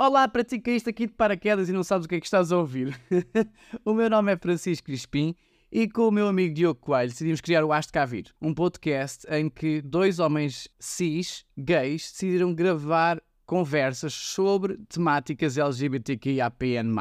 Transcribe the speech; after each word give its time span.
Olá, 0.00 0.28
para 0.28 0.44
ti 0.44 0.58
que 0.58 0.70
caíste 0.70 0.88
aqui 0.88 1.08
de 1.08 1.12
paraquedas 1.12 1.68
e 1.68 1.72
não 1.72 1.82
sabes 1.82 2.06
o 2.06 2.08
que 2.08 2.14
é 2.14 2.20
que 2.20 2.26
estás 2.26 2.52
a 2.52 2.56
ouvir. 2.56 2.96
o 3.84 3.92
meu 3.92 4.08
nome 4.08 4.32
é 4.32 4.36
Francisco 4.36 4.86
Crispim 4.86 5.34
e 5.72 5.88
com 5.88 6.06
o 6.06 6.12
meu 6.12 6.28
amigo 6.28 6.54
Diogo 6.54 6.78
Coelho 6.78 7.10
decidimos 7.10 7.40
criar 7.40 7.64
o 7.64 7.72
Aste 7.72 7.92
Cá 7.92 8.04
Vir, 8.04 8.32
um 8.40 8.54
podcast 8.54 9.26
em 9.28 9.50
que 9.50 9.82
dois 9.82 10.20
homens 10.20 10.68
cis, 10.78 11.44
gays, 11.58 12.12
decidiram 12.12 12.54
gravar 12.54 13.20
conversas 13.44 14.14
sobre 14.14 14.78
temáticas 14.88 15.58
LGBTQIAPN+. 15.58 16.94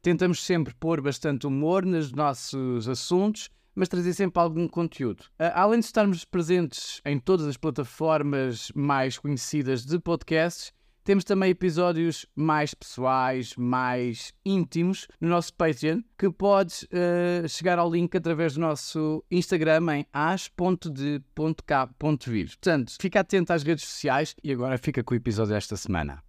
Tentamos 0.00 0.44
sempre 0.44 0.72
pôr 0.74 1.00
bastante 1.00 1.48
humor 1.48 1.84
nos 1.84 2.12
nossos 2.12 2.88
assuntos, 2.88 3.50
mas 3.74 3.88
trazer 3.88 4.14
sempre 4.14 4.40
algum 4.40 4.68
conteúdo. 4.68 5.24
Além 5.40 5.80
de 5.80 5.86
estarmos 5.86 6.24
presentes 6.24 7.00
em 7.04 7.18
todas 7.18 7.48
as 7.48 7.56
plataformas 7.56 8.70
mais 8.76 9.18
conhecidas 9.18 9.84
de 9.84 9.98
podcasts, 9.98 10.72
temos 11.04 11.24
também 11.24 11.50
episódios 11.50 12.26
mais 12.34 12.74
pessoais, 12.74 13.54
mais 13.56 14.32
íntimos 14.44 15.08
no 15.20 15.28
nosso 15.28 15.52
Patreon, 15.54 16.00
que 16.18 16.30
podes 16.30 16.84
uh, 16.84 17.48
chegar 17.48 17.78
ao 17.78 17.90
link 17.90 18.16
através 18.16 18.54
do 18.54 18.60
nosso 18.60 19.24
Instagram 19.30 19.96
em 19.96 20.06
as.de.k.vir. 20.12 21.26
Portanto, 22.46 22.96
fica 23.00 23.20
atento 23.20 23.52
às 23.52 23.62
redes 23.62 23.84
sociais 23.84 24.34
e 24.42 24.52
agora 24.52 24.78
fica 24.78 25.02
com 25.02 25.14
o 25.14 25.16
episódio 25.16 25.54
desta 25.54 25.76
semana. 25.76 26.22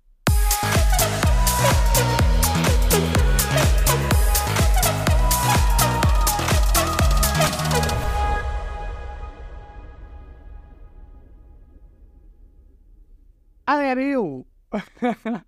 Ah, 13.66 13.82
era 13.82 14.02
eu! 14.02 14.46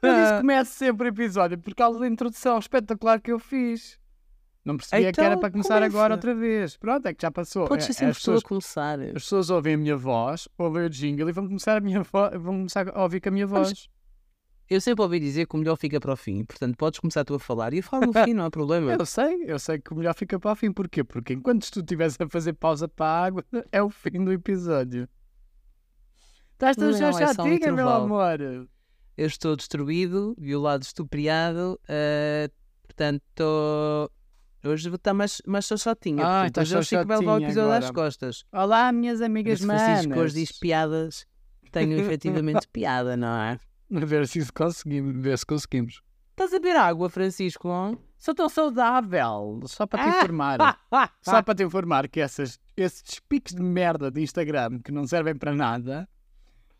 Eu 0.00 0.14
disse 0.14 0.38
começo 0.40 0.72
sempre 0.74 1.08
o 1.08 1.10
episódio 1.10 1.58
por 1.58 1.74
causa 1.74 1.98
da 1.98 2.06
introdução 2.06 2.58
espetacular 2.58 3.20
que 3.20 3.32
eu 3.32 3.38
fiz. 3.38 3.98
Não 4.64 4.76
percebia 4.76 5.08
Então, 5.08 5.22
que 5.24 5.26
era 5.26 5.36
para 5.38 5.50
começar 5.50 5.74
começa. 5.74 5.86
agora 5.96 6.14
outra 6.14 6.34
vez. 6.34 6.76
Pronto, 6.76 7.06
é 7.06 7.14
que 7.14 7.22
já 7.22 7.30
passou. 7.30 7.66
Podes 7.66 7.86
ser 7.86 7.92
É, 7.92 7.94
sempre 7.94 8.10
as, 8.10 8.18
pessoas, 8.18 8.42
começar. 8.44 9.00
as 9.00 9.12
pessoas 9.14 9.50
ouvem 9.50 9.74
a 9.74 9.78
minha 9.78 9.96
voz, 9.96 10.46
ouvem 10.56 10.84
o 10.84 10.90
jingle 10.90 11.28
e 11.28 11.32
vão 11.32 11.46
começar 11.46 11.76
a, 11.78 11.80
minha 11.80 12.02
vo- 12.02 12.30
vão 12.38 12.54
começar 12.58 12.88
a 12.90 13.02
ouvir 13.02 13.20
com 13.20 13.28
a 13.28 13.32
minha 13.32 13.46
voz. 13.46 13.88
Eu 14.70 14.80
sempre 14.82 15.02
ouvi 15.02 15.18
dizer 15.18 15.46
que 15.48 15.56
o 15.56 15.58
melhor 15.58 15.76
fica 15.76 15.98
para 15.98 16.12
o 16.12 16.16
fim. 16.16 16.44
Portanto, 16.44 16.76
podes 16.76 17.00
começar 17.00 17.24
tu 17.24 17.34
a 17.34 17.38
falar 17.40 17.72
e 17.72 17.78
eu 17.78 17.82
falo 17.82 18.06
no 18.06 18.12
fim, 18.12 18.34
não 18.34 18.44
há 18.44 18.50
problema. 18.50 18.92
Eu 19.00 19.06
sei, 19.06 19.44
eu 19.46 19.58
sei 19.58 19.80
que 19.80 19.92
o 19.92 19.96
melhor 19.96 20.14
fica 20.14 20.38
para 20.38 20.52
o 20.52 20.54
fim. 20.54 20.70
Porquê? 20.70 21.02
Porque 21.02 21.32
enquanto 21.32 21.68
tu 21.72 21.80
estiveres 21.80 22.16
a 22.20 22.28
fazer 22.28 22.52
pausa 22.52 22.86
para 22.86 23.06
a 23.06 23.24
água, 23.24 23.44
é 23.72 23.82
o 23.82 23.88
fim 23.88 24.22
do 24.22 24.30
episódio. 24.30 25.08
Estás 26.58 26.76
tão 26.76 26.90
Não, 26.90 26.96
é 26.96 26.98
só 26.98 27.08
um 27.08 27.12
chatinha, 27.46 27.72
meu 27.72 27.88
amor. 27.88 28.40
Eu 29.16 29.26
estou 29.26 29.54
destruído, 29.54 30.34
violado, 30.36 30.82
estupriado. 30.82 31.78
eh, 31.88 32.50
portanto, 32.82 34.10
hoje 34.64 34.88
vou 34.88 34.96
estar 34.96 35.14
mais, 35.14 35.40
mais 35.46 35.66
xoxotinha. 35.66 36.24
Ah, 36.26 36.46
estás 36.48 36.72
hoje 36.72 36.88
Chico 36.88 37.06
vai 37.06 37.18
levar 37.18 37.34
o 37.34 37.42
episódio 37.44 37.70
às 37.72 37.84
agora. 37.84 37.92
costas. 37.94 38.44
Olá, 38.52 38.90
minhas 38.90 39.20
amigas 39.22 39.60
Esse 39.60 39.66
Francisco 39.66 40.08
manas. 40.10 40.24
hoje 40.24 40.34
diz 40.34 40.52
piadas. 40.58 41.26
Tenho 41.70 41.96
efetivamente 41.98 42.66
piada, 42.72 43.16
não 43.16 43.28
é? 43.40 43.60
A 43.94 44.04
ver 44.04 44.26
se 44.26 44.40
isso 44.40 44.52
conseguimos. 44.52 45.22
Ver 45.22 45.38
se 45.38 45.46
conseguimos. 45.46 46.02
Estás 46.30 46.52
a 46.52 46.58
beber 46.58 46.76
água, 46.76 47.08
Francisco? 47.08 47.68
Sou 48.18 48.34
tão 48.34 48.48
saudável. 48.48 49.60
Só 49.66 49.86
para 49.86 50.02
te 50.04 50.08
Ah! 50.08 50.16
informar. 50.18 50.58
Só 51.22 51.40
para 51.42 51.54
te 51.54 51.62
informar 51.62 52.08
que 52.08 52.20
essas, 52.20 52.58
esses 52.76 53.20
piques 53.28 53.54
de 53.54 53.62
merda 53.62 54.10
de 54.10 54.20
Instagram 54.22 54.80
que 54.80 54.90
não 54.92 55.06
servem 55.06 55.34
para 55.36 55.52
nada, 55.54 56.08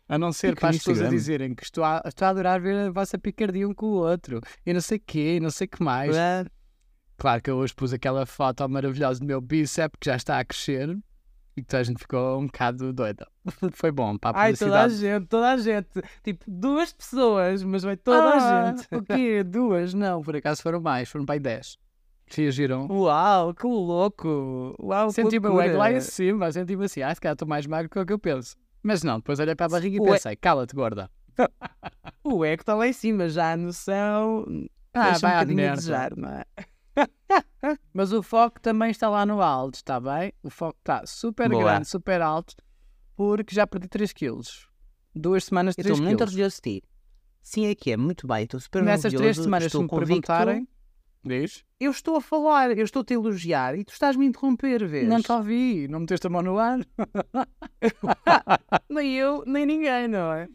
a 0.09 0.17
não 0.17 0.33
ser 0.33 0.55
para 0.55 0.69
as 0.69 0.77
pessoas 0.77 1.01
a 1.01 1.07
dizerem 1.07 1.53
que 1.53 1.63
estou 1.63 1.83
a, 1.83 2.01
estou 2.03 2.25
a 2.25 2.31
adorar 2.31 2.59
ver 2.59 2.75
a 2.75 2.91
vossa 2.91 3.17
picardia 3.17 3.67
um 3.67 3.73
com 3.73 3.85
o 3.85 3.93
outro 3.99 4.41
e 4.65 4.73
não 4.73 4.81
sei 4.81 4.97
o 4.97 5.01
quê, 5.05 5.35
e 5.35 5.39
não 5.39 5.51
sei 5.51 5.65
o 5.65 5.69
que 5.69 5.83
mais. 5.83 6.09
Claro. 6.11 6.49
Claro 7.17 7.41
que 7.43 7.49
eu 7.51 7.57
hoje 7.57 7.75
pus 7.75 7.93
aquela 7.93 8.25
foto 8.25 8.67
maravilhosa 8.67 9.19
do 9.19 9.25
meu 9.25 9.39
bíceps 9.39 9.97
que 9.99 10.09
já 10.09 10.15
está 10.15 10.39
a 10.39 10.45
crescer 10.45 10.97
e 11.55 11.61
que 11.61 11.67
toda 11.67 11.81
a 11.81 11.83
gente 11.83 11.99
ficou 11.99 12.39
um 12.39 12.45
bocado 12.47 12.91
doida. 12.91 13.27
Foi 13.73 13.91
bom 13.91 14.17
para 14.17 14.35
a 14.37 14.41
Ai, 14.41 14.53
toda 14.55 14.83
a 14.83 14.87
gente, 14.89 15.27
toda 15.27 15.51
a 15.51 15.57
gente. 15.57 15.89
Tipo, 16.23 16.45
duas 16.47 16.91
pessoas, 16.91 17.61
mas 17.63 17.83
vai 17.83 17.97
toda 17.97 18.17
Ah, 18.17 18.69
a 18.69 18.71
gente. 18.71 18.87
O 18.95 19.03
quê? 19.03 19.43
Duas? 19.43 19.93
Não, 19.93 20.23
por 20.23 20.35
acaso 20.35 20.63
foram 20.63 20.81
mais, 20.81 21.07
foram 21.09 21.25
para 21.25 21.35
aí 21.35 21.39
dez. 21.39 21.77
Reagiram. 22.31 22.87
Uau, 22.89 23.53
que 23.53 23.65
louco! 23.65 24.75
Uau, 24.79 25.09
Senti-me 25.11 25.49
lá 25.49 25.91
em 25.91 25.99
cima, 25.99 26.51
senti-me 26.51 26.85
assim, 26.85 27.01
ah, 27.01 27.13
se 27.13 27.19
calhar 27.19 27.33
estou 27.33 27.47
mais 27.47 27.65
magro 27.65 27.89
que 27.89 27.99
o 27.99 28.05
que 28.05 28.13
eu 28.13 28.19
penso. 28.19 28.55
Mas 28.81 29.03
não, 29.03 29.17
depois 29.17 29.39
olhei 29.39 29.55
para 29.55 29.65
a 29.65 29.69
barriga 29.69 29.97
e 29.97 30.05
pensei, 30.05 30.35
cala-te, 30.35 30.73
gorda. 30.75 31.09
O 32.23 32.43
ego 32.45 32.61
está 32.61 32.73
lá 32.75 32.87
em 32.87 32.93
cima, 32.93 33.29
já 33.29 33.53
a 33.53 33.57
noção. 33.57 34.45
Ah, 34.93 35.11
deixa 35.11 35.19
vai 35.19 35.31
um 35.31 35.33
bocadinho 35.35 35.71
a 35.71 35.75
desejar, 35.75 36.15
não 36.17 36.29
é? 36.29 36.45
Mas 37.93 38.11
o 38.11 38.21
foco 38.23 38.59
também 38.59 38.91
está 38.91 39.09
lá 39.09 39.25
no 39.25 39.41
alto, 39.41 39.75
está 39.75 39.99
bem? 39.99 40.33
O 40.43 40.49
foco 40.49 40.77
está 40.79 41.05
super 41.05 41.49
Boa. 41.49 41.63
grande, 41.63 41.87
super 41.87 42.21
alto, 42.21 42.55
porque 43.15 43.53
já 43.55 43.65
perdi 43.67 43.87
3 43.87 44.11
quilos. 44.13 44.67
Duas 45.15 45.45
semanas, 45.45 45.75
Eu 45.77 45.83
3 45.83 45.93
estou 45.95 46.05
muito 46.05 46.17
quilos. 46.17 46.31
orgulhoso 46.33 46.55
de 46.57 46.61
ti. 46.61 46.83
Sim, 47.41 47.65
é 47.67 47.75
que 47.75 47.91
é, 47.91 47.97
muito 47.97 48.27
bem. 48.27 48.43
Estou 48.43 48.59
super 48.59 48.83
Nessas 48.83 49.05
orgulhoso. 49.13 49.23
três 49.23 49.37
semanas, 49.43 49.63
se 49.63 49.67
estou 49.67 49.81
me 49.83 49.87
convicto. 49.87 50.27
perguntarem, 50.27 50.67
diz? 51.23 51.63
Eu 51.79 51.91
estou 51.91 52.15
a 52.15 52.21
falar, 52.21 52.77
eu 52.77 52.83
estou-te 52.83 53.13
a 53.13 53.15
elogiar 53.15 53.77
e 53.77 53.83
tu 53.83 53.93
estás-me 53.93 54.25
a 54.25 54.27
interromper, 54.27 54.85
vês? 54.87 55.07
Não 55.07 55.21
te 55.21 55.31
ouvi, 55.31 55.87
não 55.87 56.01
meteste 56.01 56.27
a 56.27 56.29
mão 56.29 56.41
no 56.41 56.57
ar. 56.57 56.79
Nem 58.89 59.15
eu, 59.15 59.43
nem 59.45 59.65
ninguém, 59.65 60.07
não 60.07 60.33
é? 60.33 60.47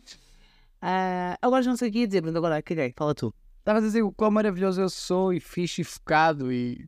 Ah, 0.82 1.38
agora 1.40 1.62
já 1.62 1.70
não 1.70 1.76
sei 1.76 1.88
o 1.88 1.92
que 1.92 2.00
ia 2.00 2.06
dizer, 2.06 2.22
mas 2.22 2.36
agora 2.36 2.62
caguei, 2.62 2.92
fala 2.96 3.14
tu. 3.14 3.34
Estavas 3.60 3.84
a 3.84 3.86
dizer 3.86 4.02
o 4.02 4.12
quão 4.12 4.30
maravilhoso 4.30 4.82
eu 4.82 4.90
sou 4.90 5.32
e 5.32 5.40
fixe 5.40 5.80
e 5.80 5.84
focado 5.84 6.52
e... 6.52 6.86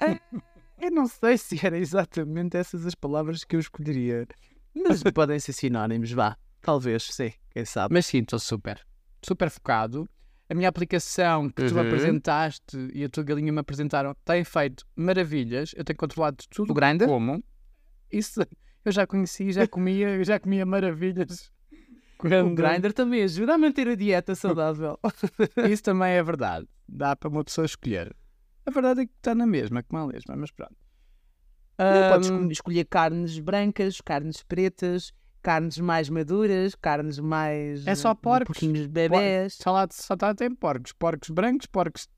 Eu 0.82 0.90
não 0.90 1.06
sei 1.06 1.38
se 1.38 1.64
era 1.64 1.78
exatamente 1.78 2.56
essas 2.56 2.84
as 2.84 2.96
palavras 2.96 3.44
que 3.44 3.54
eu 3.54 3.60
escolheria. 3.60 4.26
Mas 4.74 5.00
podem 5.04 5.38
ser 5.38 5.52
sinónimos, 5.52 6.10
vá. 6.10 6.36
Talvez, 6.60 7.04
sim, 7.04 7.32
quem 7.50 7.64
sabe. 7.64 7.94
Mas 7.94 8.06
sim, 8.06 8.18
estou 8.18 8.40
super, 8.40 8.84
super 9.24 9.48
focado. 9.48 10.10
A 10.50 10.54
minha 10.54 10.68
aplicação 10.68 11.48
que 11.48 11.64
tu 11.66 11.74
Uhum. 11.74 11.80
apresentaste 11.80 12.76
e 12.92 13.04
a 13.04 13.08
tua 13.08 13.22
galinha 13.24 13.52
me 13.52 13.58
apresentaram 13.60 14.14
tem 14.24 14.44
feito 14.44 14.84
maravilhas. 14.94 15.72
Eu 15.76 15.84
tenho 15.84 15.96
controlado 15.96 16.44
tudo 16.50 16.70
O 16.70 16.74
Grindr? 16.74 17.06
como. 17.06 17.42
Isso 18.10 18.40
eu 18.84 18.92
já 18.92 19.06
conheci, 19.06 19.52
já 19.52 19.66
comia, 19.66 20.22
já 20.24 20.38
comia 20.38 20.66
maravilhas. 20.66 21.50
O 22.18 22.28
Quando- 22.28 22.54
Grindr 22.54 22.92
também 22.92 23.22
ajuda 23.22 23.54
a 23.54 23.58
manter 23.58 23.88
a 23.88 23.94
dieta 23.94 24.34
saudável. 24.34 24.98
Isso 25.72 25.82
também 25.82 26.12
é 26.12 26.22
verdade. 26.22 26.68
Dá 26.86 27.16
para 27.16 27.28
uma 27.28 27.42
pessoa 27.42 27.64
escolher. 27.64 28.14
A 28.66 28.70
verdade 28.70 29.00
é 29.02 29.06
que 29.06 29.12
está 29.16 29.34
na 29.34 29.46
mesma, 29.46 29.82
como 29.82 30.02
a 30.02 30.06
mesma, 30.06 30.36
mas 30.36 30.50
pronto. 30.50 30.76
Não 31.78 32.08
podes 32.10 32.30
escolher 32.52 32.84
carnes 32.84 33.38
brancas, 33.40 34.00
carnes 34.00 34.42
pretas, 34.42 35.12
carnes 35.42 35.78
mais 35.78 36.08
maduras, 36.08 36.74
carnes 36.74 37.18
mais. 37.18 37.86
É 37.86 37.94
só 37.94 38.14
porcos. 38.14 38.46
Porquinhos 38.48 38.80
de 38.80 38.88
bebés. 38.88 39.54
Só 39.54 39.72
lá 39.72 39.86
só 39.90 40.16
tá, 40.16 40.34
tem 40.34 40.54
porcos. 40.54 40.92
Porcos 40.92 41.28
brancos, 41.30 41.66
porcos, 41.66 42.08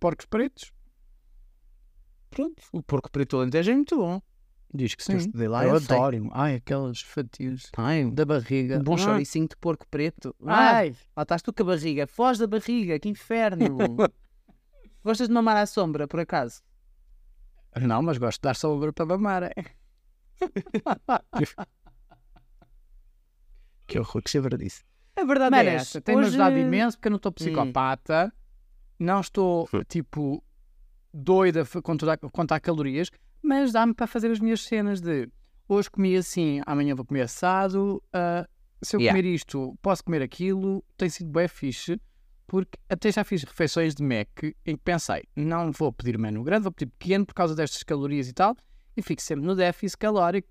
porcos 0.00 0.26
pretos. 0.26 0.72
Pronto. 2.30 2.62
O 2.72 2.82
porco 2.82 3.10
preto 3.10 3.36
alentejo 3.36 3.70
é 3.70 3.74
muito 3.74 3.96
bom. 3.96 4.20
Diz 4.76 4.96
que 4.96 5.12
Eu 5.12 5.16
estudei 5.18 5.46
lá, 5.46 5.64
eu 5.64 5.74
eu 5.74 5.80
sei. 5.80 5.94
adoro. 5.96 6.28
Ai, 6.32 6.56
aquelas 6.56 7.00
fatias 7.00 7.70
Tem. 7.70 8.12
da 8.12 8.24
barriga. 8.24 8.78
Um 8.80 8.82
bom 8.82 8.94
Ah. 8.94 8.98
chouricinho 8.98 9.46
de 9.48 9.56
porco 9.56 9.86
preto. 9.88 10.34
Ai, 10.44 10.96
lá 11.16 11.22
estás 11.22 11.42
tu 11.42 11.52
com 11.52 11.62
a 11.62 11.66
barriga. 11.66 12.08
Foz 12.08 12.38
da 12.38 12.46
barriga, 12.48 12.98
que 12.98 13.08
inferno. 13.08 13.64
Gostas 15.04 15.28
de 15.28 15.34
mamar 15.34 15.56
à 15.58 15.66
sombra, 15.66 16.08
por 16.08 16.18
acaso? 16.18 16.60
Não, 17.80 18.02
mas 18.02 18.18
gosto 18.18 18.38
de 18.40 18.42
dar 18.48 18.56
sabor 18.56 18.92
para 18.92 19.06
mamar. 19.06 19.52
é. 23.86 23.92
Que 23.92 23.98
horror, 23.98 24.22
que 24.22 24.30
chevardice. 24.30 24.82
A 25.16 25.24
verdade 25.24 25.56
Mano, 25.56 25.68
é 25.68 25.74
essa 25.74 26.00
tem-me 26.00 26.20
Hoje- 26.22 26.30
ajudado 26.30 26.58
imenso 26.58 26.96
porque 26.96 27.08
eu 27.08 27.10
não 27.10 27.16
estou 27.16 27.32
psicopata. 27.32 28.32
Não 28.98 29.20
estou, 29.20 29.68
tipo, 29.88 30.42
doida 31.12 31.64
quanto 31.82 32.08
a, 32.08 32.16
quanto 32.16 32.52
a 32.52 32.60
calorias, 32.60 33.10
mas 33.42 33.72
dá-me 33.72 33.94
para 33.94 34.06
fazer 34.06 34.30
as 34.30 34.40
minhas 34.40 34.62
cenas 34.62 35.00
de 35.00 35.28
hoje 35.68 35.90
comi 35.90 36.16
assim, 36.16 36.60
amanhã 36.66 36.94
vou 36.94 37.04
comer 37.04 37.22
assado. 37.22 38.02
ah, 38.12 38.46
se 38.82 38.96
eu 38.96 39.00
Yeah. 39.00 39.18
comer 39.18 39.34
isto, 39.34 39.74
posso 39.80 40.04
comer 40.04 40.20
aquilo. 40.22 40.84
Tem 40.96 41.08
sido 41.08 41.30
bem 41.30 41.48
fixe. 41.48 42.00
Porque 42.46 42.78
até 42.90 43.10
já 43.10 43.24
fiz 43.24 43.42
refeições 43.42 43.94
de 43.94 44.02
Mac 44.02 44.28
em 44.66 44.76
que 44.76 44.82
pensei, 44.84 45.24
não 45.34 45.72
vou 45.72 45.90
pedir 45.90 46.18
menu 46.18 46.44
grande, 46.44 46.64
vou 46.64 46.72
pedir 46.72 46.90
pequeno 46.98 47.24
por 47.24 47.32
causa 47.34 47.54
destas 47.54 47.82
calorias 47.82 48.28
e 48.28 48.34
tal, 48.34 48.54
e 48.94 49.00
fico 49.00 49.22
sempre 49.22 49.46
no 49.46 49.54
déficit 49.56 49.96
calórico. 49.98 50.48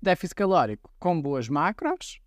Déficit 0.00 0.34
calórico 0.34 0.90
com 0.98 1.20
boas 1.20 1.46
macros 1.48 2.18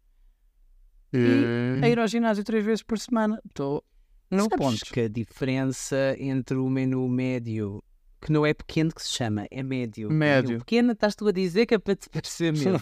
e 1.13 1.79
a 1.83 1.89
ir 1.89 1.99
ao 1.99 2.07
ginásio 2.07 2.43
três 2.43 2.63
vezes 2.65 2.83
por 2.83 2.97
semana. 2.99 3.39
Estou 3.45 3.83
no 4.29 4.43
Sabes 4.43 4.57
ponto. 4.57 4.93
que 4.93 4.99
a 5.01 5.07
diferença 5.07 6.15
entre 6.19 6.57
o 6.57 6.69
menu 6.69 7.07
médio, 7.07 7.81
que 8.21 8.31
não 8.31 8.45
é 8.45 8.53
pequeno 8.53 8.91
que 8.93 9.01
se 9.01 9.09
chama, 9.09 9.47
é 9.49 9.63
médio. 9.63 10.09
Médio. 10.11 10.53
E 10.53 10.55
o 10.55 10.59
pequeno 10.59 10.91
estás 10.91 11.15
tu 11.15 11.27
a 11.27 11.31
dizer 11.31 11.65
que 11.65 11.75
é 11.75 11.77
para 11.79 11.95
te 11.95 12.09
parecer 12.11 12.51
mesmo. 12.53 12.79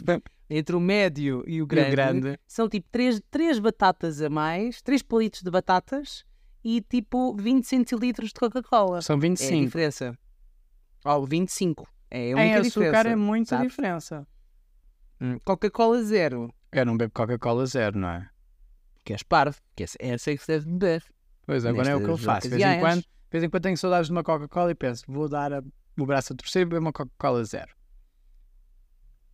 entre 0.50 0.76
o 0.76 0.80
médio 0.80 1.44
e 1.48 1.62
o 1.62 1.68
grande, 1.68 1.92
grande. 1.92 2.40
são 2.48 2.68
tipo 2.70 2.88
3, 2.92 3.22
três 3.30 3.60
batatas 3.60 4.22
a 4.22 4.30
mais, 4.30 4.82
3 4.82 5.02
palitos 5.04 5.42
de 5.42 5.52
batatas 5.52 6.24
e 6.64 6.82
tipo 6.82 7.36
20 7.36 7.64
centilitros 7.66 8.30
de 8.30 8.36
Coca-Cola. 8.40 9.02
São 9.02 9.16
É 9.16 9.18
a 9.18 9.22
25. 9.22 9.66
diferença. 9.66 10.18
Ó, 11.06 11.22
25. 11.26 11.88
É 12.10 12.32
a 12.32 12.36
única 12.36 12.42
em 12.44 12.54
açúcar 12.56 12.86
diferença. 12.86 13.10
é 13.10 13.16
muita 13.16 13.50
sabes? 13.50 13.68
diferença. 13.70 14.28
Hum, 15.22 15.38
Coca-Cola 15.46 16.02
zero. 16.04 16.52
Eu 16.80 16.86
não 16.86 16.98
bebo 16.98 17.12
Coca-Cola 17.14 17.66
zero, 17.66 17.98
não 17.98 18.10
é? 18.10 18.30
Que 19.04 19.14
és 19.14 19.24
parvo. 19.24 19.58
Que 19.76 19.84
essa 19.84 20.32
é 20.32 20.36
que 20.36 20.42
se 20.42 20.48
deve 20.48 20.66
beber. 20.66 21.04
Pois, 21.46 21.66
agora 21.66 21.90
é 21.90 21.96
o 21.96 22.04
que 22.04 22.10
eu 22.10 22.18
faço. 22.18 22.50
De 22.50 22.56
vez 22.58 22.62
em 22.64 22.80
quando, 22.80 23.02
de 23.02 23.08
vez 23.32 23.44
em 23.44 23.50
quando 23.50 23.64
tenho 23.64 23.78
saudades 23.78 24.08
de 24.08 24.12
uma 24.12 24.24
Coca-Cola 24.24 24.72
e 24.72 24.76
penso, 24.76 25.04
vou 25.08 25.30
dar 25.30 25.54
a- 25.54 25.64
o 25.98 26.06
braço 26.06 26.34
a 26.34 26.36
torcer 26.36 26.64
e 26.64 26.66
beber 26.66 26.80
uma 26.80 26.92
Coca-Cola 26.92 27.44
zero. 27.44 27.72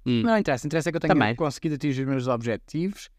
Hum. 0.05 0.23
Não 0.23 0.38
interessa, 0.38 0.65
interessa 0.67 0.89
é 0.89 0.91
que 0.91 0.97
eu 0.97 1.01
tenho 1.01 1.13
Também. 1.13 1.35
conseguido 1.35 1.75
atingir 1.75 2.01
os 2.03 2.07
meus 2.07 2.27
objetivos. 2.27 3.09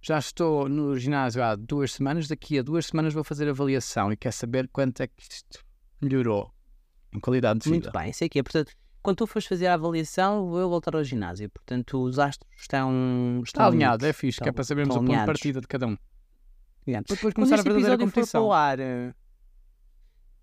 Já 0.00 0.18
estou 0.18 0.68
no 0.68 0.98
ginásio 0.98 1.42
há 1.42 1.54
duas 1.54 1.92
semanas. 1.92 2.26
Daqui 2.26 2.58
a 2.58 2.62
duas 2.62 2.86
semanas 2.86 3.14
vou 3.14 3.22
fazer 3.22 3.48
avaliação 3.48 4.12
e 4.12 4.16
quer 4.16 4.32
saber 4.32 4.68
quanto 4.72 5.00
é 5.00 5.06
que 5.06 5.22
isto 5.22 5.64
melhorou 6.00 6.52
em 7.12 7.20
qualidade 7.20 7.60
de 7.60 7.70
vida. 7.70 7.84
Muito 7.90 7.98
bem, 7.98 8.12
sei 8.12 8.28
que 8.28 8.40
é. 8.40 8.42
Portanto, 8.42 8.72
quando 9.02 9.16
tu 9.18 9.26
fores 9.26 9.46
fazer 9.46 9.66
a 9.66 9.74
avaliação, 9.74 10.48
vou 10.48 10.58
eu 10.60 10.68
voltar 10.68 10.94
ao 10.94 11.02
ginásio. 11.04 11.50
Portanto, 11.50 12.00
os 12.02 12.18
astros 12.18 12.50
estão. 12.60 13.40
Está 13.44 13.66
alinhado, 13.66 14.06
é 14.06 14.12
fixe, 14.12 14.38
que 14.38 14.44
é 14.44 14.46
estão- 14.50 14.54
para 14.54 14.64
sabermos 14.64 14.94
o 14.94 14.98
estão 15.00 15.06
ponto 15.14 15.20
de 15.20 15.26
partida 15.26 15.60
de 15.60 15.66
cada 15.66 15.86
um. 15.86 15.96
alinhados. 16.86 17.06
Para 17.08 17.16
depois 17.16 17.34
Quando 17.34 17.34
começar 17.34 17.54
a 17.54 17.58
este 17.58 17.64
verdadeira 17.64 17.94
episódio 17.94 18.26
for 18.26 18.30
para 18.30 18.40
o 18.42 18.52
ar. 18.52 18.78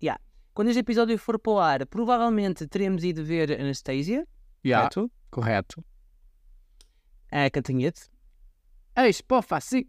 yeah. 0.02 0.20
Quando 0.54 0.68
este 0.68 0.80
episódio 0.80 1.18
for 1.18 1.38
para 1.38 1.52
o 1.52 1.58
ar, 1.58 1.86
provavelmente 1.86 2.66
teremos 2.66 3.04
ido 3.04 3.24
ver 3.24 3.52
Anastasia, 3.60 4.26
Yeah, 4.64 4.88
correto? 4.90 5.10
correto. 5.30 5.84
A 7.30 7.48
Cantanhete. 7.50 8.02
Eis, 8.96 9.20
pô, 9.20 9.40
faci. 9.40 9.88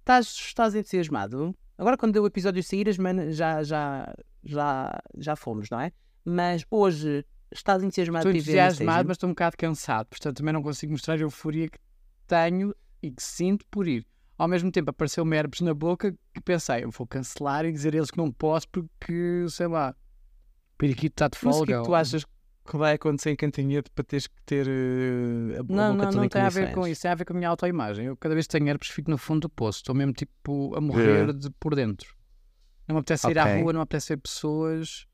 Estás, 0.00 0.26
estás 0.28 0.74
entusiasmado? 0.74 1.54
Agora, 1.76 1.96
quando 1.96 2.16
o 2.16 2.26
episódio 2.26 2.62
sair, 2.62 2.88
as 2.88 2.96
manas 2.98 3.36
já, 3.36 3.62
já, 3.62 4.14
já, 4.42 5.02
já 5.18 5.36
fomos, 5.36 5.68
não 5.70 5.80
é? 5.80 5.92
Mas 6.24 6.64
hoje 6.70 7.24
estás 7.54 7.82
entusiasmado 7.82 8.28
Estou 8.28 8.32
para 8.32 8.38
ir 8.38 8.42
ver 8.42 8.52
entusiasmado, 8.68 9.08
mas 9.08 9.14
estou 9.16 9.28
um 9.28 9.32
bocado 9.32 9.56
cansado. 9.56 10.06
Portanto, 10.08 10.36
também 10.38 10.52
não 10.52 10.62
consigo 10.62 10.92
mostrar 10.92 11.14
a 11.14 11.18
euforia 11.18 11.68
que 11.68 11.78
tenho 12.26 12.74
e 13.02 13.10
que 13.10 13.22
sinto 13.22 13.64
por 13.70 13.86
ir. 13.86 14.06
Ao 14.36 14.48
mesmo 14.48 14.70
tempo, 14.72 14.90
apareceu-me 14.90 15.36
herpes 15.36 15.60
na 15.60 15.72
boca 15.72 16.12
que 16.34 16.40
pensei, 16.40 16.82
eu 16.84 16.90
vou 16.90 17.06
cancelar 17.06 17.64
e 17.64 17.70
dizer 17.72 17.94
a 17.94 17.98
eles 17.98 18.10
que 18.10 18.18
não 18.18 18.32
posso 18.32 18.68
porque, 18.68 19.46
sei 19.48 19.68
lá, 19.68 19.94
o 20.74 20.76
periquito 20.76 21.14
está 21.14 21.28
de 21.28 21.38
Mas 21.40 21.56
folga. 21.56 21.62
o 21.62 21.66
que 21.66 21.72
é 21.72 21.76
que 21.78 21.84
tu 21.84 21.94
achas 21.94 22.24
que 22.24 22.76
vai 22.76 22.94
acontecer 22.94 23.30
em 23.30 23.36
Cantanhete 23.36 23.90
para 23.90 24.02
teres 24.04 24.26
que 24.26 24.34
ter 24.44 24.66
eh, 24.66 25.58
a, 25.58 25.62
bo- 25.62 25.74
a 25.74 25.76
Não, 25.76 25.92
boca 25.92 26.06
não, 26.06 26.12
não 26.12 26.24
em 26.24 26.28
tem 26.28 26.42
a 26.42 26.48
ver 26.48 26.72
com 26.72 26.86
isso, 26.88 27.02
tem 27.02 27.10
a 27.10 27.14
ver 27.14 27.24
com 27.26 27.32
a 27.34 27.36
minha 27.36 27.48
autoimagem. 27.48 28.06
Eu 28.06 28.16
cada 28.16 28.34
vez 28.34 28.46
que 28.46 28.52
tenho 28.58 28.68
herpes 28.68 28.88
fico 28.88 29.10
no 29.10 29.18
fundo 29.18 29.42
do 29.42 29.48
poço, 29.50 29.78
estou 29.78 29.94
mesmo 29.94 30.12
tipo 30.14 30.74
a 30.74 30.80
morrer 30.80 31.32
de 31.32 31.50
por 31.60 31.74
dentro. 31.76 32.12
Não 32.88 32.94
me 32.94 33.00
apetece 33.00 33.22
sair 33.22 33.38
à 33.38 33.44
Ok. 33.44 33.60
rua, 33.60 33.72
não 33.72 33.80
me 33.80 33.84
apetece 33.84 34.08
ver 34.14 34.16
pessoas. 34.20 35.06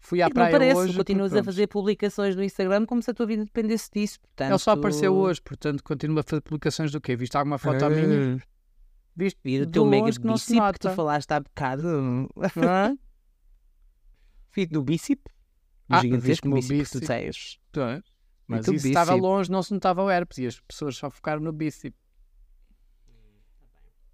Fui 0.00 0.22
à 0.22 0.26
Não 0.26 0.32
praia 0.32 0.50
parece, 0.50 0.80
hoje. 0.80 0.96
continuas 0.96 1.30
porque, 1.30 1.40
a 1.40 1.44
fazer 1.44 1.66
publicações 1.66 2.34
no 2.34 2.42
Instagram 2.42 2.86
como 2.86 3.02
se 3.02 3.10
a 3.10 3.14
tua 3.14 3.26
vida 3.26 3.44
dependesse 3.44 3.90
disso. 3.92 4.18
Portanto, 4.20 4.50
Ele 4.50 4.58
só 4.58 4.70
apareceu 4.72 5.14
hoje, 5.14 5.40
portanto 5.42 5.84
continuo 5.84 6.18
a 6.18 6.22
fazer 6.22 6.40
publicações 6.40 6.90
do 6.90 7.00
quê? 7.00 7.14
Viste 7.14 7.36
alguma 7.36 7.58
foto 7.58 7.88
minha? 7.90 8.36
Ah. 8.36 8.46
Viste? 9.14 9.38
E 9.44 9.66
teu 9.66 9.84
mega 9.84 10.06
longe 10.06 10.18
que 10.18 10.26
não 10.26 10.38
se 10.38 10.54
bíceps 10.54 10.72
que 10.72 10.78
tu 10.78 10.90
falaste 10.90 11.30
há 11.30 11.40
bocado. 11.40 12.28
Hã? 12.56 12.96
Fico 14.50 14.72
do 14.72 14.82
bíceps. 14.82 15.32
Ah, 15.88 16.00
gigantesco 16.00 16.26
viste 16.26 16.46
o 16.46 16.50
meu 16.50 16.62
bíceps 16.62 16.90
que 16.90 17.00
tu 17.00 17.06
tens. 17.06 17.60
Mas 18.46 18.66
isso 18.66 18.88
estava 18.88 19.14
longe, 19.14 19.50
não 19.50 19.62
se 19.62 19.72
notava 19.72 20.02
o 20.02 20.10
herpes 20.10 20.38
e 20.38 20.46
as 20.46 20.60
pessoas 20.60 20.96
só 20.96 21.10
focaram 21.10 21.42
no 21.42 21.52
bíceps. 21.52 21.98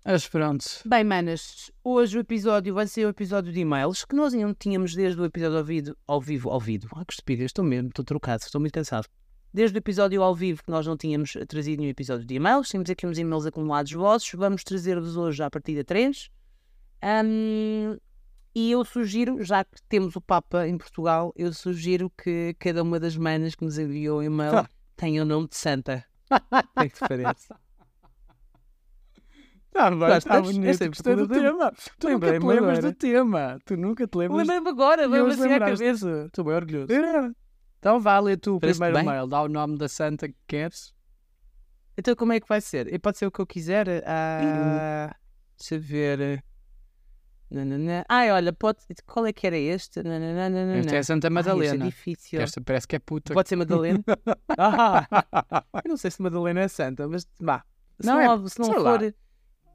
Mas 0.09 0.29
pronto. 0.29 0.65
Bem, 0.85 1.03
manas, 1.03 1.69
hoje 1.83 2.17
o 2.17 2.21
episódio 2.21 2.73
vai 2.73 2.87
ser 2.87 3.07
o 3.07 3.09
episódio 3.09 3.53
de 3.53 3.59
e-mails 3.59 4.05
que 4.05 4.15
nós 4.15 4.33
ainda 4.33 4.47
não 4.47 4.55
tínhamos 4.55 4.95
desde 4.95 5.21
o 5.21 5.25
episódio 5.25 5.59
ao 5.59 5.65
vivo. 5.65 5.97
Ao 6.07 6.21
vivo, 6.21 6.49
ao 6.51 6.61
vivo. 6.61 6.89
Ah, 6.95 7.05
que 7.05 7.13
estupidez, 7.13 7.47
estou 7.47 7.65
mesmo, 7.65 7.89
estou 7.89 8.05
trocado, 8.05 8.45
estou 8.45 8.61
muito 8.61 8.73
cansado. 8.73 9.09
Desde 9.53 9.77
o 9.77 9.81
episódio 9.81 10.23
ao 10.23 10.33
vivo 10.33 10.63
que 10.63 10.71
nós 10.71 10.87
não 10.87 10.97
tínhamos 10.97 11.33
trazido 11.49 11.81
nenhum 11.81 11.91
episódio 11.91 12.25
de 12.25 12.35
e-mails, 12.37 12.69
temos 12.69 12.89
aqui 12.89 13.05
uns 13.05 13.19
e-mails 13.19 13.47
acumulados 13.47 13.91
vossos, 13.91 14.31
vamos 14.35 14.63
trazer-vos 14.63 15.17
hoje 15.17 15.43
à 15.43 15.51
partida 15.51 15.83
3. 15.83 16.31
e 18.55 18.71
eu 18.71 18.85
sugiro, 18.85 19.43
já 19.43 19.65
que 19.65 19.83
temos 19.89 20.15
o 20.15 20.21
Papa 20.21 20.69
em 20.69 20.79
Portugal, 20.79 21.33
eu 21.35 21.53
sugiro 21.53 22.11
que 22.11 22.55
cada 22.61 22.81
uma 22.85 23.01
das 23.01 23.17
manas 23.17 23.57
que 23.57 23.65
nos 23.65 23.77
enviou 23.77 24.23
e-mail 24.23 24.59
Ah. 24.59 24.71
tenha 24.95 25.23
o 25.23 25.27
nome 25.27 25.49
de 25.49 25.57
Santa. 25.57 26.05
O 26.77 26.91
que 26.91 27.66
Está 29.77 29.91
bem, 29.91 29.99
Gostas? 29.99 30.17
está 30.25 30.41
bonito. 30.41 30.83
É 30.83 30.89
Gostei 30.89 31.17
do 31.17 31.29
tema. 31.29 31.73
Tu 31.99 32.09
nunca 32.09 32.39
te 32.39 32.47
lembras 32.47 32.79
do 32.79 32.93
tema. 32.95 33.59
Tu 33.65 33.77
nunca 33.77 34.07
te 34.07 34.19
lembras. 34.19 34.41
Lembrei-me 34.41 34.69
agora, 34.71 35.03
E 35.03 35.07
hoje 35.07 35.41
assim 35.41 35.53
à 35.53 35.59
cabeça. 35.59 36.25
Estou 36.27 36.45
bem 36.45 36.55
orgulhoso. 36.55 36.89
Então 37.79 38.01
vá 38.01 38.19
ler 38.19 38.39
tu 38.39 38.57
o 38.57 38.61
primeiro 38.61 39.05
mail. 39.05 39.27
Dá 39.27 39.43
o 39.43 39.49
nome 39.49 39.77
da 39.77 39.89
santa 39.89 40.27
que 40.29 40.37
queres. 40.47 40.95
Então 41.97 42.15
como 42.15 42.33
é 42.33 42.41
que 42.41 42.49
vai 42.49 42.61
ser? 42.61 42.93
E 42.93 42.99
pode 42.99 43.19
ser 43.19 43.27
o 43.27 43.31
que 43.31 43.41
eu 43.41 43.47
quiser? 43.47 44.03
Ah, 44.07 45.15
deixa 45.59 45.77
eu 45.77 45.81
ver. 45.81 46.43
Nananã. 47.49 48.05
Ai, 48.09 48.33
olha, 48.33 48.53
pode... 48.53 48.81
qual 49.07 49.25
é 49.25 49.33
que 49.33 49.47
era 49.47 49.57
este? 49.57 50.03
Nananã. 50.03 50.77
Esta 50.79 50.97
é 50.97 50.99
a 50.99 51.05
Santa 51.05 51.29
Ai, 51.29 51.33
Madalena. 51.33 51.75
este 51.75 51.83
é 51.83 51.87
difícil. 51.87 52.41
Esta 52.41 52.61
parece 52.61 52.89
que 52.89 52.97
é 52.97 52.99
puta. 52.99 53.33
Pode 53.33 53.49
ser 53.49 53.57
Madalena? 53.57 54.03
ah, 54.59 55.07
eu 55.85 55.89
não 55.89 55.97
sei 55.97 56.11
se 56.11 56.21
Madalena 56.21 56.61
é 56.61 56.69
santa, 56.69 57.07
mas 57.07 57.27
vá. 57.41 57.65
Se 58.01 58.07
Não 58.07 58.15
não, 58.15 58.45
é- 58.45 58.49
se 58.49 58.59
não 58.59 58.67
sei 58.67 58.79
lá. 58.79 58.99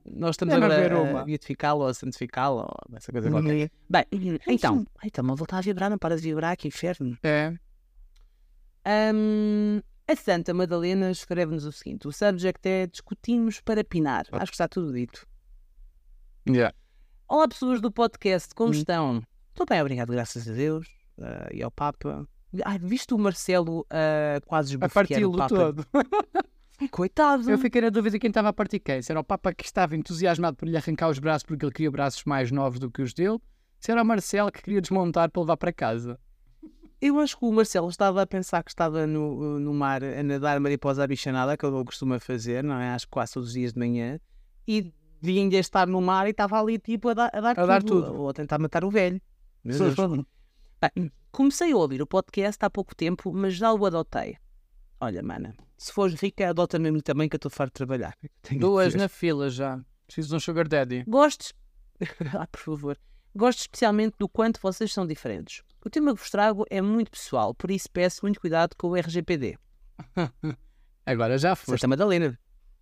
Nós 0.05 0.31
estamos 0.31 0.53
Deve 0.53 0.65
agora 0.65 1.21
a 1.21 1.23
beatificá-lo 1.23 1.81
ou 1.81 1.87
a 1.87 1.93
santificá-lo 1.93 2.61
ou 2.61 2.97
essa 2.97 3.11
coisa 3.11 3.29
qualquer. 3.29 3.71
Bem, 3.89 4.05
então, 4.47 4.85
está-me 5.03 5.31
a 5.31 5.35
voltar 5.35 5.57
a 5.57 5.61
vibrar, 5.61 5.89
não 5.89 5.97
para 5.97 6.15
de 6.15 6.21
vibrar, 6.21 6.55
que 6.57 6.67
inferno. 6.67 7.17
É. 7.23 7.53
Hum, 9.13 9.79
a 10.07 10.15
Santa 10.15 10.53
Madalena 10.53 11.11
escreve-nos 11.11 11.65
o 11.65 11.71
seguinte: 11.71 12.07
o 12.07 12.11
subject 12.11 12.67
é 12.67 12.87
discutimos 12.87 13.61
para 13.61 13.83
pinar. 13.83 14.25
Acho 14.31 14.51
que 14.51 14.55
está 14.55 14.67
tudo 14.67 14.91
dito. 14.91 15.25
Yeah. 16.49 16.75
Olá, 17.27 17.47
pessoas 17.47 17.79
do 17.79 17.91
podcast, 17.91 18.53
como 18.55 18.69
Hum. 18.69 18.73
estão? 18.73 19.23
Estou 19.49 19.65
bem, 19.69 19.79
obrigado, 19.79 20.11
graças 20.11 20.49
a 20.49 20.53
Deus 20.53 20.87
ah, 21.21 21.47
e 21.53 21.61
ao 21.61 21.69
Papa. 21.69 22.27
Ai, 22.65 22.79
viste 22.79 23.13
o 23.13 23.17
Marcelo 23.17 23.85
ah, 23.89 24.41
quase 24.45 24.71
A 24.71 24.73
esbofetear 24.73 25.23
o 25.23 25.31
parti-lo 25.31 25.37
Papa? 25.37 25.55
todo. 25.55 25.85
Coitado. 26.89 27.49
Eu 27.49 27.57
fiquei 27.57 27.81
na 27.81 27.89
dúvida 27.89 28.17
quem 28.17 28.29
estava 28.29 28.49
a 28.49 28.53
partir 28.53 28.79
quem. 28.79 29.01
Se 29.01 29.11
era 29.11 29.19
o 29.19 29.23
Papa 29.23 29.53
que 29.53 29.65
estava 29.65 29.95
entusiasmado 29.95 30.57
por 30.57 30.67
lhe 30.67 30.77
arrancar 30.77 31.09
os 31.09 31.19
braços 31.19 31.43
porque 31.43 31.65
ele 31.65 31.71
queria 31.71 31.91
braços 31.91 32.23
mais 32.25 32.51
novos 32.51 32.79
do 32.79 32.89
que 32.89 33.01
os 33.01 33.13
dele. 33.13 33.39
Se 33.79 33.91
era 33.91 34.01
o 34.01 34.05
Marcelo 34.05 34.51
que 34.51 34.61
queria 34.61 34.81
desmontar 34.81 35.29
para 35.29 35.41
levar 35.41 35.57
para 35.57 35.73
casa. 35.73 36.19
Eu 37.01 37.19
acho 37.19 37.37
que 37.37 37.45
o 37.45 37.51
Marcelo 37.51 37.89
estava 37.89 38.21
a 38.21 38.27
pensar 38.27 38.63
que 38.63 38.69
estava 38.69 39.07
no, 39.07 39.59
no 39.59 39.73
mar 39.73 40.03
a 40.03 40.21
nadar 40.21 40.59
mariposa 40.59 41.03
abichanada, 41.03 41.57
que 41.57 41.65
ele 41.65 41.83
costuma 41.83 42.19
fazer, 42.19 42.63
não 42.63 42.79
é? 42.79 42.91
Acho 42.91 43.07
que 43.07 43.11
quase 43.11 43.33
todos 43.33 43.49
os 43.49 43.53
dias 43.55 43.73
de 43.73 43.79
manhã. 43.79 44.19
E 44.67 44.93
devia 45.19 45.41
ainda 45.41 45.57
estar 45.57 45.87
no 45.87 45.99
mar 45.99 46.27
e 46.27 46.29
estava 46.29 46.61
ali 46.61 46.77
tipo 46.77 47.09
a 47.09 47.13
dar, 47.15 47.31
a 47.33 47.41
dar, 47.41 47.59
A 47.59 47.65
dar 47.65 47.81
tudo, 47.81 48.05
tudo. 48.05 48.21
Ou 48.21 48.29
a 48.29 48.33
tentar 48.33 48.59
matar 48.59 48.83
o 48.83 48.91
velho. 48.91 49.19
Meu 49.63 49.77
Deus. 49.77 49.95
Bem, 50.95 51.11
comecei 51.31 51.71
a 51.71 51.77
ouvir 51.77 52.03
o 52.03 52.07
podcast 52.07 52.63
há 52.63 52.69
pouco 52.69 52.95
tempo, 52.95 53.33
mas 53.33 53.55
já 53.55 53.73
o 53.73 53.83
adotei. 53.83 54.37
Olha, 55.03 55.23
mana, 55.23 55.55
se 55.79 55.91
fores 55.91 56.13
rica, 56.21 56.47
adota 56.47 56.77
mesmo 56.77 57.01
também 57.01 57.27
que 57.27 57.35
eu 57.35 57.39
estou 57.39 57.49
farto 57.49 57.71
de 57.71 57.77
trabalhar. 57.77 58.15
Tenho 58.43 58.61
Duas 58.61 58.93
na 58.93 59.09
fila 59.09 59.49
já. 59.49 59.83
Preciso 60.05 60.29
de 60.29 60.35
um 60.35 60.39
sugar 60.39 60.67
daddy. 60.67 61.03
Gostes? 61.07 61.53
ah, 62.37 62.45
por 62.45 62.59
favor. 62.59 62.99
Gosto 63.35 63.61
especialmente 63.61 64.15
do 64.19 64.29
quanto 64.29 64.61
vocês 64.61 64.93
são 64.93 65.07
diferentes. 65.07 65.63
O 65.83 65.89
tema 65.89 66.13
que 66.13 66.19
vos 66.19 66.29
trago 66.29 66.65
é 66.69 66.83
muito 66.83 67.09
pessoal, 67.09 67.55
por 67.55 67.71
isso 67.71 67.89
peço 67.89 68.19
muito 68.21 68.39
cuidado 68.39 68.75
com 68.77 68.89
o 68.89 68.95
RGPD. 68.95 69.57
Agora 71.03 71.35
já 71.39 71.55
foste. 71.55 71.79
Santa 71.79 71.87
Madalena. 71.87 72.37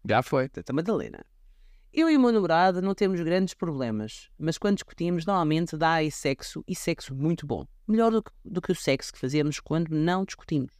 Já 0.05 0.21
foi. 0.21 0.49
Santa 0.53 0.73
Madalena. 0.73 1.25
Eu 1.93 2.09
e 2.09 2.17
o 2.17 2.19
meu 2.19 2.33
namorado 2.33 2.81
não 2.81 2.93
temos 2.93 3.21
grandes 3.21 3.53
problemas, 3.53 4.29
mas 4.37 4.57
quando 4.57 4.75
discutimos, 4.75 5.25
normalmente 5.25 5.77
dá 5.77 5.93
aí 5.93 6.11
sexo 6.11 6.65
e 6.67 6.75
sexo 6.75 7.15
muito 7.15 7.47
bom. 7.47 7.65
Melhor 7.87 8.11
do 8.11 8.21
que, 8.21 8.31
do 8.43 8.61
que 8.61 8.73
o 8.73 8.75
sexo 8.75 9.13
que 9.13 9.19
fazemos 9.19 9.61
quando 9.61 9.89
não 9.89 10.25
discutimos. 10.25 10.73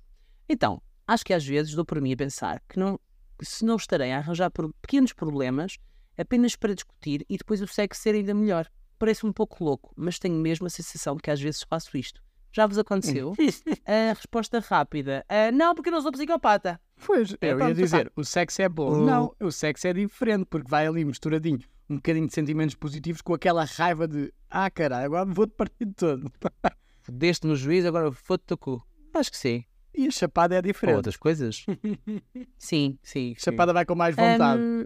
Então, 0.49 0.81
acho 1.13 1.25
que 1.25 1.33
às 1.33 1.45
vezes 1.45 1.73
dou 1.73 1.83
por 1.85 1.99
mim 2.01 2.13
a 2.13 2.17
pensar 2.17 2.61
que 2.69 2.77
não, 2.79 2.99
se 3.41 3.65
não 3.65 3.75
estarei 3.75 4.11
a 4.11 4.17
arranjar 4.17 4.49
por 4.51 4.71
pequenos 4.81 5.13
problemas 5.13 5.77
apenas 6.17 6.55
para 6.55 6.73
discutir 6.75 7.25
e 7.29 7.37
depois 7.37 7.61
o 7.61 7.67
sexo 7.67 8.01
ser 8.01 8.15
ainda 8.15 8.33
melhor. 8.33 8.67
Parece 8.97 9.25
um 9.25 9.31
pouco 9.31 9.63
louco, 9.63 9.93
mas 9.95 10.19
tenho 10.19 10.35
mesmo 10.35 10.67
a 10.67 10.69
sensação 10.69 11.15
de 11.15 11.21
que 11.21 11.31
às 11.31 11.39
vezes 11.39 11.63
faço 11.63 11.97
isto. 11.97 12.21
Já 12.51 12.67
vos 12.67 12.77
aconteceu? 12.77 13.33
a 13.85 14.13
resposta 14.13 14.59
rápida: 14.59 15.23
"Ah, 15.29 15.51
não, 15.51 15.73
porque 15.73 15.89
eu 15.89 15.93
não 15.93 16.01
sou 16.01 16.11
psicopata. 16.11 16.79
Pois, 17.05 17.33
É, 17.39 17.51
eu 17.51 17.57
pronto, 17.57 17.69
ia 17.69 17.75
dizer, 17.75 18.11
o 18.15 18.23
sexo 18.25 18.61
é 18.61 18.67
bom. 18.67 18.91
O- 18.91 18.97
Não, 19.05 19.33
o 19.39 19.51
sexo 19.51 19.87
é 19.87 19.93
diferente, 19.93 20.45
porque 20.49 20.69
vai 20.69 20.85
ali 20.85 21.05
misturadinho 21.05 21.59
um 21.89 21.95
bocadinho 21.95 22.27
de 22.27 22.33
sentimentos 22.33 22.75
positivos 22.75 23.21
com 23.21 23.33
aquela 23.33 23.63
raiva 23.65 24.07
de 24.07 24.31
ah, 24.49 24.69
caralho, 24.69 25.05
agora 25.05 25.25
vou-te 25.25 25.53
partir 25.55 25.87
todo. 25.95 26.31
Deste 27.11 27.47
no 27.47 27.55
juiz, 27.55 27.85
agora 27.85 28.09
o 28.09 28.57
cu. 28.57 28.85
Acho 29.13 29.31
que 29.31 29.37
sim. 29.37 29.63
E 29.93 30.07
a 30.07 30.11
chapada 30.11 30.55
é 30.55 30.57
Ou 30.57 30.61
diferente. 30.61 30.95
outras 30.95 31.17
coisas. 31.17 31.65
sim, 32.57 32.97
sim. 33.01 33.33
sim. 33.33 33.35
Chapada 33.37 33.73
vai 33.73 33.85
com 33.85 33.95
mais 33.95 34.15
vontade. 34.15 34.61
Hum, 34.61 34.85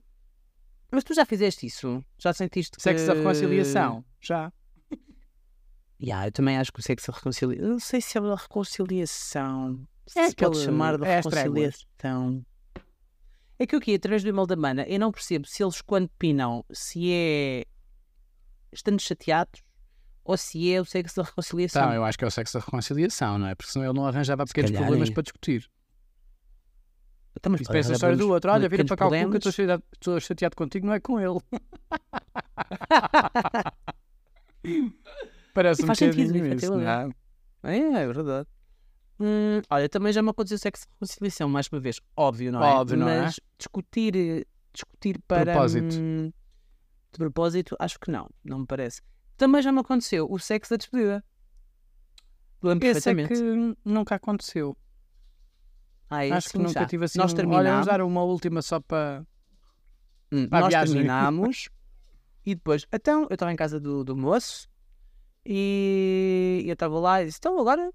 mas 0.92 1.04
tu 1.04 1.14
já 1.14 1.26
fizeste 1.26 1.66
isso? 1.66 2.04
Já 2.18 2.34
sentiste 2.34 2.78
que... 2.78 2.84
Sexo 2.84 3.08
da 3.08 3.14
reconciliação. 3.14 4.06
Já. 4.22 4.52
Yeah, 6.02 6.28
eu 6.28 6.32
também 6.32 6.58
acho 6.58 6.72
que 6.72 6.80
o 6.80 6.84
sexo 6.84 7.12
da 7.12 7.18
reconciliação... 7.18 7.68
Não 7.70 7.80
sei 7.80 8.02
se 8.02 8.18
é 8.18 8.22
da 8.22 8.36
reconciliação. 8.36 9.88
Se 10.06 10.20
É 10.20 10.30
se 10.30 10.36
pode 10.36 10.58
chamar 10.58 10.98
de 10.98 11.06
é 11.06 11.18
reconciliação. 11.18 12.46
É 13.58 13.66
que 13.66 13.76
o 13.76 13.80
que 13.80 13.96
através 13.96 14.22
do 14.24 14.30
e-mail 14.30 14.46
da 14.46 14.56
mana, 14.56 14.84
eu 14.84 15.00
não 15.00 15.12
percebo 15.12 15.48
se 15.48 15.64
eles 15.64 15.82
quando 15.82 16.10
pinam, 16.20 16.66
se 16.72 17.12
é 17.12 17.66
estando 18.72 19.00
chateados 19.00 19.64
ou 20.24 20.38
se 20.38 20.74
é 20.74 20.80
o 20.80 20.86
sexo 20.86 21.18
da 21.18 21.24
reconciliação. 21.24 21.84
Então, 21.84 21.94
eu 21.94 22.04
acho 22.06 22.18
que 22.18 22.24
é 22.24 22.28
o 22.28 22.32
sexo 22.32 22.58
da 22.58 22.66
reconciliação, 22.66 23.38
não 23.38 23.48
é? 23.48 23.56
Porque 23.56 23.72
senão 23.72 23.86
ele 23.86 23.94
não 23.94 24.06
arranjava 24.06 24.46
pequenos 24.46 24.72
calhar 24.72 24.84
problemas 24.84 25.10
é. 25.10 25.14
para 25.14 25.24
discutir. 25.24 25.70
Então, 27.36 27.52
mas 27.52 27.62
pensa 27.62 27.92
a 27.92 27.94
história 27.94 28.16
do 28.16 28.20
problemas- 28.20 28.36
outro. 28.36 28.52
Olha, 28.52 28.70
vira 28.70 28.86
para 28.86 28.96
cá 28.96 29.08
o 29.08 29.10
cu 29.10 29.12
que 29.12 29.18
eu 29.18 29.22
problemas. 29.22 29.46
estou 29.46 29.52
chateado, 29.52 29.84
estou 29.94 30.20
chateado 30.20 30.56
contigo, 30.56 30.86
não 30.86 30.94
é 30.94 31.00
com 31.00 31.20
ele. 31.20 31.40
Parece 35.54 35.82
E 35.82 35.86
um 35.86 35.88
bocadinho 35.88 36.54
isso, 36.54 36.72
não 36.72 36.90
é? 36.90 37.10
É, 37.64 37.78
é 37.78 38.08
verdade. 38.08 38.48
Hum, 39.20 39.62
olha, 39.70 39.88
também 39.90 40.12
já 40.12 40.22
me 40.22 40.30
aconteceu 40.30 40.58
sexo 40.58 40.86
de 40.86 40.90
reconciliação, 40.94 41.50
mais 41.50 41.68
uma 41.72 41.80
vez. 41.80 42.00
Óbvio, 42.16 42.52
não 42.52 42.64
é? 42.64 42.68
Óbvio, 42.68 42.98
não 42.98 43.10
é? 43.10 43.22
Mas 43.22 43.40
discutir, 43.58 44.16
eh, 44.16 44.44
discutir 44.74 45.20
para... 45.28 45.52
Propósito. 45.52 45.96
hum, 45.96 46.32
de 47.12 47.18
propósito, 47.18 47.76
acho 47.80 48.00
que 48.00 48.10
não. 48.12 48.28
Não 48.44 48.60
me 48.60 48.66
parece. 48.66 49.02
Também 49.38 49.62
já 49.62 49.72
me 49.72 49.80
aconteceu 49.80 50.28
o 50.30 50.38
sexo 50.40 50.72
da 50.72 50.78
despedida. 50.78 51.24
Lembro 52.62 52.88
Esse 52.88 53.10
é 53.10 53.16
perfeitamente. 53.16 53.34
que 53.76 53.78
nunca 53.90 54.16
aconteceu. 54.16 54.78
Ah, 56.10 56.26
esse 56.26 56.36
Acho 56.38 56.48
que 56.50 56.52
sim, 56.54 56.64
nunca 56.64 56.74
já. 56.80 56.86
tive 56.86 57.06
assim. 57.06 57.20
Nós 57.20 57.34
um- 57.34 57.36
terminámos, 57.36 57.66
Olha, 57.66 57.72
vamos 57.74 57.86
dar 57.88 58.02
uma 58.02 58.24
última 58.24 58.62
só 58.62 58.80
para. 58.80 59.26
hum, 60.32 60.48
para 60.48 60.60
a 60.60 60.62
nós 60.62 60.70
viagem. 60.70 60.94
terminámos 60.94 61.70
e 62.46 62.56
depois, 62.56 62.86
então, 62.92 63.24
eu 63.30 63.34
estava 63.34 63.52
em 63.52 63.56
casa 63.56 63.80
do, 63.80 64.04
do 64.04 64.16
moço 64.16 64.68
e 65.46 66.64
eu 66.66 66.74
estava 66.74 67.00
lá 67.00 67.22
e 67.22 67.26
disse, 67.26 67.38
então 67.40 67.60
agora, 67.60 67.92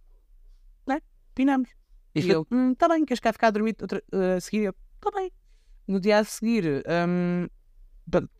né, 0.87 1.01
pinamos. 1.35 1.71
E 2.15 2.29
eu, 2.29 2.47
hum, 2.51 2.75
tá 2.75 2.89
bem, 2.89 3.05
queres 3.05 3.21
cá 3.21 3.33
ficar 3.33 3.49
a 3.49 3.51
dormir 3.51 3.77
outra, 3.81 4.03
eh, 4.13 4.35
a 4.37 4.41
seguir? 4.41 4.65
Eu, 4.65 4.75
tá 5.01 5.11
bem. 5.13 5.31
No 5.87 6.01
dia 6.01 6.19
a 6.19 6.25
seguir, 6.25 6.83
hum, 7.09 7.47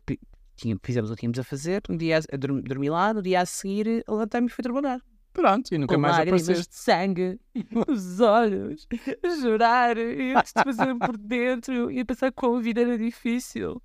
pi- 0.05 0.19
tinha- 0.61 0.77
fizemos 0.83 1.09
o 1.11 1.15
que 1.15 1.21
tínhamos 1.21 1.39
a 1.39 1.43
fazer, 1.43 1.81
no 1.89 1.97
dia 1.97 2.19
a, 2.31 2.37
dormi, 2.37 2.61
dormi 2.61 2.89
lá, 2.89 3.13
no 3.13 3.21
dia 3.21 3.41
a 3.41 3.45
seguir, 3.45 4.03
levantei-me 4.07 4.47
e 4.47 4.49
fui 4.49 4.63
trabalhar. 4.63 5.01
Pronto, 5.31 5.73
e 5.73 5.77
nunca 5.77 5.93
com 5.95 6.01
mais 6.01 6.17
lágrimas 6.17 6.43
apareceste. 6.43 6.69
de 6.71 6.75
sangue 6.75 7.39
nos 7.87 8.19
olhos, 8.19 8.87
a 9.23 9.41
chorar, 9.41 9.97
e 9.97 10.33
de 10.33 10.63
fazer 10.63 10.95
por 10.99 11.17
dentro, 11.17 11.91
e 11.91 11.99
a 11.99 12.05
pensar 12.05 12.31
como 12.33 12.57
a 12.57 12.61
vida 12.61 12.81
era 12.81 12.97
difícil. 12.97 13.81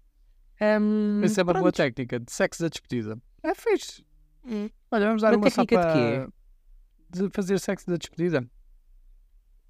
Hum, 0.61 1.21
Essa 1.23 1.41
é 1.41 1.45
uma 1.45 1.53
boa 1.53 1.63
pronto. 1.65 1.77
técnica 1.77 2.19
de 2.21 2.33
sexo 2.33 2.63
da 2.63 2.69
despedida. 2.69 3.19
É 3.43 3.55
fixe. 3.55 4.05
Hum. 4.47 4.69
Olha, 4.91 5.07
vamos 5.07 5.21
dar 5.23 5.31
Uma 5.35 5.39
uma 5.45 5.51
só 5.51 5.65
técnica 5.65 5.87
de 5.87 5.93
para. 5.93 7.25
De 7.27 7.31
fazer 7.35 7.59
sexo 7.61 7.87
da 7.91 7.97
despedida. 7.97 8.49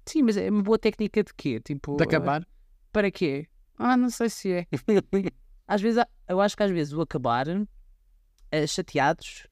Sim, 0.05 0.21
mas 0.23 0.37
é 0.37 0.49
uma 0.49 0.61
boa 0.63 0.77
técnica 0.79 1.23
de 1.23 1.33
quê? 1.33 1.59
Tipo, 1.59 1.97
De 1.97 2.03
acabar. 2.03 2.47
Para 2.91 3.09
quê? 3.11 3.47
Ah, 3.77 3.97
não 3.97 4.09
sei 4.09 4.29
se 4.29 4.51
é. 4.51 4.67
Às 5.67 5.81
vezes, 5.81 6.03
eu 6.27 6.39
acho 6.41 6.55
que 6.55 6.63
às 6.63 6.71
vezes 6.71 6.93
o 6.93 7.01
acabar 7.01 7.47
eh, 8.51 8.67
chateados 8.67 9.47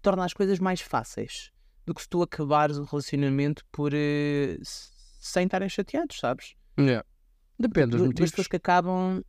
torna 0.00 0.24
as 0.24 0.32
coisas 0.32 0.58
mais 0.58 0.80
fáceis 0.80 1.50
do 1.84 1.94
que 1.94 2.02
se 2.02 2.08
tu 2.08 2.22
acabares 2.22 2.76
o 2.76 2.84
relacionamento 2.84 3.64
por 3.72 3.92
s- 3.94 4.90
sem 5.20 5.44
estarem 5.46 5.68
chateados, 5.68 6.18
sabes? 6.18 6.54
Yeah. 6.78 7.04
Depende 7.58 7.92
dos 7.96 8.02
motivos. 8.06 8.30
pessoas 8.30 8.46
que 8.48 8.56
acabam. 8.56 9.22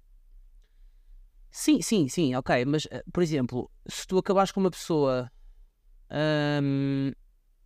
Sim, 1.49 1.81
sim, 1.81 2.07
sim, 2.07 2.35
ok. 2.35 2.65
Mas, 2.65 2.87
eh, 2.91 3.03
por 3.11 3.23
exemplo, 3.23 3.71
se 3.87 4.05
tu 4.05 4.17
acabares 4.19 4.51
com 4.51 4.59
uma 4.59 4.69
pessoa 4.69 5.31
ahm, 6.09 7.11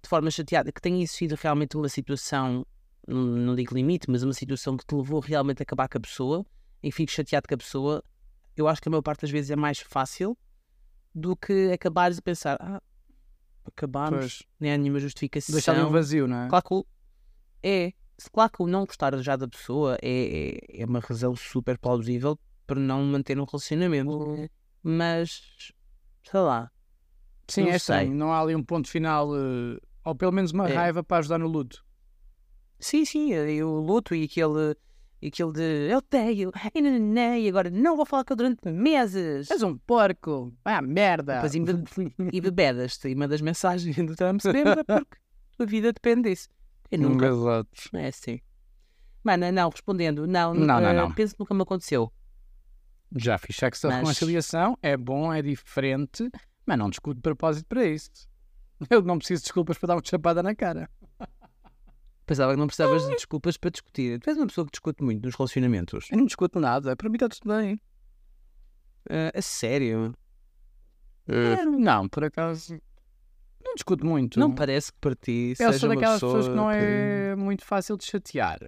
de 0.02 0.10
forma 0.10 0.32
chateada, 0.32 0.72
que 0.72 0.82
tenha 0.82 1.02
existido 1.04 1.36
realmente 1.36 1.76
uma 1.76 1.90
situação, 1.90 2.66
não, 3.08 3.20
não 3.22 3.56
digo 3.56 3.74
limite, 3.76 4.10
mas 4.10 4.24
uma 4.24 4.34
situação 4.34 4.78
que 4.78 4.86
te 4.86 4.96
levou 4.96 5.20
realmente 5.20 5.62
a 5.62 5.64
acabar 5.64 5.90
com 5.90 5.98
a 5.98 6.02
pessoa 6.02 6.46
e 6.82 6.92
fiques 6.92 7.14
chateado 7.16 7.48
com 7.48 7.56
a 7.56 7.58
pessoa, 7.58 8.04
eu 8.56 8.68
acho 8.68 8.82
que 8.82 8.88
a 8.90 8.92
maior 8.92 9.02
parte 9.02 9.22
das 9.22 9.32
vezes 9.32 9.52
é 9.52 9.56
mais 9.56 9.80
fácil 9.80 10.38
do 11.14 11.36
que 11.36 11.72
acabares 11.72 12.18
a 12.18 12.22
pensar, 12.22 12.58
ah, 12.60 12.82
acabámos, 13.66 14.18
Pois. 14.20 14.44
nem 14.60 14.74
há 14.74 14.78
nenhuma 14.78 15.00
justificação. 15.00 15.54
Deixar 15.54 15.76
um 15.86 15.90
vazio, 15.90 16.28
não 16.28 16.44
é? 16.44 16.50
Claro 16.50 16.66
que 16.66 16.74
o, 16.74 16.86
é, 17.62 17.94
claro 18.32 18.52
que 18.52 18.62
o 18.64 18.68
não 18.68 18.86
gostar 18.86 19.16
já 19.22 19.36
da 19.36 19.48
pessoa 19.48 19.98
é, 20.02 20.58
é, 20.76 20.82
é 20.82 20.86
uma 20.86 21.00
razão 21.00 21.36
super 21.36 21.78
plausível 21.78 22.38
para 22.66 22.80
não 22.80 23.04
manter 23.04 23.40
um 23.40 23.46
relacionamento. 23.46 24.50
Mas, 24.82 25.72
sei 26.24 26.40
lá, 26.40 26.72
Sim, 27.48 27.64
é 27.64 27.66
sei. 27.68 27.76
estranho. 27.78 28.14
Não 28.16 28.32
há 28.34 28.40
ali 28.42 28.56
um 28.56 28.64
ponto 28.64 28.88
final, 28.90 29.30
eh, 29.36 29.78
ou 30.04 30.16
pelo 30.16 30.32
menos 30.32 30.52
uma 30.52 30.68
É. 30.70 30.74
raiva 30.76 31.04
para 31.04 31.18
ajudar 31.18 31.38
no 31.40 31.48
luto. 31.48 31.86
sim, 32.80 33.06
sim, 33.06 33.34
o 33.62 33.80
luto 33.80 34.14
e 34.14 34.24
aquele, 34.26 34.76
e 35.24 35.28
aquele 35.28 35.52
de 35.54 35.90
eu 35.92 36.02
tenho, 36.02 36.52
e 36.76 36.82
nananã, 36.82 37.38
e 37.38 37.48
agora 37.48 37.70
não 37.70 37.96
vou 37.96 38.06
falar 38.06 38.24
com 38.26 38.34
ele 38.34 38.38
durante 38.56 38.70
meses. 38.72 39.50
És 39.50 39.64
um 39.64 39.78
porco. 39.78 40.54
Ah, 40.66 40.82
merda. 40.82 41.36
Depois 41.36 41.56
embe- 41.56 41.84
e 42.34 42.42
bebedas-te 42.42 43.08
e 43.08 43.16
mandas 43.16 43.40
mensagem 43.42 43.94
do 44.06 44.16
Trump 44.16 44.42
se 44.42 44.52
bêbada 44.52 44.84
porque 44.86 45.18
a 45.18 45.58
tua 45.58 45.66
vida 45.66 45.94
depende 45.94 46.30
disso. 46.30 46.50
Eu 46.92 47.00
nunca, 47.00 47.28
Exato. 47.28 47.70
não 47.94 48.00
é 48.02 48.08
assim. 48.08 48.40
Mano, 49.24 49.50
não, 49.52 49.70
respondendo, 49.70 50.28
não, 50.28 50.54
Não, 50.54 50.82
não, 50.82 50.90
eh, 50.90 50.94
não. 50.94 51.12
penso 51.14 51.34
que 51.34 51.40
nunca 51.40 51.54
me 51.54 51.62
aconteceu. 51.62 52.12
Já 53.16 53.38
fiz 53.38 53.56
sexo 53.56 53.84
da 53.84 53.90
Mas- 53.90 54.00
reconciliação. 54.00 54.78
É 54.82 54.98
bom, 54.98 55.32
é 55.34 55.42
diferente, 55.42 56.30
mas 56.66 56.78
não 56.78 56.90
discuto 56.90 57.16
de 57.16 57.22
propósito 57.22 57.66
para 57.68 57.86
isso. 57.86 58.10
Eu 58.90 59.02
não 59.02 59.18
preciso 59.18 59.40
de 59.42 59.46
desculpas 59.46 59.78
para 59.78 59.88
dar 59.88 59.96
uma 59.96 60.02
chapada 60.04 60.44
na 60.44 60.54
cara. 60.54 60.90
Pensava 62.34 62.54
que 62.54 62.60
não 62.60 62.66
precisavas 62.66 63.04
de 63.06 63.12
desculpas 63.12 63.58
para 63.58 63.70
discutir. 63.70 64.20
Tu 64.20 64.28
és 64.28 64.38
uma 64.38 64.48
pessoa 64.48 64.66
que 64.66 64.72
discute 64.72 65.04
muito 65.04 65.24
nos 65.24 65.36
relacionamentos. 65.36 66.08
Eu 66.10 66.18
não 66.18 66.26
discuto 66.26 66.60
nada. 66.60 66.96
Para 66.96 67.08
mim 67.08 67.16
está 67.16 67.30
tudo 67.30 67.56
bem. 67.56 67.80
Ah, 69.08 69.32
a 69.38 69.42
sério? 69.42 70.16
É, 71.28 71.64
Não, 71.64 72.10
por 72.10 72.24
acaso. 72.24 72.74
Não 73.64 73.76
discuto 73.76 74.04
muito. 74.04 74.40
Não 74.40 74.52
parece 74.52 74.92
que 74.92 74.98
para 75.00 75.16
ti 75.16 75.50
Eu 75.60 75.68
seja 75.68 75.78
sou 75.78 75.90
daquelas 75.90 76.16
pessoas 76.16 76.48
que 76.48 76.56
não 76.56 76.72
é 76.72 77.36
muito 77.36 77.64
fácil 77.64 77.96
de 77.98 78.06
chatear, 78.06 78.60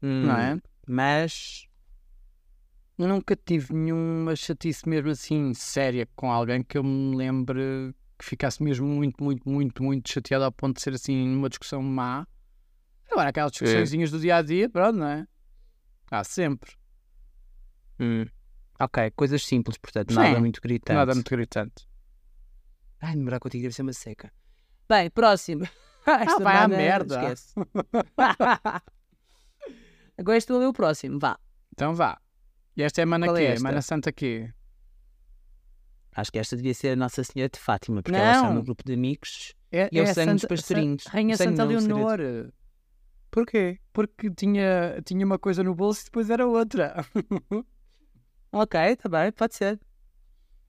Hum, 0.00 0.26
não 0.26 0.36
é? 0.38 0.60
Mas, 0.86 1.66
Eu 2.96 3.08
nunca 3.08 3.34
tive 3.34 3.74
nenhuma 3.74 4.36
chatice 4.36 4.88
mesmo 4.88 5.10
assim 5.10 5.52
séria 5.54 6.08
com 6.14 6.30
alguém 6.30 6.62
que 6.62 6.78
eu 6.78 6.84
me 6.84 7.16
lembre 7.16 7.92
que 8.22 8.28
ficasse 8.28 8.62
mesmo 8.62 8.86
muito, 8.86 9.22
muito, 9.22 9.48
muito, 9.48 9.82
muito 9.82 10.08
chateado 10.10 10.44
ao 10.44 10.52
ponto 10.52 10.76
de 10.76 10.82
ser 10.82 10.94
assim 10.94 11.26
numa 11.26 11.48
discussão 11.48 11.82
má. 11.82 12.24
Agora, 13.10 13.30
aquelas 13.30 13.50
discussõezinhas 13.52 14.10
do 14.12 14.20
dia 14.20 14.36
a 14.36 14.42
dia, 14.42 14.70
pronto, 14.70 14.96
não 14.96 15.06
é? 15.08 15.26
Há 16.10 16.22
sempre. 16.22 16.72
hum, 17.98 18.24
ok, 18.78 19.10
coisas 19.16 19.44
simples, 19.44 19.76
portanto, 19.76 20.10
Sim, 20.12 20.20
nada 20.20 20.38
muito 20.38 20.60
gritante. 20.60 20.96
Nada 20.96 21.14
muito 21.14 21.28
gritante. 21.30 21.86
Ai, 23.00 23.16
demorar 23.16 23.40
contigo 23.40 23.62
deve 23.64 23.74
ser 23.74 23.82
uma 23.82 23.92
seca. 23.92 24.32
Bem, 24.88 25.10
próximo. 25.10 25.64
Esta 26.06 26.36
Ah, 26.36 26.38
vai 26.38 26.56
à 26.56 26.68
merda. 26.68 27.14
Esquece. 27.16 27.54
Agora 30.16 30.38
estou 30.38 30.56
a 30.56 30.60
ler 30.60 30.66
o 30.66 30.72
próximo, 30.72 31.18
vá. 31.18 31.38
Então 31.72 31.94
vá. 31.94 32.20
E 32.76 32.82
esta 32.82 33.00
é 33.00 33.04
a 33.04 33.06
Mana 33.06 33.26
Qual 33.26 33.36
é 33.36 33.54
quê? 33.54 33.60
Mana 33.62 33.82
Santa 33.82 34.12
quê? 34.12 34.52
Acho 36.14 36.30
que 36.30 36.38
esta 36.38 36.56
devia 36.56 36.74
ser 36.74 36.90
a 36.90 36.96
Nossa 36.96 37.24
Senhora 37.24 37.48
de 37.48 37.58
Fátima, 37.58 38.02
porque 38.02 38.14
ela 38.16 38.32
está 38.34 38.48
Não. 38.48 38.54
no 38.56 38.62
grupo 38.62 38.84
de 38.84 38.92
amigos. 38.92 39.54
É, 39.70 39.88
E 39.90 39.96
eu 39.98 40.04
é 40.04 40.12
sangue 40.12 40.34
dos 40.34 40.44
pastorinhos. 40.44 41.04
Sa- 41.04 41.10
Rainha 41.10 41.36
Santa 41.36 41.64
não. 41.64 41.72
Leonor. 41.72 42.52
Porquê? 43.30 43.78
Porque 43.94 44.30
tinha, 44.30 45.00
tinha 45.06 45.24
uma 45.24 45.38
coisa 45.38 45.62
no 45.64 45.74
bolso 45.74 46.02
e 46.02 46.04
depois 46.04 46.28
era 46.30 46.46
outra. 46.46 47.04
Ok, 48.54 48.78
está 48.78 49.08
bem, 49.08 49.32
pode 49.32 49.54
ser. 49.54 49.80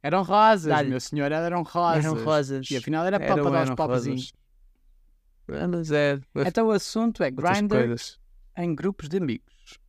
Eram 0.01 0.23
rosas, 0.23 0.69
Dá-lhe. 0.73 0.89
meu 0.89 1.01
senhor, 1.01 1.29
eram 1.33 1.63
rosas. 1.63 2.05
Eram 2.05 2.23
rosas. 2.23 2.71
E 2.71 2.77
afinal 2.77 3.05
era 3.05 3.19
para 3.19 3.43
dar 3.43 3.63
os 3.65 3.75
papazinhos. 3.75 4.31
Mas 5.45 5.91
é. 5.91 6.17
Então 6.47 6.67
o 6.67 6.71
assunto 6.71 7.21
é 7.23 7.29
Grindr 7.29 7.93
em 8.57 8.73
grupos 8.73 9.09
de 9.09 9.17
amigos. 9.17 9.79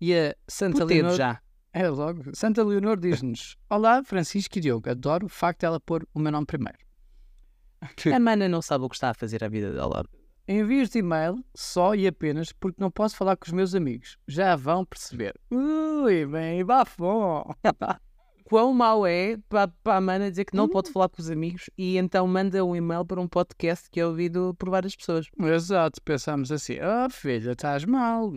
E 0.00 0.12
a 0.14 0.34
Santa 0.48 0.84
Leonor... 0.84 1.14
já. 1.14 1.40
É 1.78 1.88
logo. 1.88 2.34
Santa 2.34 2.64
Leonor 2.64 2.98
diz-nos 2.98 3.56
Olá, 3.70 4.02
Francisco 4.02 4.58
e 4.58 4.60
Diogo. 4.60 4.90
Adoro 4.90 5.26
o 5.26 5.28
facto 5.28 5.60
de 5.60 5.66
ela 5.66 5.78
pôr 5.78 6.04
o 6.12 6.18
meu 6.18 6.32
nome 6.32 6.44
primeiro. 6.44 6.76
A 8.12 8.18
mana 8.18 8.48
não 8.48 8.60
sabe 8.60 8.84
o 8.84 8.88
que 8.88 8.96
está 8.96 9.10
a 9.10 9.14
fazer 9.14 9.44
a 9.44 9.48
vida 9.48 9.72
dela. 9.72 10.04
Envios 10.48 10.90
de 10.90 10.98
e-mail 10.98 11.36
só 11.54 11.94
e 11.94 12.08
apenas 12.08 12.50
porque 12.50 12.82
não 12.82 12.90
posso 12.90 13.14
falar 13.14 13.36
com 13.36 13.46
os 13.46 13.52
meus 13.52 13.76
amigos. 13.76 14.18
Já 14.26 14.56
vão 14.56 14.84
perceber. 14.84 15.38
Ui, 15.52 16.26
bem, 16.26 16.64
bafom. 16.64 17.44
quão 18.42 18.74
mau 18.74 19.06
é 19.06 19.36
para, 19.48 19.68
para 19.68 19.98
a 19.98 20.00
mana 20.00 20.30
dizer 20.30 20.46
que 20.46 20.56
não 20.56 20.68
pode 20.68 20.90
falar 20.90 21.08
com 21.08 21.22
os 21.22 21.30
amigos 21.30 21.70
e 21.78 21.96
então 21.96 22.26
manda 22.26 22.64
um 22.64 22.74
e-mail 22.74 23.04
para 23.04 23.20
um 23.20 23.28
podcast 23.28 23.88
que 23.88 24.00
é 24.00 24.06
ouvido 24.06 24.52
por 24.58 24.68
várias 24.68 24.96
pessoas. 24.96 25.28
Exato, 25.38 26.02
pensámos 26.02 26.50
assim: 26.50 26.78
oh 26.80 27.08
filha, 27.08 27.52
estás 27.52 27.84
mal. 27.84 28.32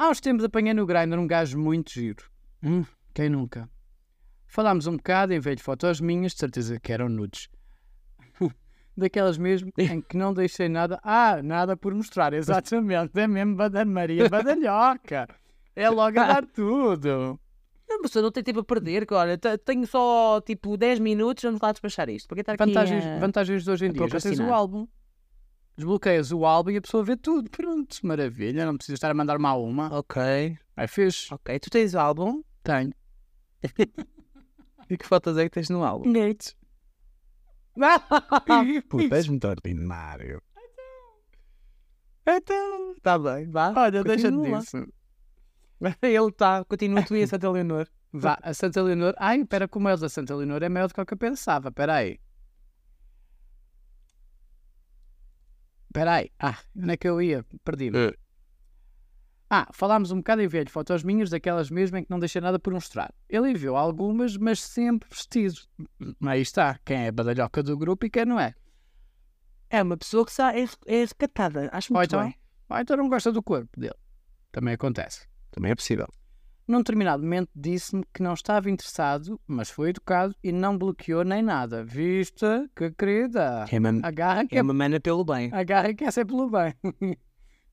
Há 0.00 0.08
uns 0.08 0.18
tempos 0.18 0.42
apanhei 0.46 0.72
no 0.72 0.86
Grindr 0.86 1.18
um 1.18 1.26
gajo 1.26 1.58
muito 1.58 1.90
giro. 1.92 2.24
Hum, 2.62 2.86
quem 3.12 3.28
nunca? 3.28 3.68
Falámos 4.46 4.86
um 4.86 4.96
bocado, 4.96 5.34
enviei 5.34 5.54
de 5.54 5.62
fotos 5.62 6.00
minhas, 6.00 6.32
de 6.32 6.38
certeza 6.38 6.80
que 6.80 6.90
eram 6.90 7.10
nudes. 7.10 7.50
Daquelas 8.96 9.36
mesmo 9.36 9.70
em 9.76 10.00
que 10.00 10.16
não 10.16 10.32
deixei 10.32 10.70
nada. 10.70 10.98
Ah, 11.02 11.42
nada 11.42 11.76
por 11.76 11.94
mostrar, 11.94 12.32
exatamente. 12.32 13.10
É 13.20 13.26
mesmo 13.26 13.56
Badana 13.56 13.92
Maria 13.92 14.26
Badalhoca. 14.26 15.28
É 15.76 15.90
logo 15.90 16.18
a 16.18 16.26
dar 16.26 16.46
tudo. 16.48 17.38
A 17.90 17.98
pessoa 18.00 18.22
não 18.22 18.32
tem 18.32 18.42
tempo 18.42 18.60
a 18.60 18.64
perder, 18.64 19.04
que 19.06 19.12
olha, 19.12 19.36
te- 19.36 19.58
tenho 19.58 19.86
só 19.86 20.40
tipo 20.40 20.78
10 20.78 20.98
minutos, 20.98 21.44
vamos 21.44 21.60
lá 21.60 21.72
despachar 21.72 22.08
isto. 22.08 22.26
Porque 22.26 22.40
estar 22.40 22.54
aqui 22.54 22.64
Vantagens, 22.64 23.04
a- 23.04 23.18
vantagens 23.18 23.64
de 23.64 23.70
hoje 23.70 23.84
em 23.84 23.92
dia. 23.92 24.08
Já 24.08 24.18
tens 24.20 24.38
o 24.48 24.52
álbum. 24.54 24.88
Desbloqueias 25.80 26.30
o 26.30 26.44
álbum 26.44 26.70
e 26.70 26.76
a 26.76 26.80
pessoa 26.82 27.02
vê 27.02 27.16
tudo. 27.16 27.48
Pronto, 27.50 27.98
maravilha. 28.06 28.66
Não 28.66 28.76
precisas 28.76 28.98
estar 28.98 29.10
a 29.10 29.14
mandar 29.14 29.38
uma 29.38 29.48
a 29.48 29.56
uma. 29.56 29.98
Ok, 29.98 30.20
É 30.76 30.86
fixe. 30.86 31.32
ok. 31.32 31.58
Tu 31.58 31.70
tens 31.70 31.94
o 31.94 31.98
álbum 31.98 32.42
Tenho. 32.62 32.92
e 34.90 34.96
que 34.98 35.06
fotos 35.06 35.38
é 35.38 35.44
que 35.44 35.50
tens 35.50 35.70
no 35.70 35.82
álbum? 35.82 36.12
Gates. 36.12 36.54
Puta, 38.90 39.16
és 39.16 39.26
muito 39.28 39.46
ordinário. 39.48 40.42
Então, 42.26 42.92
está 42.92 43.18
bem, 43.18 43.50
vá. 43.50 43.72
Olha, 43.74 44.04
deixa 44.04 44.30
continua. 44.30 44.58
disso. 44.60 44.76
Ele 46.02 46.28
está, 46.28 46.62
continua 46.66 47.02
tu 47.02 47.16
e 47.16 47.22
a 47.22 47.26
Santa 47.26 47.50
Leonor. 47.50 47.88
Vá, 48.12 48.38
a 48.42 48.52
Santa 48.52 48.82
Leonor. 48.82 49.14
Ai, 49.18 49.40
espera, 49.40 49.66
como 49.66 49.88
é 49.88 49.94
o 49.94 49.96
da 49.96 50.08
Santa 50.10 50.34
Leonor 50.36 50.62
é 50.62 50.68
maior 50.68 50.88
do 50.88 50.94
que 50.94 51.00
o 51.00 51.06
que 51.06 51.14
eu 51.14 51.18
pensava. 51.18 51.70
Espera 51.70 51.94
aí. 51.94 52.20
Espera 55.90 56.14
aí. 56.14 56.30
Ah, 56.38 56.56
onde 56.76 56.92
é 56.92 56.96
que 56.96 57.08
eu 57.08 57.20
ia? 57.20 57.44
Perdi-me. 57.64 57.98
Eh. 57.98 58.14
Ah, 59.52 59.66
falámos 59.72 60.12
um 60.12 60.18
bocado 60.18 60.40
e 60.40 60.44
enviei-lhe 60.44 60.70
fotos 60.70 61.02
minhas, 61.02 61.28
daquelas 61.30 61.68
mesmo 61.70 61.96
em 61.96 62.04
que 62.04 62.10
não 62.10 62.20
deixei 62.20 62.40
nada 62.40 62.56
por 62.60 62.72
mostrar. 62.72 63.12
Ele 63.28 63.50
enviou 63.50 63.76
algumas, 63.76 64.36
mas 64.36 64.62
sempre 64.62 65.08
vestido. 65.10 65.56
Aí 66.24 66.40
está. 66.40 66.78
Quem 66.84 67.06
é 67.06 67.08
a 67.08 67.12
badalhoca 67.12 67.60
do 67.60 67.76
grupo 67.76 68.06
e 68.06 68.10
quem 68.10 68.24
não 68.24 68.38
é. 68.38 68.54
É 69.68 69.82
uma 69.82 69.96
pessoa 69.96 70.24
que 70.24 70.32
sa- 70.32 70.54
é, 70.56 70.64
é 70.86 71.04
recatada, 71.04 71.68
acho 71.72 71.92
Ou 71.92 71.98
muito 71.98 72.10
então, 72.10 72.22
bem. 72.24 72.34
ou 72.68 72.78
então 72.78 72.96
não 72.96 73.08
gosta 73.08 73.32
do 73.32 73.42
corpo 73.42 73.68
dele. 73.78 73.94
Também 74.52 74.74
acontece. 74.74 75.26
Também 75.50 75.72
é 75.72 75.74
possível. 75.74 76.06
Num 76.70 76.78
determinado 76.78 77.20
momento 77.20 77.48
disse-me 77.52 78.04
que 78.14 78.22
não 78.22 78.32
estava 78.32 78.70
interessado, 78.70 79.40
mas 79.44 79.68
foi 79.68 79.90
educado 79.90 80.36
e 80.40 80.52
não 80.52 80.78
bloqueou 80.78 81.24
nem 81.24 81.42
nada. 81.42 81.82
Vista, 81.84 82.70
que 82.76 82.92
querida. 82.92 83.64
É 83.68 83.78
uma, 83.80 84.06
Agarra 84.06 84.46
que 84.46 84.56
é 84.56 84.62
uma 84.62 84.72
mana 84.72 85.00
pelo 85.00 85.24
bem. 85.24 85.50
agarra 85.52 85.92
que 85.92 86.04
essa 86.04 86.20
é 86.20 86.24
pelo 86.24 86.48
bem. 86.48 86.72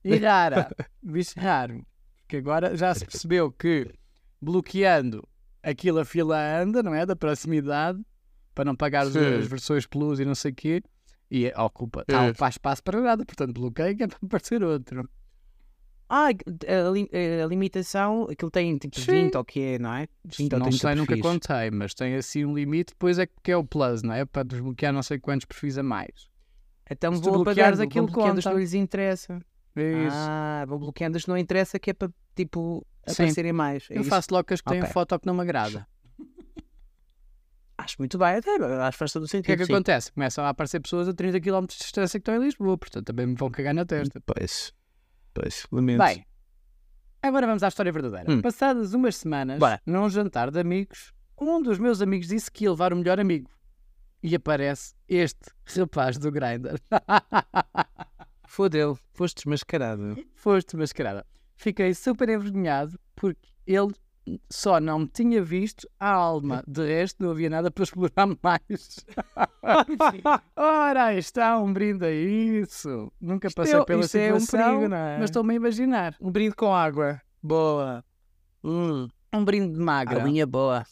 E 0.03 0.15
rara. 0.17 0.69
Bicho 1.03 1.39
raro. 1.39 1.85
Porque 2.21 2.37
agora 2.37 2.75
já 2.75 2.93
se 2.95 3.05
percebeu 3.05 3.51
que 3.51 3.87
bloqueando 4.41 5.27
aquilo 5.61 5.99
a 5.99 6.05
fila 6.05 6.39
anda, 6.61 6.81
não 6.81 6.95
é? 6.95 7.05
Da 7.05 7.15
proximidade, 7.15 7.99
para 8.55 8.65
não 8.65 8.75
pagar 8.75 9.05
Sim. 9.07 9.19
as 9.19 9.45
versões 9.47 9.85
plus 9.85 10.19
e 10.19 10.25
não 10.25 10.33
sei 10.35 10.51
o 10.51 10.55
quê. 10.55 10.81
E 11.29 11.51
ocupa, 11.57 12.03
tá, 12.05 12.23
É. 12.25 12.33
faz 12.33 12.55
espaço 12.55 12.81
para 12.81 13.01
nada, 13.01 13.25
portanto 13.25 13.53
bloqueia 13.53 13.93
que 13.95 14.03
é 14.03 14.07
para 14.07 14.17
aparecer 14.25 14.63
outro. 14.63 15.07
Ah, 16.09 16.27
a, 16.27 16.89
li- 16.89 17.09
a 17.43 17.45
limitação, 17.47 18.27
aquilo 18.31 18.49
tem 18.49 18.77
tipo 18.77 18.99
Sim. 18.99 19.11
20 19.25 19.35
ou 19.35 19.41
o 19.41 19.45
que 19.45 19.59
é, 19.59 19.79
não 19.79 19.93
é? 19.93 20.07
20 20.25 20.53
ou 20.53 20.59
não 20.59 20.67
30 20.67 20.77
sei, 20.79 20.95
nunca 20.95 21.07
perfis. 21.17 21.21
contei, 21.21 21.71
mas 21.71 21.93
tem 21.93 22.15
assim 22.15 22.45
um 22.45 22.53
limite, 22.55 22.93
depois 22.93 23.19
é 23.19 23.27
que 23.43 23.51
é 23.51 23.57
o 23.57 23.63
plus, 23.65 24.01
não 24.03 24.13
é? 24.13 24.23
Para 24.25 24.43
desbloquear 24.43 24.93
não 24.93 25.03
sei 25.03 25.19
quantos 25.19 25.45
perfis 25.45 25.77
a 25.77 25.83
mais. 25.83 26.29
Então 26.89 27.13
Se 27.13 27.21
vou 27.21 27.33
bloqueares 27.33 27.79
apagando, 27.81 27.87
aquilo, 27.89 28.05
os 28.37 28.43
que 28.43 28.49
não 28.49 28.57
lhes 28.57 28.73
interessa. 28.73 29.39
É 29.75 30.07
isso. 30.07 30.17
Ah, 30.17 30.65
vou 30.67 30.79
bloqueando 30.79 31.17
os 31.17 31.23
que 31.25 31.29
não 31.29 31.37
interessa 31.37 31.77
que 31.77 31.89
é 31.89 31.93
para, 31.93 32.09
tipo, 32.35 32.85
Sim. 33.05 33.11
aparecerem 33.13 33.51
mais. 33.51 33.85
É 33.91 33.97
eu 33.97 34.01
isso? 34.01 34.09
faço 34.09 34.29
logo 34.31 34.53
as 34.53 34.61
que 34.61 34.69
têm 34.69 34.81
Ok. 34.81 34.93
foto 34.93 35.19
que 35.19 35.27
não 35.27 35.33
me 35.33 35.41
agrada. 35.41 35.85
Acho 37.77 37.95
muito 37.99 38.17
bem, 38.17 38.29
até, 38.37 38.55
acho 38.55 38.91
que 38.93 38.97
faz 38.97 39.11
todo 39.13 39.21
o 39.23 39.25
O 39.25 39.29
que 39.29 39.35
é 39.35 39.39
sentido. 39.41 39.57
que 39.59 39.65
sim. 39.65 39.73
acontece? 39.73 40.11
Começam 40.11 40.43
a 40.43 40.49
aparecer 40.49 40.79
pessoas 40.79 41.07
a 41.07 41.13
30 41.13 41.39
km 41.39 41.61
de 41.67 41.77
distância 41.77 42.19
que 42.19 42.21
estão 42.21 42.35
em 42.35 42.43
Lisboa, 42.45 42.75
portanto 42.77 43.05
também 43.05 43.27
me 43.27 43.35
vão 43.35 43.51
cagar 43.51 43.73
na 43.73 43.85
testa. 43.85 44.19
Pois, 44.25 44.73
pois, 45.39 45.67
lamento. 45.71 46.03
Bem, 46.03 46.25
agora 47.21 47.45
vamos 47.45 47.63
à 47.63 47.67
história 47.67 47.91
verdadeira. 47.91 48.31
Hum. 48.31 48.41
Passadas 48.41 48.93
umas 48.93 49.15
semanas, 49.15 49.59
Bora. 49.59 49.81
num 49.85 50.09
jantar 50.09 50.49
de 50.51 50.59
amigos, 50.59 51.13
um 51.39 51.61
dos 51.61 51.77
meus 51.77 52.01
amigos 52.01 52.27
disse 52.27 52.51
que 52.51 52.63
ia 52.63 52.71
levar 52.71 52.93
o 52.93 52.95
melhor 52.95 53.19
amigo. 53.19 53.49
E 54.23 54.33
aparece 54.35 54.95
este 55.07 55.51
rapaz 55.77 56.17
do 56.17 56.31
Grindr. 56.31 56.79
Fodeu, 58.47 58.97
foste 59.13 59.35
desmascarado. 59.37 60.17
Foste 60.33 60.75
mascarada. 60.75 61.25
Fiquei 61.55 61.93
super 61.93 62.27
envergonhado 62.29 62.99
porque 63.15 63.49
ele 63.65 63.93
só 64.49 64.79
não 64.79 64.99
me 64.99 65.07
tinha 65.07 65.41
visto 65.43 65.87
a 65.99 66.09
alma. 66.11 66.63
De 66.67 66.85
resto, 66.85 67.21
não 67.23 67.31
havia 67.31 67.49
nada 67.49 67.69
para 67.71 67.83
explorar 67.83 68.27
mais. 68.43 69.05
Ora, 70.55 71.05
aí 71.05 71.17
está 71.19 71.57
um 71.59 71.71
brinde 71.71 72.05
a 72.05 72.11
isso. 72.11 73.11
Nunca 73.19 73.49
passei 73.55 73.75
é- 73.79 73.83
pela 73.85 74.01
isto 74.03 74.15
é 74.17 74.33
um 74.33 74.39
situação, 74.39 74.69
perigo, 74.75 74.89
não 74.89 74.97
é? 74.97 75.17
mas 75.19 75.29
estou-me 75.29 75.53
a 75.53 75.55
imaginar. 75.55 76.15
Um 76.21 76.31
brinde 76.31 76.55
com 76.55 76.73
água. 76.73 77.21
Boa. 77.41 78.03
Hum, 78.63 79.07
Um 79.33 79.43
brinde 79.45 79.73
de 79.73 79.79
magra. 79.79 80.21
aguinha 80.21 80.45
boa. 80.45 80.85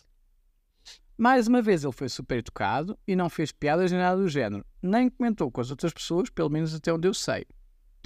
Mais 1.17 1.47
uma 1.47 1.61
vez 1.61 1.83
ele 1.83 1.93
foi 1.93 2.09
super 2.09 2.39
educado 2.39 2.97
e 3.07 3.15
não 3.15 3.29
fez 3.29 3.51
piadas 3.51 3.89
nem 3.91 4.01
nada 4.01 4.17
do 4.21 4.27
género. 4.27 4.65
Nem 4.81 5.09
comentou 5.09 5.49
com 5.49 5.61
as 5.61 5.71
outras 5.71 5.93
pessoas, 5.93 6.29
pelo 6.29 6.49
menos 6.49 6.73
até 6.75 6.91
onde 6.93 7.07
eu 7.07 7.13
sei. 7.13 7.45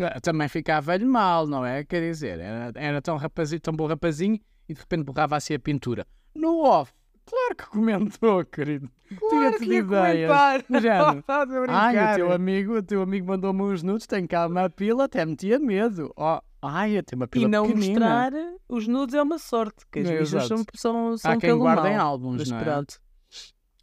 Ah, 0.01 0.19
Também 0.21 0.47
ficava 0.47 0.81
velho 0.93 1.07
mal, 1.09 1.47
não 1.47 1.65
é? 1.65 1.83
Quer 1.83 2.01
dizer, 2.01 2.39
era, 2.39 2.71
era 2.75 3.01
tão, 3.01 3.17
rapazinho, 3.17 3.59
tão 3.59 3.73
bom 3.73 3.87
rapazinho 3.87 4.39
e 4.69 4.73
de 4.73 4.79
repente 4.79 5.03
borrava 5.03 5.35
assim 5.35 5.55
a 5.55 5.59
pintura. 5.59 6.05
No 6.35 6.59
off, 6.63 6.93
claro 7.25 7.55
que 7.57 7.65
comentou, 7.65 8.45
querido. 8.45 8.89
Tinha-te 9.29 9.65
de 9.65 9.73
ideias. 9.77 10.31
Género. 10.79 11.23
Ai, 11.67 12.13
o 12.13 12.15
teu 12.15 12.31
amigo, 12.31 12.77
o 12.77 12.83
teu 12.83 13.01
amigo 13.01 13.27
mandou-me 13.27 13.61
uns 13.63 13.81
nudes, 13.81 14.05
tem 14.05 14.27
cá 14.27 14.45
uma 14.47 14.69
pila, 14.69 15.05
até 15.05 15.25
me 15.25 15.35
tinha 15.35 15.57
medo. 15.57 16.13
Oh, 16.15 16.39
ai, 16.61 16.97
até 16.97 17.15
uma 17.15 17.27
pila 17.27 17.45
E 17.45 17.47
não 17.47 17.65
pequenina. 17.65 17.99
mostrar 17.99 18.31
os 18.69 18.87
nudes 18.87 19.15
é 19.15 19.21
uma 19.23 19.39
sorte, 19.39 19.83
que 19.91 19.99
as 19.99 20.09
É, 20.09 20.19
bichas 20.19 20.47
são, 20.47 20.63
são, 20.75 21.17
são 21.17 21.31
Há 21.31 21.37
quem 21.37 21.49
pelo 21.49 21.63
mal. 21.63 21.79
álbuns, 21.99 22.37
Mas 22.41 22.49
não 22.51 22.59
é? 22.59 22.63
pronto. 22.63 23.01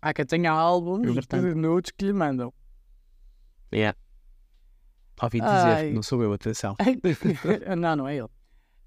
Há 0.01 0.14
quem 0.14 0.25
tenha 0.25 0.53
álbuns 0.53 1.27
de 1.27 1.55
nudes 1.57 1.90
que 1.90 2.05
lhe 2.05 2.12
mandam. 2.12 2.53
Ouvi 5.22 5.40
Ai. 5.42 5.77
dizer, 5.77 5.94
não 5.94 6.03
sou 6.03 6.22
eu, 6.22 6.33
atenção. 6.33 6.77
não, 7.79 7.96
não 7.96 8.09
é 8.09 8.16
ele. 8.16 8.29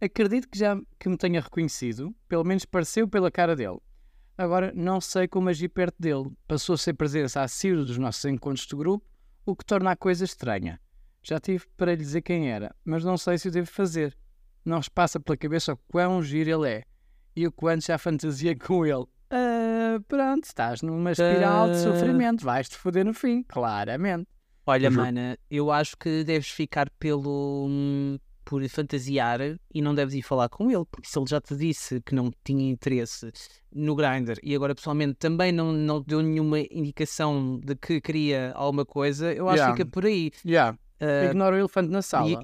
Acredito 0.01 0.47
que 0.47 0.57
já 0.57 0.79
que 0.99 1.09
me 1.09 1.17
tenha 1.17 1.41
reconhecido, 1.41 2.15
pelo 2.27 2.43
menos 2.45 2.65
pareceu 2.65 3.07
pela 3.07 3.29
cara 3.29 3.55
dele. 3.55 3.79
Agora 4.37 4.71
não 4.73 5.01
sei 5.01 5.27
como 5.27 5.49
agir 5.49 5.67
perto 5.69 5.95
dele. 5.99 6.31
Passou 6.47 6.75
a 6.75 6.77
ser 6.77 6.93
presença 6.93 7.41
assídua 7.41 7.83
dos 7.83 7.97
nossos 7.97 8.23
encontros 8.25 8.65
de 8.65 8.75
grupo, 8.75 9.05
o 9.45 9.55
que 9.55 9.65
torna 9.65 9.91
a 9.91 9.95
coisa 9.97 10.23
estranha. 10.23 10.79
Já 11.21 11.39
tive 11.39 11.65
para 11.75 11.91
lhe 11.91 11.97
dizer 11.97 12.21
quem 12.21 12.49
era, 12.49 12.73
mas 12.85 13.03
não 13.03 13.17
sei 13.17 13.37
se 13.37 13.49
o 13.49 13.51
devo 13.51 13.67
fazer. 13.67 14.17
Não 14.63 14.77
vos 14.77 14.87
passa 14.87 15.19
pela 15.19 15.35
cabeça 15.35 15.73
o 15.73 15.77
quão 15.89 16.21
giro 16.23 16.49
ele 16.49 16.69
é 16.77 16.83
e 17.35 17.45
o 17.45 17.51
quanto 17.51 17.85
já 17.85 17.97
fantasia 17.97 18.55
com 18.57 18.85
ele. 18.85 19.05
Ah, 19.29 19.99
pronto, 20.07 20.45
estás 20.45 20.81
numa 20.81 21.11
espiral 21.11 21.67
de 21.69 21.75
Ah. 21.77 21.83
sofrimento, 21.83 22.45
vais-te 22.45 22.77
foder 22.77 23.03
no 23.05 23.13
fim, 23.13 23.43
claramente. 23.43 24.27
Olha, 24.65 24.89
Uhum. 24.89 24.95
mana, 24.95 25.37
eu 25.49 25.69
acho 25.71 25.97
que 25.97 26.23
deves 26.23 26.49
ficar 26.49 26.89
pelo. 26.91 27.67
Por 28.49 28.67
fantasiar 28.67 29.39
e 29.71 29.79
não 29.79 29.93
deves 29.93 30.15
ir 30.15 30.23
falar 30.23 30.49
com 30.49 30.71
ele, 30.71 30.83
porque 30.89 31.07
se 31.07 31.19
ele 31.19 31.27
já 31.29 31.39
te 31.39 31.55
disse 31.55 32.01
que 32.01 32.15
não 32.15 32.31
tinha 32.43 32.67
interesse 32.67 33.31
no 33.71 33.95
Grindr 33.95 34.39
e 34.41 34.55
agora 34.55 34.73
pessoalmente 34.73 35.13
também 35.19 35.51
não, 35.51 35.71
não 35.71 36.01
deu 36.01 36.19
nenhuma 36.23 36.59
indicação 36.59 37.59
de 37.63 37.75
que 37.75 38.01
queria 38.01 38.51
alguma 38.55 38.83
coisa, 38.83 39.31
eu 39.31 39.47
acho 39.47 39.57
Yeah. 39.57 39.75
que 39.75 39.83
fica 39.83 39.91
por 39.91 40.03
aí. 40.03 40.31
Yeah. 40.43 40.75
Ah, 40.99 41.25
Ignora 41.25 41.55
o 41.57 41.59
elefante 41.59 41.91
na 41.91 42.01
sala. 42.01 42.43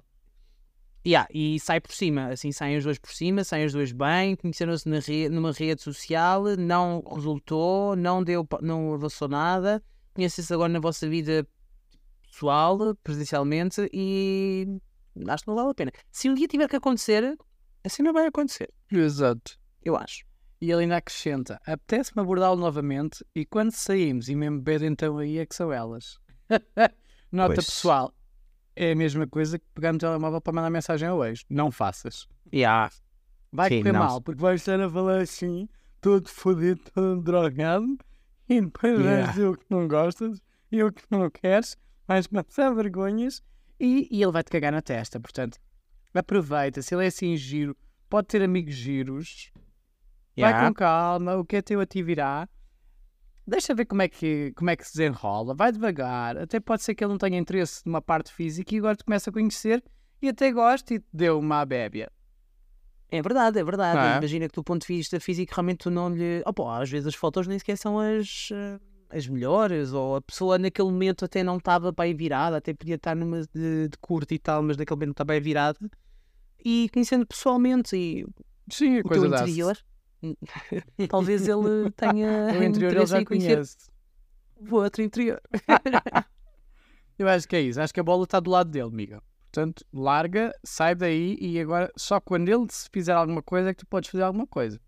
Yeah, 1.08 1.28
e 1.34 1.60
sai 1.60 1.82
por 1.82 1.91
cima, 1.91 2.28
assim 2.28 2.52
saem 2.52 2.78
os 2.78 2.84
dois 2.84 3.00
por 3.00 3.12
cima, 3.12 3.44
saem 3.44 3.65
os 3.65 3.74
dois 3.74 3.91
bem, 3.91 4.36
conheceram-se 4.36 4.88
re- 5.00 5.30
numa 5.30 5.52
rede 5.52 5.82
social, 5.82 6.44
não 6.56 7.04
resultou, 7.15 7.96
não 7.96 8.24
deu, 8.24 8.48
não 8.62 8.94
avançou 8.94 9.28
nada, 9.28 9.82
conhecem-se 10.13 10.54
agora 10.54 10.72
na 10.72 10.80
vossa 10.80 11.10
vida 11.10 11.48
pessoal, 12.32 12.96
presencialmente, 13.04 13.89
e 13.91 14.68
acho 15.28 15.43
que 15.43 15.49
não 15.49 15.56
vale 15.56 15.69
a 15.69 15.73
pena. 15.73 15.91
Se 16.12 16.30
um 16.30 16.34
dia 16.34 16.47
tiver 16.47 16.67
que 16.67 16.75
acontecer, 16.75 17.38
assim 17.84 18.04
não 18.04 18.13
vai 18.13 18.25
acontecer, 18.28 18.71
Exato. 18.91 19.58
eu 19.84 19.95
acho. 19.95 20.25
E 20.62 20.71
ele 20.71 20.84
ainda 20.84 20.97
acrescenta: 20.97 21.60
apetece-me 21.65 22.21
abordá-lo 22.21 22.56
novamente 22.60 23.25
e 23.36 23.45
quando 23.45 23.71
saímos 23.71 24.30
e 24.30 24.36
mesmo 24.36 24.60
beber, 24.62 24.84
então 24.84 25.17
aí 25.17 25.38
é 25.38 25.45
que 25.45 25.56
são 25.56 25.71
elas. 25.71 26.17
Nota 27.32 27.56
Pois. 27.56 27.65
pessoal: 27.65 28.13
é 28.75 28.91
a 28.91 28.95
mesma 28.95 29.28
coisa 29.28 29.60
que 29.60 29.65
pegar 29.73 29.93
no 29.93 29.99
telemóvel 29.99 30.41
para 30.41 30.54
mandar 30.54 30.69
mensagem 30.69 31.08
ao 31.08 31.23
ex. 31.25 31.43
Não 31.49 31.71
faças. 31.71 32.28
Yeah. 32.54 32.91
Vai 33.51 33.69
Sim, 33.69 33.80
correr 33.80 33.91
não. 33.93 33.99
mal, 33.99 34.21
porque 34.21 34.41
vais 34.41 34.62
estar 34.62 34.80
a 34.80 34.89
falar 34.89 35.19
assim 35.21 35.67
todo 36.01 36.28
fodido, 36.30 36.82
todo 36.93 37.21
drogado, 37.21 37.97
e 38.47 38.62
depois 38.62 38.99
Yeah. 38.99 39.15
vais 39.23 39.30
dizer 39.36 39.47
o 39.47 39.58
que 39.58 39.65
não 39.69 39.88
gostas 39.88 40.41
e 40.71 40.84
o 40.84 40.91
que 40.91 41.04
não 41.10 41.30
queres, 41.30 41.78
vais 42.08 42.28
passar 42.28 42.73
vergonhas 42.73 43.41
e, 43.80 44.08
e 44.12 44.22
ele 44.22 44.32
vai-te 44.32 44.50
cagar 44.52 44.72
na 44.72 44.82
testa. 44.82 45.20
Portanto, 45.20 45.58
aproveita, 46.14 46.82
se 46.82 46.96
ele 46.96 47.04
é 47.04 47.08
assim 47.08 47.36
giro, 47.36 47.76
pode 48.10 48.28
ter 48.28 48.42
amigos 48.42 48.74
giros, 48.74 49.52
vai 50.38 50.50
Yeah. 50.52 50.68
com 50.68 50.74
calma, 50.74 51.36
o 51.36 51.46
que 51.46 51.58
é 51.58 51.62
teu 51.62 51.80
a 51.80 51.86
ti 51.86 52.04
virá. 52.04 52.48
Deixa 53.48 53.76
ver 53.76 53.86
como 53.86 54.02
é, 54.02 54.08
que, 54.08 54.52
como 54.56 54.70
é 54.70 54.76
que 54.76 54.86
se 54.86 54.94
desenrola, 54.98 55.54
vai 55.54 55.72
devagar. 55.72 56.38
Até 56.38 56.60
pode 56.60 56.82
ser 56.82 56.96
que 56.96 57.04
ele 57.04 57.12
não 57.12 57.18
tenha 57.18 57.38
interesse 57.38 57.82
numa 57.86 58.02
parte 58.02 58.34
física 58.34 58.74
e 58.74 58.80
agora 58.80 58.96
te 58.96 59.04
começa 59.04 59.30
a 59.30 59.34
conhecer 59.34 59.84
e 60.22 60.28
até 60.30 60.52
gosta 60.52 60.96
e 60.96 61.00
te 61.00 61.06
deu 61.14 61.40
uma 61.40 61.64
bébia. 61.64 62.12
É 63.10 63.22
verdade, 63.22 63.60
é 63.60 63.64
verdade. 63.64 64.00
É? 64.00 64.18
Imagina 64.18 64.50
que 64.50 64.56
do 64.56 64.64
ponto 64.64 64.82
de 64.82 64.88
vista 64.88 65.20
físico 65.20 65.54
realmente 65.54 65.78
tu 65.80 65.92
não 65.92 66.10
lhe. 66.10 66.42
Opa, 66.46 66.82
às 66.82 66.90
vezes 66.90 67.08
as 67.08 67.16
fotos 67.16 67.46
nem 67.46 67.60
sequer 67.60 67.78
são 67.78 68.00
as, 68.00 68.50
eh, 68.52 68.80
as 69.10 69.28
melhores, 69.28 69.94
ou 69.94 70.18
a 70.18 70.22
pessoa 70.22 70.58
naquele 70.58 70.89
momento 70.89 71.26
até 71.26 71.44
não 71.44 71.58
estava 71.58 71.91
bem 71.91 72.15
virada, 72.15 72.58
até 72.58 72.74
podia 72.74 72.96
estar 72.96 73.15
numa 73.15 73.41
de, 73.54 73.88
de 73.89 73.98
curto 74.00 74.34
e 74.34 74.39
tal, 74.39 74.63
mas 74.63 74.78
naquele 74.78 74.98
momento 74.98 75.12
está 75.12 75.24
bem 75.24 75.39
virada. 75.39 75.80
E 76.63 76.89
conhecendo 76.91 77.26
pessoalmente 77.26 77.96
e 77.96 78.26
Sim, 78.70 79.00
o 79.00 79.04
teu 79.04 79.26
interior, 79.26 79.78
talvez 81.10 81.48
ele 81.48 81.91
tenha. 81.96 82.48
O 82.60 82.63
interior 82.63 82.96
ele 82.96 83.06
já 83.06 83.24
conhece. 83.24 83.78
o 84.58 84.76
outro 84.76 85.04
interior. 85.04 85.41
Eu 87.18 87.30
acho 87.30 87.48
que 87.48 87.56
é 87.56 87.62
isso. 87.62 87.80
Acho 87.80 87.94
que 87.94 88.00
a 88.00 88.04
bola 88.04 88.24
está 88.24 88.39
do 88.39 88.50
lado 88.50 88.70
dele, 88.70 88.88
amiga. 88.88 89.22
Portanto, 89.44 89.86
larga, 89.94 90.54
sai 90.65 90.94
daí 90.96 91.38
e 91.39 91.58
agora 91.60 91.89
só 91.96 92.20
quando 92.20 92.50
ele 92.50 92.65
se 92.70 92.89
fizer 92.91 93.13
alguma 93.13 93.41
coisa 93.41 93.70
é 93.70 93.74
que 93.74 93.80
tu 93.80 93.88
podes 93.88 94.10
fazer 94.10 94.24
alguma 94.24 94.46
coisa. 94.46 94.82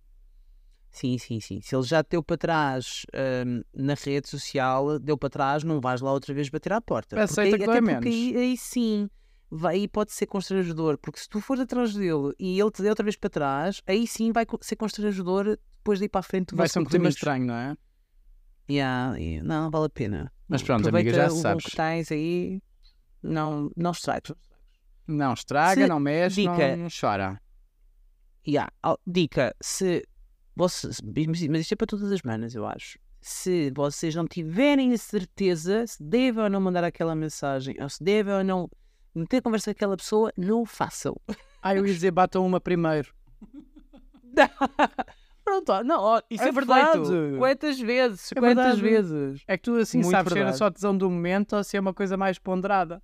Sim, 0.97 1.15
sim, 1.19 1.39
sim. 1.39 1.61
Se 1.61 1.75
ele 1.75 1.83
já 1.83 2.03
te 2.03 2.09
deu 2.11 2.23
para 2.23 2.37
trás 2.37 3.05
hum, 3.45 3.61
na 3.71 3.93
rede 3.93 4.27
social, 4.27 4.97
deu 4.97 5.15
para 5.15 5.29
trás, 5.29 5.63
não 5.63 5.79
vais 5.79 6.01
lá 6.01 6.11
outra 6.11 6.33
vez 6.33 6.49
bater 6.49 6.73
à 6.73 6.81
porta. 6.81 7.21
Aceita 7.21 7.51
Porque 7.51 7.65
que 7.65 7.69
até 7.69 7.79
porque 7.81 7.95
menos. 7.99 8.05
aí, 8.15 8.35
aí 8.35 8.57
sim, 8.57 9.07
vai, 9.49 9.75
aí 9.75 9.87
pode 9.87 10.11
ser 10.11 10.25
constrangedor. 10.25 10.97
Porque 10.97 11.19
se 11.19 11.29
tu 11.29 11.39
for 11.39 11.59
atrás 11.59 11.93
dele 11.93 12.33
e 12.39 12.59
ele 12.59 12.71
te 12.71 12.81
der 12.81 12.89
outra 12.89 13.03
vez 13.03 13.15
para 13.15 13.29
trás, 13.29 13.79
aí 13.85 14.07
sim 14.07 14.31
vai 14.31 14.45
ser 14.61 14.75
constrangedor 14.75 15.59
depois 15.77 15.99
de 15.99 16.05
ir 16.05 16.09
para 16.09 16.19
a 16.19 16.23
frente. 16.23 16.55
Vai 16.55 16.67
ser 16.67 16.79
um 16.79 16.83
compromisso. 16.83 17.17
estranho, 17.17 17.45
não 17.45 17.53
é? 17.53 17.77
Yeah, 18.69 19.15
yeah. 19.17 19.47
Não, 19.47 19.63
não 19.65 19.69
vale 19.71 19.85
a 19.85 19.89
pena. 19.89 20.33
Mas 20.47 20.63
pronto, 20.63 20.87
amiga, 20.89 21.09
Aproveita 21.11 21.27
já 21.29 21.33
o 21.33 21.41
sabes. 21.41 21.65
que 21.65 21.75
tens 21.75 22.11
aí, 22.11 22.59
não, 23.21 23.69
não. 23.77 23.91
Não 25.05 25.33
estraga, 25.33 25.81
Se- 25.81 25.87
não 25.87 25.99
mexe, 25.99 26.43
não, 26.43 26.53
dica- 26.55 26.75
não 26.75 26.87
chora. 26.89 27.41
Yeah. 28.47 28.71
Dica, 29.05 29.55
se 29.61 30.07
vocês, 30.57 30.99
mas 31.49 31.61
isto 31.61 31.73
é 31.73 31.75
para 31.75 31.87
todas 31.87 32.11
as 32.11 32.21
manas, 32.23 32.55
eu 32.55 32.65
acho. 32.65 32.97
Se 33.21 33.71
vocês 33.75 34.15
não 34.15 34.25
tiverem 34.27 34.93
a 34.93 34.97
certeza 34.97 35.85
se 35.85 36.01
devem 36.01 36.43
ou 36.43 36.49
não 36.49 36.61
mandar 36.61 36.83
aquela 36.83 37.13
mensagem, 37.15 37.75
ou 37.81 37.89
se 37.89 38.03
devem 38.03 38.33
ou 38.33 38.43
não 38.43 38.69
meter 39.13 39.41
conversa 39.41 39.71
com 39.73 39.77
aquela 39.77 39.97
pessoa, 39.97 40.31
não 40.37 40.61
o 40.61 40.65
façam. 40.65 41.15
Ah, 41.61 41.75
eu 41.75 41.85
ia 41.85 41.93
dizer 41.93 42.11
batam 42.11 42.45
uma 42.45 42.59
primeiro. 42.61 43.11
Pronto, 45.43 45.83
não, 45.83 46.01
ó, 46.01 46.21
isso 46.29 46.43
é, 46.43 46.49
É 46.49 46.51
verdade. 46.51 46.99
Quantas 47.37 47.79
vezes? 47.79 48.31
É 48.31 48.35
Quantas 48.35 48.79
verdade. 48.79 48.81
vezes? 48.81 49.43
É 49.47 49.57
que 49.57 49.63
tu 49.63 49.75
assim 49.77 49.99
Muito 49.99 50.11
sabes 50.11 50.33
se 50.33 50.37
era 50.37 50.45
verdade. 50.45 50.57
só 50.57 50.69
tesão 50.69 50.97
do 50.97 51.09
momento 51.09 51.55
ou 51.55 51.63
se 51.63 51.77
é 51.77 51.79
uma 51.79 51.93
coisa 51.93 52.17
mais 52.17 52.37
ponderada. 52.37 53.01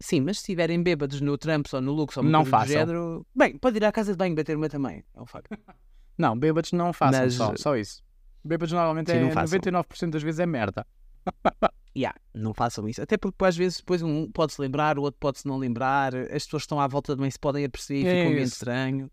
Sim, 0.00 0.20
mas 0.20 0.38
se 0.38 0.42
estiverem 0.44 0.82
bêbados 0.82 1.20
no 1.20 1.36
Trumps 1.36 1.74
ou 1.74 1.80
no 1.80 1.92
Lux 1.92 2.16
ou 2.16 2.22
uma 2.22 2.30
Não 2.30 2.44
façam. 2.44 2.68
género, 2.68 3.26
bem, 3.34 3.58
pode 3.58 3.76
ir 3.76 3.84
à 3.84 3.92
casa 3.92 4.12
de 4.12 4.18
banho 4.18 4.34
bater 4.34 4.56
uma 4.56 4.68
também. 4.68 5.04
É 5.14 5.20
um 5.20 5.26
facto. 5.26 5.50
Não, 6.18 6.38
bêbados 6.38 6.72
não 6.72 6.92
façam 6.92 7.22
Mas- 7.22 7.34
só, 7.34 7.54
só 7.56 7.76
isso. 7.76 8.02
Bêbados 8.44 8.72
normalmente 8.72 9.10
Sim, 9.10 9.18
é 9.18 9.20
não 9.22 9.30
façam. 9.30 9.58
99% 9.58 10.10
das 10.10 10.22
vezes 10.22 10.40
é 10.40 10.46
merda. 10.46 10.86
Yeah, 11.96 12.16
não 12.32 12.54
façam 12.54 12.88
isso. 12.88 13.02
Até 13.02 13.18
porque 13.18 13.44
às 13.44 13.56
vezes 13.56 13.78
depois 13.78 14.00
um 14.00 14.30
pode-se 14.30 14.60
lembrar, 14.62 14.96
o 14.96 15.02
outro 15.02 15.18
pode-se 15.18 15.44
não 15.44 15.56
lembrar, 15.58 16.14
as 16.14 16.44
pessoas 16.44 16.62
estão 16.62 16.78
à 16.80 16.86
volta 16.86 17.16
também 17.16 17.28
se 17.28 17.38
podem 17.38 17.64
aperceber 17.64 18.04
e 18.04 18.06
É 18.06 18.12
fica 18.14 18.28
um 18.28 18.32
ambiente 18.32 18.52
estranho. 18.52 19.10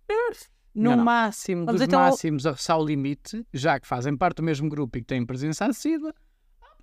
No 0.75 0.91
Não, 0.91 0.97
não. 0.97 1.03
máximo 1.03 1.65
Vamos 1.65 1.81
dos 1.81 1.87
então 1.87 1.99
ao- 1.99 2.11
máximos 2.11 2.45
a 2.45 2.51
roçar 2.51 2.77
o 2.79 2.85
limite, 2.85 3.43
já 3.51 3.79
que 3.79 3.87
fazem 3.87 4.15
parte 4.15 4.35
do 4.37 4.43
mesmo 4.43 4.69
grupo 4.69 4.95
e 4.95 5.01
que 5.01 5.07
têm 5.07 5.25
presença 5.25 5.65
assídua, 5.65 6.13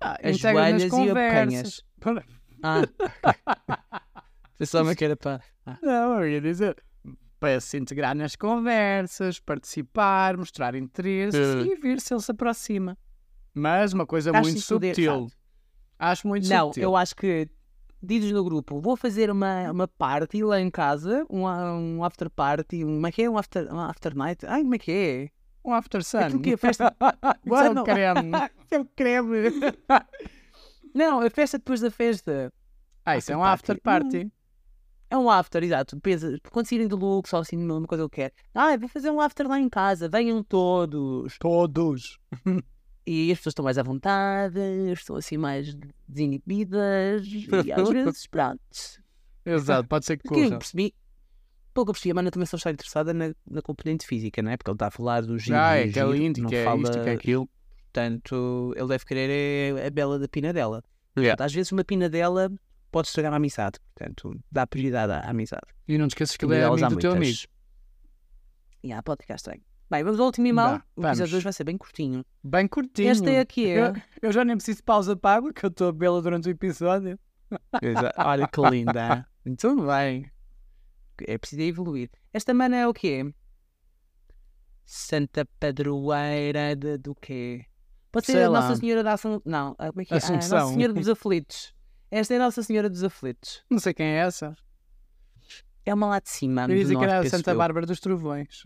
ah, 0.01 0.17
As 0.21 0.37
joelhas 0.37 0.83
e 0.83 1.09
apocanhas. 1.09 1.81
Ah. 2.61 2.81
Pensava 4.57 4.93
que 4.95 5.05
era 5.05 5.15
para. 5.15 5.41
Ah. 5.65 5.77
Não, 5.81 6.21
eu 6.23 6.29
ia 6.29 6.41
dizer 6.41 6.75
para 7.39 7.59
se 7.59 7.77
integrar 7.77 8.15
nas 8.15 8.35
conversas, 8.35 9.39
participar, 9.39 10.37
mostrar 10.37 10.75
interesse 10.75 11.37
Eh. 11.37 11.61
e 11.65 11.75
ver 11.75 11.99
se 11.99 12.13
ele 12.13 12.21
se 12.21 12.31
aproxima. 12.31 12.97
Mas 13.53 13.93
uma 13.93 14.05
coisa 14.05 14.31
Acho 14.31 14.41
muito 14.41 14.57
isso 14.57 14.67
subtil. 14.67 15.27
Acho 15.97 16.27
muito 16.27 16.47
Não, 16.49 16.65
subtil. 16.67 16.83
eu 16.83 16.95
acho 16.95 17.15
que 17.15 17.47
dizes 18.01 18.31
no 18.31 18.43
grupo, 18.43 18.79
vou 18.81 18.95
fazer 18.97 19.31
uma, 19.31 19.71
uma 19.71 19.87
party 19.87 20.43
lá 20.43 20.59
em 20.59 20.69
casa, 20.69 21.25
um, 21.29 21.43
um 21.47 22.03
after 22.03 22.29
party, 22.29 22.83
um, 22.83 22.95
como 22.95 23.07
é 23.07 23.11
que 23.11 23.23
é? 23.23 23.29
Um 23.29 23.37
after, 23.37 23.73
um 23.73 23.79
after 23.79 24.15
night? 24.15 24.45
Ai, 24.45 24.61
como 24.61 24.75
é 24.75 24.77
que 24.77 24.91
é? 24.91 25.29
Um 25.63 25.73
after 25.73 26.03
sun. 26.03 26.19
Aquilo 26.19 26.41
que 26.41 26.49
é 26.53 26.57
festa- 26.57 26.95
Isso 27.45 27.55
é 27.55 27.69
um 27.69 27.73
Não. 27.73 27.83
creme. 27.83 28.31
É 28.71 28.79
um 28.79 28.85
creme. 28.95 29.37
Não, 30.93 31.21
a 31.21 31.29
festa 31.29 31.57
depois 31.57 31.81
da 31.81 31.91
festa. 31.91 32.51
Ah, 33.05 33.17
isso 33.17 33.31
é 33.31 33.37
um 33.37 33.43
After 33.43 33.75
after 33.75 33.81
party. 33.83 34.03
party. 34.25 34.31
É 35.15 35.17
um 35.17 35.29
after, 35.29 35.63
exato. 35.63 35.99
Pensa, 36.01 36.37
quando 36.51 36.67
saírem 36.67 36.87
do 36.87 36.97
Lux 36.97 37.31
ou 37.31 37.39
assim, 37.39 37.55
uma 37.55 37.87
coisa 37.87 38.01
que 38.01 38.05
eu 38.05 38.09
quero. 38.09 38.33
Ah, 38.53 38.75
vou 38.77 38.89
fazer 38.89 39.09
um 39.09 39.21
after 39.21 39.47
lá 39.47 39.59
em 39.59 39.69
casa, 39.69 40.09
venham 40.09 40.43
todos. 40.43 41.37
Todos. 41.39 42.19
E 43.07 43.31
as 43.31 43.37
pessoas 43.37 43.51
estão 43.51 43.63
mais 43.63 43.77
à 43.77 43.83
vontade, 43.83 44.59
estão 44.91 45.15
assim 45.15 45.37
mais 45.37 45.77
desinibidas. 46.07 47.23
E 47.63 47.71
às 47.71 47.87
vezes, 47.93 48.25
pronto. 48.25 48.59
Exato, 49.45 49.87
pode 49.87 50.05
ser 50.05 50.17
que 50.17 50.23
Porque 50.23 50.39
eu 50.39 50.45
corra. 50.45 50.57
percebi, 50.57 50.91
eu 51.75 51.85
percebi, 51.85 52.09
a 52.09 52.13
Mana 52.15 52.31
também 52.31 52.47
só 52.47 52.57
está 52.57 52.71
interessada 52.71 53.13
na, 53.13 53.31
na 53.47 53.61
componente 53.61 54.07
física, 54.07 54.41
não 54.41 54.49
é? 54.49 54.57
Porque 54.57 54.71
ele 54.71 54.75
está 54.75 54.87
a 54.87 54.91
falar 54.91 55.21
do 55.21 55.37
giro, 55.37 55.55
Ah, 55.55 55.75
é 55.75 55.87
que 55.87 55.99
é 55.99 56.03
lindo, 56.03 56.41
não 56.41 56.49
que 56.49 56.55
é 56.55 56.63
fala, 56.63 56.81
isto, 56.81 56.99
que 57.03 57.09
é 57.09 57.11
aquilo. 57.13 57.47
Portanto, 57.93 58.73
ele 58.75 58.87
deve 58.87 59.05
querer 59.05 59.77
é 59.77 59.85
a 59.85 59.89
bela 59.91 60.17
da 60.17 60.27
pina 60.27 60.51
dela. 60.51 60.83
Yeah. 61.15 61.33
Portanto, 61.37 61.45
às 61.45 61.53
vezes 61.53 61.71
uma 61.71 61.83
pina 61.83 62.09
dela 62.09 62.51
pode 62.95 63.09
estragar 63.09 63.33
a 63.33 63.35
amizade. 63.35 63.77
Portanto, 63.93 64.39
dá 64.49 64.65
prioridade 64.65 65.11
à 65.11 65.29
amizade. 65.29 65.67
E 65.85 65.97
não 65.97 66.07
te 66.07 66.11
esqueças 66.11 66.37
que 66.37 66.45
ele 66.45 66.55
é 66.55 66.63
amigo 66.63 66.87
do 66.91 66.95
teu 66.95 67.11
amigo. 67.11 67.39
Yeah, 68.85 69.03
pode 69.03 69.23
ficar 69.23 69.35
estranho. 69.35 69.61
Bem, 69.91 70.01
vamos 70.01 70.17
ao 70.17 70.27
último 70.27 70.47
e-mail. 70.47 70.81
O 70.95 71.05
episódio 71.05 71.31
2 71.31 71.43
vai 71.43 71.51
ser 71.51 71.65
bem 71.65 71.77
curtinho. 71.77 72.25
Bem 72.41 72.69
curtinho. 72.69 73.09
Esta 73.09 73.29
é 73.29 73.41
a 73.41 73.45
que 73.45 73.67
é. 73.67 73.89
Eu, 73.89 73.93
eu 74.21 74.31
já 74.31 74.45
nem 74.45 74.55
preciso 74.55 74.77
de 74.77 74.83
pausa 74.83 75.13
para 75.13 75.35
água, 75.35 75.51
que 75.51 75.65
eu 75.65 75.67
estou 75.67 75.89
a 75.89 75.91
bela 75.91 76.21
durante 76.21 76.47
o 76.47 76.51
episódio. 76.51 77.19
Olha 78.17 78.47
que 78.47 78.61
linda. 78.61 79.27
Muito 79.43 79.75
bem. 79.85 80.31
É 81.27 81.37
preciso 81.37 81.63
evoluir. 81.63 82.09
Esta 82.31 82.53
mana 82.53 82.77
é 82.77 82.87
o 82.87 82.93
quê? 82.93 83.29
Santa 84.85 85.45
Padroeira 85.59 86.73
de, 86.77 86.97
do 86.97 87.13
quê? 87.13 87.65
Pode 88.09 88.27
ser 88.27 88.33
Sei 88.33 88.43
a 88.43 88.49
lá. 88.49 88.61
Nossa 88.61 88.77
Senhora 88.77 89.03
da 89.03 89.13
Assunção. 89.13 89.41
Não, 89.43 89.75
ah, 89.77 89.89
como 89.89 90.01
é 90.01 90.05
que 90.05 90.13
é? 90.13 90.17
Ah. 90.17 90.31
Nossa 90.31 90.67
Senhora 90.67 90.93
dos 90.93 91.09
Aflitos. 91.09 91.74
Esta 92.11 92.33
é 92.33 92.37
a 92.37 92.39
Nossa 92.39 92.63
Senhora 92.63 92.89
dos 92.89 93.03
Aflitos. 93.03 93.63
Não 93.69 93.79
sei 93.79 93.93
quem 93.93 94.05
é 94.05 94.17
essa. 94.17 94.55
É 95.85 95.93
uma 95.93 96.07
lá 96.07 96.19
de 96.19 96.29
cima. 96.29 96.63
Eu 96.63 96.69
ia 96.69 96.75
do 96.75 96.81
dizer 96.81 96.97
que 96.97 97.03
era 97.03 97.19
a 97.19 97.29
Santa 97.29 97.51
eu. 97.51 97.57
Bárbara 97.57 97.85
dos 97.85 97.99
Trovões. 97.99 98.63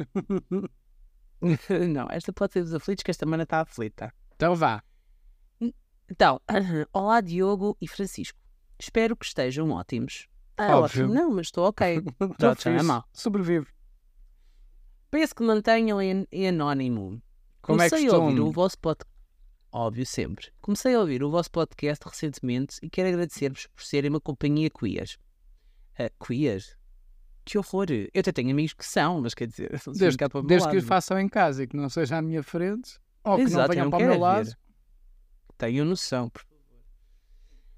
Não, 1.90 2.08
esta 2.12 2.34
pode 2.34 2.54
ser 2.54 2.64
dos 2.64 2.74
aflitos, 2.74 3.04
que 3.04 3.12
esta 3.12 3.26
mana 3.26 3.44
está 3.44 3.62
aflita. 3.62 4.14
Então 4.36 4.56
vá. 4.56 4.84
Então, 6.10 6.42
olá 6.94 7.22
Diogo 7.22 7.78
e 7.82 7.88
Francisco. 7.88 8.38
Espero 8.80 9.16
que 9.16 9.26
estejam 9.26 9.70
ótimos. 9.72 10.28
Ah, 10.58 10.78
Óbvio. 10.78 11.06
ótimo. 11.06 11.14
Não, 11.14 11.32
mas 11.32 11.48
estou 11.48 11.68
ok. 11.68 11.98
Estou 12.32 12.52
é 12.52 12.56
fixe. 12.56 12.84
mau. 12.84 13.04
Sobrevive. 13.14 13.68
Peço 15.12 15.34
que 15.34 15.44
mantenham 15.44 16.02
em, 16.02 16.28
em 16.32 16.50
anónimo. 16.50 17.22
Como 17.62 17.82
é 17.82 17.90
Comecei 17.90 18.10
a 18.10 18.14
ouvir 18.14 18.26
costume. 18.36 18.50
o 18.50 18.52
vosso 18.52 18.78
podcast. 18.80 19.19
Óbvio, 19.72 20.06
sempre. 20.06 20.48
Comecei 20.62 20.96
a 20.96 21.00
ouvir 21.00 21.24
o 21.24 21.30
vosso 21.30 21.52
podcast 21.52 22.04
recentemente 22.08 22.78
e 22.82 22.90
quero 22.90 23.10
agradecer-vos 23.10 23.68
por 23.68 23.84
serem 23.84 24.10
uma 24.10 24.20
companhia 24.20 24.70
queer. 24.70 25.10
Ah, 25.98 26.10
queer? 26.26 26.64
Que 27.46 27.58
horror! 27.58 27.88
Eu 27.92 28.20
até 28.20 28.32
tenho 28.32 28.52
amigos 28.52 28.74
que 28.74 28.86
são, 28.86 29.22
mas 29.22 29.34
quer 29.34 29.48
dizer, 29.48 29.80
Desde, 29.94 30.18
cá 30.18 30.30
para 30.30 30.42
desde 30.42 30.70
que 30.70 30.78
o 30.78 30.82
façam 30.82 31.20
em 31.20 31.28
casa 31.28 31.64
e 31.64 31.68
que 31.68 31.76
não 31.78 31.90
seja 31.90 32.18
à 32.18 32.22
minha 32.22 32.42
frente, 32.44 33.00
ou 33.24 33.36
que 33.38 33.44
não 33.44 33.50
Exato, 33.50 33.70
venham 33.72 33.86
não 33.86 33.92
para 33.92 34.06
o 34.06 34.10
meu 34.10 34.20
lado. 34.20 34.46
ver. 34.46 34.58
Tenham 35.58 35.86
noção, 35.86 36.30
por 36.30 36.42
favor. 36.42 36.60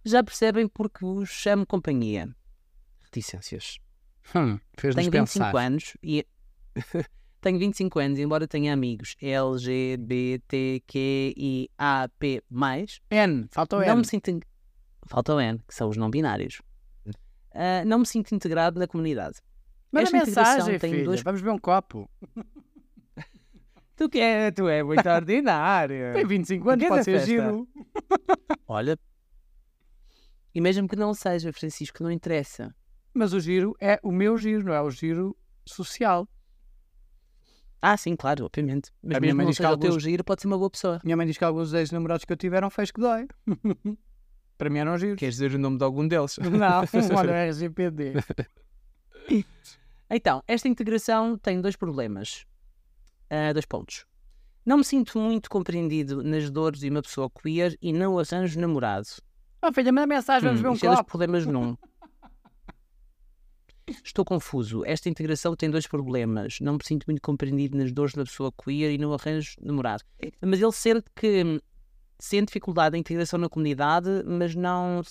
Já 0.06 0.24
percebem 0.24 0.68
porque 0.68 1.04
vos 1.06 1.30
chamo 1.30 1.66
companhia. 1.66 2.34
Reticências. 3.02 3.78
Hum, 4.36 4.60
Fez-nos 4.78 5.04
Tenho 5.08 5.12
25 5.12 5.46
pensar. 5.46 5.58
anos 5.58 5.98
e. 6.02 6.26
Tenho 7.42 7.58
25 7.58 8.00
anos, 8.00 8.20
e 8.20 8.22
embora 8.22 8.48
tenha 8.48 8.72
amigos 8.72 9.16
LGBTQIAP+, 11.32 12.44
N, 13.10 13.48
falta 13.52 13.78
o 13.78 13.80
não 13.80 13.88
N. 13.88 13.96
me 13.98 14.06
sinto... 14.06 14.30
in- 14.30 14.42
Falta 15.08 15.34
o 15.36 15.42
N, 15.42 15.58
que 15.68 15.74
são 15.74 15.90
os 15.90 15.98
não 15.98 16.10
binários. 16.10 16.62
Ah, 17.54 17.84
não 17.86 18.00
me 18.00 18.06
sinto 18.06 18.34
integrado 18.34 18.80
na 18.80 18.88
comunidade. 18.88 19.38
Manda 19.92 20.04
esta 20.06 20.18
integração 20.18 20.54
mensagem, 20.58 20.80
tem 20.80 20.92
filha. 20.92 21.04
dois- 21.06 21.22
Vamos 21.24 21.42
ver 21.42 21.50
um 21.50 21.58
copo. 21.58 22.10
Tu, 23.94 24.10
que 24.10 24.20
é, 24.20 24.50
tu 24.50 24.68
é 24.68 24.82
muito 24.82 25.06
ordinário. 25.10 26.14
Tem 26.14 26.26
25 26.26 26.70
anos, 26.70 26.88
pode 26.88 27.02
a 27.02 27.04
ser 27.04 27.12
festa? 27.20 27.26
giro. 27.28 27.68
Olha. 28.68 28.98
E 30.56 30.62
mesmo 30.62 30.88
que 30.88 30.96
não 30.96 31.14
seja, 31.14 31.54
Francisco, 31.54 32.02
não 32.02 32.10
interessa. 32.10 32.74
Mas 33.14 33.32
o 33.32 33.40
giro 33.40 33.76
é 33.80 34.00
o 34.02 34.12
meu 34.12 34.38
giro, 34.40 34.64
não 34.64 34.74
é 34.74 34.82
o 34.82 34.90
giro 34.90 35.38
social. 35.68 36.28
Ah, 37.82 37.98
sim, 37.98 38.16
claro, 38.16 38.46
obviamente. 38.46 38.92
Mas 39.02 39.18
A 39.18 39.20
minha 39.20 39.34
mãe 39.34 39.46
não 39.46 39.50
diz 39.50 39.58
que 39.58 39.64
seja 39.64 39.74
o 39.74 39.78
teu 39.78 39.90
alguns- 39.90 40.04
giro, 40.04 40.24
pode 40.24 40.42
ser 40.42 40.48
uma 40.48 40.58
boa 40.58 40.70
pessoa. 40.70 41.02
Minha 41.04 41.18
mãe 41.18 41.26
diz 41.26 41.38
que 41.38 41.44
alguns 41.44 41.74
ex-namorados 41.74 42.26
que 42.26 42.32
eu 42.34 42.38
tive 42.38 42.56
eram 42.56 42.70
feios 42.70 42.92
que 42.92 43.02
dói. 43.02 43.28
Para 44.58 44.70
mim 44.70 44.78
eram 44.80 44.96
giros. 44.98 45.18
Queres 45.18 45.36
dizer 45.36 45.56
o 45.56 45.60
nome 45.60 45.78
de 45.80 45.84
algum 45.84 46.08
deles? 46.08 46.38
Não, 46.38 47.18
olha, 47.18 47.32
o 47.32 47.36
RGPD. 47.50 48.14
Então, 50.10 50.44
esta 50.48 50.68
integração 50.68 51.38
tem 51.38 51.60
dois 51.62 51.76
problemas. 51.76 52.46
Ah, 53.30 53.54
dois 53.54 53.66
pontos. 53.66 54.06
Não 54.66 54.78
me 54.78 54.84
sinto 54.84 55.18
muito 55.18 55.50
compreendido 55.50 56.22
nas 56.24 56.50
dores 56.52 56.80
de 56.82 56.90
uma 56.90 57.02
pessoa 57.02 57.30
queer 57.30 57.76
e 57.82 57.92
não 57.92 58.20
arranjo 58.20 58.60
namorado. 58.60 59.08
Oh 59.64 59.72
filha, 59.74 59.92
manda 59.92 60.06
mensagem, 60.08 60.44
vamos 60.50 60.60
Hum, 60.60 60.64
ver 60.64 60.70
um 60.70 60.74
é 60.74 60.76
dos 60.76 60.98
copo. 61.00 61.10
problemas 61.10 61.46
num. 61.46 61.76
Estou 64.04 64.24
confuso. 64.26 64.84
Esta 64.86 65.10
integração 65.10 65.56
tem 65.56 65.70
dois 65.70 65.88
problemas. 65.88 66.60
Não 66.60 66.74
me 66.74 66.80
sinto 66.84 67.06
muito 67.08 67.22
compreendido 67.22 67.78
nas 67.78 67.92
dores 67.92 68.14
da 68.14 68.24
pessoa 68.24 68.52
queer 68.52 68.92
e 68.92 68.98
não 68.98 69.14
arranjo 69.14 69.56
namorado. 69.62 70.04
Mas 70.42 70.62
ele 70.62 70.72
sente 70.72 71.06
que 71.16 71.62
sente 72.20 72.48
dificuldade 72.48 72.94
na 72.94 73.00
integração 73.00 73.40
na 73.40 73.50
comunidade, 73.50 74.10
mas 74.26 74.54
não 74.56 75.02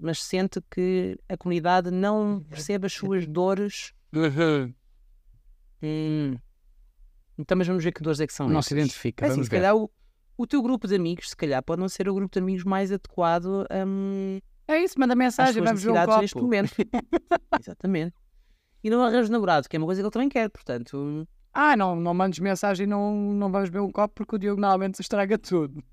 mas 0.00 0.20
sente 0.22 0.60
que 0.70 1.16
a 1.28 1.36
comunidade 1.36 1.90
não 1.90 2.44
percebe 2.50 2.86
as 2.86 2.92
suas 2.92 3.26
dores. 3.26 3.92
Hum. 5.82 6.36
Então, 7.38 7.56
mas 7.56 7.66
vamos 7.68 7.84
ver 7.84 7.92
que 7.92 8.02
dores 8.02 8.18
é 8.20 8.26
que 8.26 8.32
são 8.32 8.48
Não 8.48 8.58
essas. 8.58 8.68
se 8.68 8.74
identifica, 8.74 9.24
É 9.24 9.28
assim, 9.28 9.34
vamos 9.36 9.46
se 9.46 9.50
ver. 9.50 9.56
calhar 9.58 9.76
o, 9.76 9.88
o 10.36 10.46
teu 10.46 10.60
grupo 10.60 10.88
de 10.88 10.96
amigos, 10.96 11.30
se 11.30 11.36
calhar, 11.36 11.62
pode 11.62 11.80
não 11.80 11.88
ser 11.88 12.08
o 12.08 12.14
grupo 12.14 12.32
de 12.32 12.40
amigos 12.40 12.64
mais 12.64 12.90
adequado 12.90 13.64
hum, 13.86 14.40
É 14.66 14.82
isso, 14.82 14.98
manda 14.98 15.14
mensagem, 15.14 15.62
vamos 15.62 15.80
ver 15.82 15.90
um 15.90 15.92
necessidades 15.92 16.20
neste 16.20 16.34
copo. 16.34 16.44
momento. 16.46 16.74
Exatamente. 17.60 18.16
E 18.82 18.90
não 18.90 19.02
arranjo 19.02 19.30
namorado, 19.32 19.68
que 19.68 19.76
é 19.76 19.78
uma 19.78 19.86
coisa 19.86 20.00
que 20.00 20.04
ele 20.06 20.12
também 20.12 20.28
quer, 20.28 20.48
portanto. 20.50 21.26
Ah, 21.52 21.76
não, 21.76 21.96
não 21.96 22.14
mandes 22.14 22.38
mensagem, 22.38 22.86
não, 22.86 23.12
não 23.32 23.50
vamos 23.50 23.68
ver 23.68 23.80
um 23.80 23.90
copo 23.90 24.14
porque 24.14 24.36
o 24.36 24.38
Diogo 24.38 24.60
normalmente 24.60 25.00
estraga 25.00 25.36
tudo. 25.36 25.82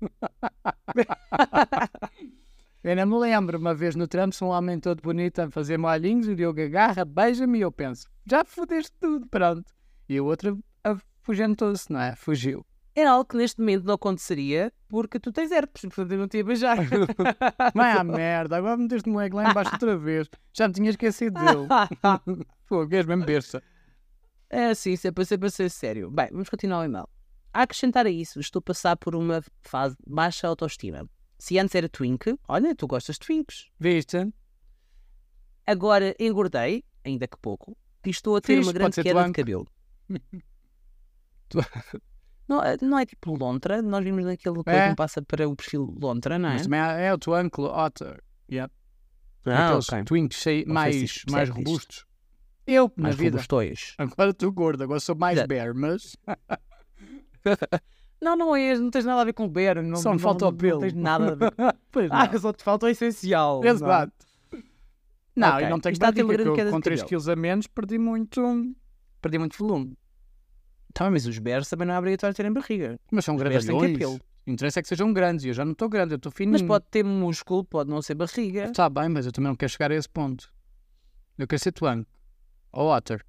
eu 2.84 2.90
ainda 2.90 3.04
me 3.04 3.18
lembro, 3.18 3.58
uma 3.58 3.74
vez 3.74 3.96
no 3.96 4.06
Trump, 4.06 4.32
um 4.42 4.46
homem 4.46 4.78
todo 4.78 5.02
bonito 5.02 5.40
a 5.40 5.50
fazer 5.50 5.76
molhinhos, 5.78 6.28
o 6.28 6.36
Diogo 6.36 6.60
agarra, 6.60 7.04
beija-me 7.04 7.58
e 7.58 7.62
eu 7.62 7.72
penso, 7.72 8.06
já 8.24 8.44
fodeste 8.44 8.92
tudo, 9.00 9.26
pronto. 9.26 9.64
E 10.08 10.20
o 10.20 10.26
outro 10.26 10.62
afugentou-se, 10.84 11.92
não 11.92 12.00
é? 12.00 12.14
Fugiu. 12.14 12.64
Era 12.94 13.10
algo 13.10 13.26
que 13.26 13.36
neste 13.36 13.60
momento 13.60 13.84
não 13.84 13.94
aconteceria 13.94 14.72
porque 14.88 15.18
tu 15.18 15.30
tens 15.32 15.50
herpes, 15.50 15.82
portanto 15.82 16.12
eu 16.12 16.18
não 16.18 16.28
te 16.28 16.38
ia 16.38 16.44
beijar. 16.44 16.78
Vai 17.74 17.92
à 17.92 18.04
merda, 18.04 18.56
agora 18.56 18.76
meteste 18.76 19.08
moleque 19.08 19.36
lá 19.36 19.50
embaixo 19.50 19.72
outra 19.72 19.98
vez. 19.98 20.30
Já 20.54 20.68
me 20.68 20.74
tinha 20.74 20.90
esquecido 20.90 21.38
dele. 21.38 21.66
Pô, 22.66 22.82
és 22.82 23.06
mesmo 23.06 23.24
besta. 23.24 23.62
é 24.50 24.70
assim, 24.70 24.96
sempre, 24.96 25.24
sempre 25.24 25.48
a 25.48 25.50
ser 25.50 25.70
sério. 25.70 26.10
Bem, 26.10 26.28
vamos 26.30 26.48
continuar 26.48 26.80
o 26.80 26.84
e-mail. 26.84 27.08
A 27.52 27.62
acrescentar 27.62 28.06
a 28.06 28.10
isso, 28.10 28.38
estou 28.40 28.60
a 28.60 28.62
passar 28.62 28.96
por 28.96 29.14
uma 29.14 29.42
fase 29.62 29.96
de 29.96 30.12
baixa 30.12 30.46
autoestima. 30.48 31.08
Se 31.38 31.58
antes 31.58 31.74
era 31.74 31.88
twink, 31.88 32.38
olha, 32.48 32.74
tu 32.74 32.86
gostas 32.86 33.16
de 33.16 33.20
twinks. 33.26 33.66
Viste? 33.78 34.32
Agora 35.66 36.14
engordei, 36.18 36.84
ainda 37.04 37.26
que 37.26 37.36
pouco, 37.38 37.76
e 38.04 38.10
estou 38.10 38.36
a 38.36 38.40
ter 38.40 38.56
Fixe, 38.56 38.66
uma 38.68 38.72
grande 38.72 39.02
queda 39.02 39.24
de 39.24 39.32
cabelo. 39.32 39.66
não, 42.48 42.62
é- 42.62 42.76
não 42.80 42.98
é 42.98 43.06
tipo 43.06 43.36
lontra? 43.36 43.82
Nós 43.82 44.04
vimos 44.04 44.24
naquele 44.24 44.60
É. 44.66 44.84
que 44.84 44.88
me 44.90 44.96
passa 44.96 45.20
para 45.22 45.48
o 45.48 45.56
perfil 45.56 45.94
lontra, 46.00 46.38
não 46.38 46.48
é? 46.50 46.52
Mas 46.54 46.62
também 46.62 46.80
é, 46.80 47.06
é 47.06 47.14
o 47.14 47.18
Twinkle 47.18 47.64
Otter. 47.66 48.22
Yep. 48.50 48.72
Ah, 49.46 49.68
Aqueles 49.68 49.88
ok. 49.88 50.04
twinks 50.04 50.44
Não 50.66 50.74
mais, 50.74 51.10
se 51.12 51.30
mais 51.30 51.48
robustos. 51.48 52.04
Eu, 52.66 52.90
na 52.96 53.04
Mais 53.04 53.14
vida. 53.16 53.36
robustões. 53.36 53.94
Agora 53.98 54.30
estou 54.30 54.50
gordo, 54.52 54.82
agora 54.82 54.98
sou 55.00 55.14
mais 55.14 55.36
Exato. 55.38 55.48
bear, 55.48 55.74
mas 55.74 56.16
Não, 58.20 58.34
não 58.36 58.56
és, 58.56 58.80
não 58.80 58.90
tens 58.90 59.04
nada 59.04 59.20
a 59.20 59.24
ver 59.24 59.34
com 59.34 59.46
beber. 59.46 59.82
Não, 59.82 59.96
Só 59.96 60.08
me 60.10 60.16
não- 60.16 60.22
falta 60.22 60.46
o 60.48 60.52
pelo. 60.52 60.80
Não 60.80 60.80
tens 60.80 60.94
nada 60.94 61.32
a 61.32 61.34
ver. 61.34 61.52
pois 61.92 62.08
não. 62.08 62.16
ah, 62.16 62.38
só 62.38 62.52
te 62.52 62.64
falta 62.64 62.86
o 62.86 62.88
essencial. 62.88 63.62
é? 63.64 63.68
Exato. 63.68 64.12
Não, 65.36 65.48
Ok. 65.54 65.66
e 65.66 65.68
não 65.70 65.76
Isto 65.76 65.88
está 65.90 66.08
a 66.08 66.12
que 66.12 66.22
de 66.22 66.44
com 66.70 66.80
3 66.80 67.00
cabelo. 67.00 67.08
quilos 67.08 67.28
a 67.28 67.36
menos 67.36 67.66
perdi 67.66 67.98
muito, 67.98 68.42
perdi 69.20 69.38
muito 69.38 69.58
volume. 69.58 69.94
Tá, 70.94 71.10
mas 71.10 71.26
os 71.26 71.38
bears 71.38 71.68
também 71.68 71.86
não 71.86 71.92
é 71.94 71.98
obrigatório 71.98 72.34
terem 72.34 72.50
barriga. 72.52 72.98
Mas 73.12 73.26
são 73.26 73.36
bears 73.36 73.66
têm 73.66 73.76
grandalhões. 73.76 73.98
cabelo. 73.98 74.20
Interessa 74.46 74.78
é 74.80 74.82
que 74.82 74.88
sejam 74.88 75.12
grandes 75.12 75.44
e 75.44 75.48
eu 75.48 75.54
já 75.54 75.62
não 75.64 75.72
estou 75.72 75.88
grande, 75.90 76.14
eu 76.14 76.16
estou 76.16 76.32
fininho. 76.32 76.52
Mas 76.52 76.62
pode 76.62 76.86
ter 76.90 77.04
músculo, 77.04 77.64
pode 77.64 77.90
não 77.90 78.00
ser 78.00 78.14
barriga. 78.14 78.64
Está 78.64 78.88
bem, 78.88 79.10
mas 79.10 79.26
eu 79.26 79.32
também 79.32 79.48
não 79.50 79.56
quero 79.56 79.70
chegar 79.70 79.92
a 79.92 79.94
esse 79.94 80.08
ponto. 80.08 80.50
Eu 81.36 81.46
quero 81.46 81.60
ser 81.62 81.72
twang. 81.72 82.06
Ou 82.76 82.88
otter. 82.90 83.24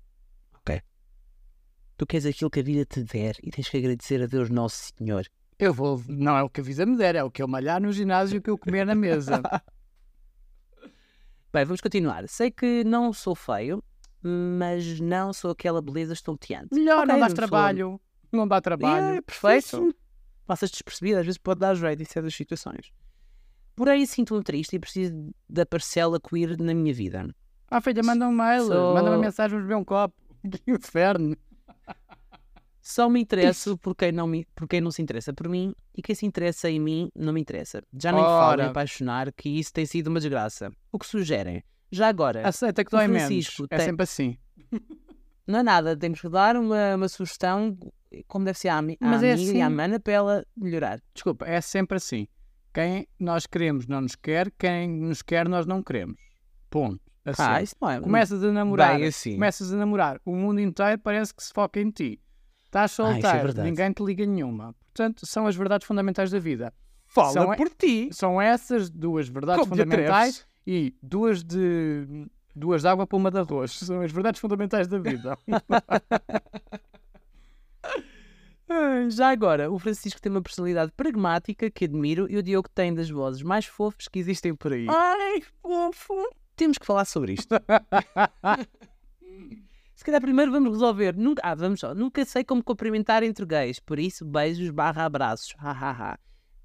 Tu 2.00 2.06
queres 2.06 2.28
aquilo 2.28 2.52
que 2.52 2.60
a 2.60 2.64
vida 2.64 2.86
te 2.86 3.02
der 3.02 3.36
e 3.42 3.50
tens 3.50 3.68
que 3.70 3.78
agradecer 3.78 4.22
a 4.22 4.28
Deus 4.28 4.52
Nosso 4.52 4.92
Senhor. 4.96 5.26
Eu 5.58 5.74
vou, 5.74 6.00
não 6.08 6.38
é 6.38 6.44
o 6.44 6.50
que 6.50 6.62
a 6.62 6.64
vida 6.64 6.86
me 6.86 6.96
der, 6.96 7.16
é 7.16 7.24
o 7.24 7.32
que 7.32 7.42
eu 7.42 7.48
malhar 7.48 7.82
no 7.82 7.92
ginásio 7.92 8.36
e 8.36 8.38
o 8.38 8.42
que 8.44 8.52
eu 8.52 8.58
comer 8.58 8.86
na 8.86 8.94
mesa. 8.94 9.42
Bem, 11.52 11.66
vamos 11.66 11.82
continuar. 11.82 12.28
Sei 12.30 12.52
que 12.52 12.84
não 12.84 13.12
sou 13.12 13.34
feio, 13.34 13.84
mas 14.22 15.00
não 15.00 15.34
sou 15.34 15.50
aquela 15.52 15.82
beleza 15.82 16.14
estonteante. 16.14 16.68
Melhor, 16.72 17.00
Ok, 17.00 17.08
não 17.14 17.20
dás 17.20 17.32
sou- 17.32 17.36
trabalho. 17.36 18.00
Não 18.32 18.48
dá 18.48 18.62
trabalho. 18.62 19.16
É, 19.18 19.22
perfeito. 19.22 19.96
Passas 20.46 20.70
despercebido, 20.70 21.20
às 21.20 21.26
vezes 21.26 21.38
pode 21.40 21.62
dar 21.62 21.74
jeito 21.74 22.02
em 22.02 22.06
certas 22.06 22.36
situações. 22.36 22.92
Porém, 23.76 24.06
sinto-me 24.06 24.44
triste 24.44 24.76
e 24.76 24.80
preciso 24.80 25.34
da 25.50 25.66
parcela 25.66 26.20
queer 26.20 26.60
na 26.60 26.74
minha 26.76 26.94
vida. 26.94 27.28
Ah, 27.70 27.82
filha, 27.82 28.02
manda 28.04 28.28
um 28.28 28.32
mail, 28.32 28.68
manda 28.70 29.10
uma 29.12 29.18
mensagem, 29.18 29.52
vamos 29.58 29.68
beber 29.68 29.80
um 29.82 29.86
copo. 29.86 30.16
Que 30.66 30.72
inferno. 30.72 31.36
Só 32.82 33.10
me 33.10 33.20
interesso 33.20 33.78
por 33.78 33.94
quem, 33.94 34.14
não 34.14 34.26
me, 34.26 34.46
por 34.56 34.66
quem 34.66 34.80
não 34.80 34.92
se 34.92 35.02
interessa 35.02 35.34
por 35.34 35.50
mim 35.50 35.74
e 35.94 36.02
quem 36.02 36.16
se 36.16 36.26
interessa 36.26 36.70
em 36.70 36.80
mim 36.80 37.10
não 37.14 37.34
me 37.34 37.42
interessa. 37.42 37.84
Já 38.02 38.14
nem 38.14 38.24
falo 38.24 38.62
em 38.62 38.66
apaixonar, 38.66 39.34
que 39.34 39.50
isso 39.50 39.74
tem 39.74 39.86
sido 39.86 40.08
uma 40.08 40.22
desgraça. 40.22 40.72
O 40.90 40.98
que 40.98 41.06
sugerem? 41.06 41.62
Já 41.92 42.08
agora, 42.08 42.48
Aceita 42.48 42.86
que 42.86 42.92
dói 42.92 43.08
menos. 43.10 43.58
É 43.70 43.78
tem- 43.78 43.86
sempre 43.88 44.04
assim. 44.04 44.38
não 45.46 45.60
é 45.60 45.64
nada, 45.64 45.98
temos 45.98 46.22
que 46.22 46.30
dar 46.30 46.56
uma, 46.56 46.96
uma 46.96 47.10
sugestão, 47.10 47.78
como 48.26 48.46
deve 48.46 48.58
ser 48.58 48.70
à, 48.70 48.78
à 48.80 48.82
Mas 48.82 49.22
é 49.22 49.34
amiga 49.34 49.52
e 49.52 49.62
à 49.62 49.66
assim. 49.68 49.76
mana 49.76 50.00
para 50.00 50.14
ela 50.14 50.46
melhorar. 50.56 51.02
Desculpa, 51.14 51.46
é 51.46 51.60
sempre 51.60 51.98
assim. 51.98 52.26
Quem 52.74 53.06
nós 53.20 53.46
queremos 53.46 53.86
não 53.86 54.00
nos 54.00 54.16
quer, 54.16 54.50
quem 54.58 54.88
nos 54.88 55.22
quer 55.22 55.50
nós 55.50 55.66
não 55.66 55.84
queremos. 55.84 56.18
Ponto. 56.70 57.02
Assim. 57.30 57.42
Ah, 57.44 57.62
isso 57.62 57.76
não 57.82 57.90
é. 57.90 58.00
Começas 58.00 58.44
a 58.44 58.52
namorar, 58.52 58.98
Bem 58.98 59.08
assim. 59.08 59.34
começas 59.34 59.74
a 59.74 59.78
namorar, 59.78 60.20
o 60.26 60.36
mundo 60.36 60.60
inteiro 60.62 61.00
parece 61.00 61.34
que 61.34 61.44
se 61.44 61.52
foca 61.54 61.80
em 61.80 61.90
ti. 61.92 62.20
Estás 62.66 62.92
Ah, 63.00 63.04
é 63.04 63.12
solteiro, 63.14 63.38
verdade. 63.48 63.70
ninguém 63.70 63.92
te 63.92 64.04
liga 64.04 64.26
nenhuma. 64.26 64.74
Portanto, 64.94 65.26
são 65.26 65.46
as 65.48 65.56
verdades 65.56 65.86
fundamentais 65.88 66.32
da 66.32 66.40
vida. 66.40 66.74
Fala 67.06 67.32
São- 67.32 67.56
por 67.56 67.70
ti. 67.70 68.10
São 68.12 68.42
essas 68.42 68.90
duas 68.90 69.28
verdades 69.30 69.62
Como 69.64 69.76
fundamentais 69.76 70.46
e 70.66 70.94
duas 71.02 71.44
de 71.44 72.28
duas 72.56 72.82
de 72.82 72.88
água 72.88 73.06
para 73.06 73.16
uma 73.18 73.30
de 73.32 73.38
arroz. 73.40 73.72
São 73.80 74.02
as 74.02 74.12
verdades 74.12 74.42
fundamentais 74.42 74.88
da 74.88 74.98
vida. 75.00 75.38
Ah, 78.70 79.08
Já 79.10 79.30
agora, 79.30 79.72
o 79.72 79.80
Francisco 79.80 80.22
tem 80.22 80.30
uma 80.30 80.42
personalidade 80.42 80.92
pragmática 80.92 81.70
que 81.72 81.86
admiro 81.86 82.28
e 82.30 82.36
o 82.38 82.44
Diogo 82.44 82.68
tem 82.68 82.94
das 82.94 83.10
vozes 83.10 83.42
mais 83.42 83.66
fofas 83.66 84.10
que 84.10 84.20
existem 84.20 84.54
por 84.54 84.74
aí. 84.74 84.86
Ai, 84.90 85.42
fofo. 85.62 86.14
Temos 86.58 86.78
que 86.78 86.86
falar 86.86 87.06
sobre 87.06 87.34
isto. 87.34 87.56
Se 89.96 90.04
calhar 90.04 90.20
primeiro 90.22 90.52
vamos 90.52 90.72
resolver. 90.72 91.16
Nunca, 91.16 91.42
ah, 91.44 91.56
vamos 91.56 91.80
só. 91.80 91.94
Nunca 91.96 92.26
sei 92.26 92.44
como 92.44 92.64
cumprimentar 92.64 93.24
entre 93.24 93.46
gays, 93.46 93.80
por 93.80 93.98
isso 94.00 94.26
beijos 94.26 94.70
barra 94.72 95.06
abraços. 95.06 95.56
Ha, 95.58 95.72
ha, 95.72 95.92
ha. 95.92 96.20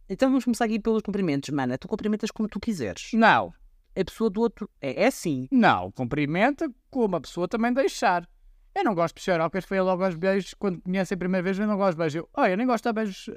Então 0.08 0.28
vamos 0.28 0.44
começar 0.44 0.64
aqui 0.64 0.78
pelos 0.80 1.02
cumprimentos, 1.02 1.50
mana. 1.50 1.78
Tu 1.78 1.86
cumprimentas 1.86 2.30
como 2.30 2.48
tu 2.48 2.58
quiseres. 2.58 3.10
Não, 3.14 3.52
A 3.94 4.04
pessoa 4.04 4.28
do 4.28 4.40
outro 4.40 4.68
é, 4.80 5.04
é 5.04 5.06
assim. 5.06 5.46
não. 5.50 5.90
Cumprimenta 5.92 6.70
como 6.90 7.16
a 7.16 7.20
pessoa 7.20 7.46
também 7.46 7.72
deixar. 7.72 8.28
Eu 8.74 8.84
não 8.84 8.94
gosto 8.94 9.16
de 9.16 9.22
xerocas, 9.22 9.64
foi 9.66 9.80
logo 9.80 10.02
aos 10.02 10.14
beijos. 10.14 10.54
Quando 10.54 10.80
conhece 10.80 11.12
a 11.12 11.16
primeira 11.16 11.42
vez, 11.42 11.58
eu 11.58 11.66
não 11.66 11.76
gosto 11.76 11.92
de 11.92 11.98
beijos. 11.98 12.14
Eu, 12.16 12.28
olha, 12.34 12.52
eu 12.52 12.56
nem 12.56 12.66
gosto 12.66 12.82
de 12.84 12.88
dar 12.88 12.92
beijos 12.94 13.30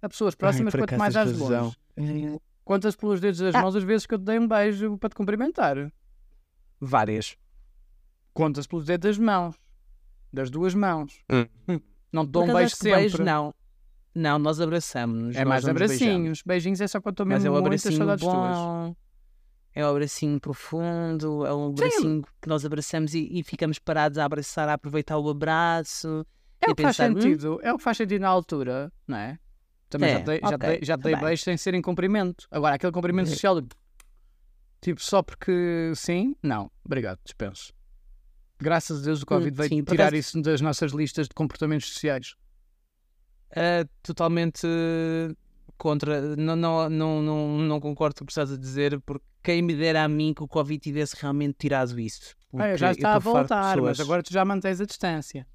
a 0.00 0.08
pessoas 0.08 0.34
próximas, 0.34 0.72
quanto 0.74 0.96
mais 0.98 1.14
às 1.16 1.38
longe. 1.38 1.76
Contas 2.64 2.94
pelos 2.96 3.20
dedos 3.20 3.40
das 3.40 3.54
Ah. 3.54 3.62
mãos 3.62 3.74
as 3.74 3.82
vezes 3.82 4.06
que 4.06 4.14
eu 4.14 4.18
te 4.18 4.24
dei 4.24 4.38
um 4.38 4.46
beijo 4.46 4.96
para 4.98 5.08
te 5.10 5.14
cumprimentar. 5.16 5.92
Várias. 6.80 7.36
Contas 8.32 8.66
pelos 8.66 8.84
dedos 8.84 9.10
das 9.10 9.18
mãos. 9.18 9.56
Das 10.32 10.50
duas 10.50 10.74
mãos. 10.74 11.20
Não 12.12 12.24
te 12.24 12.30
dou 12.30 12.44
um 12.44 12.52
beijo 12.54 12.76
sempre. 12.76 13.00
beijo, 13.00 13.22
não. 13.22 13.54
Não, 14.14 14.38
nós 14.38 14.60
abraçamos-nos. 14.60 15.36
É 15.36 15.40
nós 15.40 15.48
mais 15.48 15.68
abracinhos. 15.68 16.42
Beijinhos 16.44 16.80
é 16.80 16.88
só 16.88 17.00
quando 17.00 17.14
estou 17.14 17.26
Mas 17.26 17.42
mesmo 17.44 17.56
é 17.56 17.58
o 17.58 17.62
muitas 17.62 17.86
abracinho 17.86 17.96
saudades 17.98 18.24
tuas. 18.24 18.56
bom, 18.56 18.96
é 19.72 19.84
o 19.84 19.88
abracinho 19.88 20.40
profundo, 20.40 21.46
é 21.46 21.54
um 21.54 21.68
abracinho 21.68 22.22
que 22.42 22.48
nós 22.48 22.64
abraçamos 22.64 23.14
e, 23.14 23.28
e 23.38 23.42
ficamos 23.44 23.78
parados 23.78 24.18
a 24.18 24.24
abraçar, 24.24 24.68
a 24.68 24.74
aproveitar 24.74 25.16
o 25.18 25.28
abraço. 25.30 26.26
É 26.60 26.70
o 26.70 26.74
que 26.74 26.82
faz 26.82 26.96
pensar, 26.96 27.10
hum, 27.16 27.20
sentido. 27.20 27.60
É 27.62 27.72
o 27.72 27.78
que 27.78 27.84
faz 27.84 27.96
sentido 27.96 28.20
na 28.22 28.28
altura, 28.28 28.92
não 29.06 29.16
é? 29.16 29.38
Também 29.90 30.10
já 30.10 30.16
É, 30.16 30.20
te 30.22 30.26
dei, 30.26 30.40
já 30.40 30.48
te 30.48 30.54
ok, 30.54 30.68
dei, 30.68 30.78
já 30.82 30.96
dei 30.96 31.12
tá 31.12 31.18
bem. 31.18 31.26
beijo 31.28 31.42
sem 31.42 31.56
ser 31.56 31.74
em 31.74 31.82
cumprimento. 31.82 32.46
Agora, 32.50 32.76
aquele 32.76 32.92
cumprimento 32.92 33.26
É. 33.26 33.30
social, 33.32 33.60
tipo, 34.80 35.02
só 35.02 35.22
porque 35.22 35.92
sim, 35.96 36.34
não. 36.42 36.70
Obrigado, 36.84 37.18
dispenso. 37.24 37.72
Graças 38.58 39.00
a 39.02 39.04
Deus 39.04 39.22
o 39.22 39.26
Covid 39.26 39.54
veio 39.56 39.66
Hum, 39.72 39.76
sim, 39.78 39.84
por 39.84 39.90
tirar 39.92 40.14
isso 40.14 40.40
das 40.40 40.60
nossas 40.60 40.92
listas 40.92 41.26
de 41.28 41.34
comportamentos 41.34 41.92
sociais. 41.92 42.34
É 43.50 43.84
totalmente 44.02 44.66
contra. 45.76 46.36
Não, 46.36 46.54
não, 46.56 46.88
não, 46.88 47.22
não, 47.22 47.58
não 47.58 47.80
concordo 47.80 48.16
com 48.18 48.24
o 48.24 48.26
que 48.26 48.32
estás 48.32 48.52
a 48.52 48.56
dizer, 48.56 49.00
porque 49.00 49.24
quem 49.42 49.62
me 49.62 49.74
dera 49.74 50.04
a 50.04 50.08
mim 50.08 50.32
que 50.34 50.42
o 50.42 50.48
Covid 50.48 50.78
tivesse 50.80 51.16
realmente 51.20 51.56
tirado 51.58 51.98
isso. 51.98 52.36
É, 52.58 52.76
já 52.76 52.92
está 52.92 53.14
a 53.14 53.18
voltar, 53.18 53.80
mas 53.80 53.98
agora 54.00 54.22
tu 54.22 54.32
já 54.32 54.44
mantens 54.44 54.80
a 54.80 54.84
distância. 54.84 55.46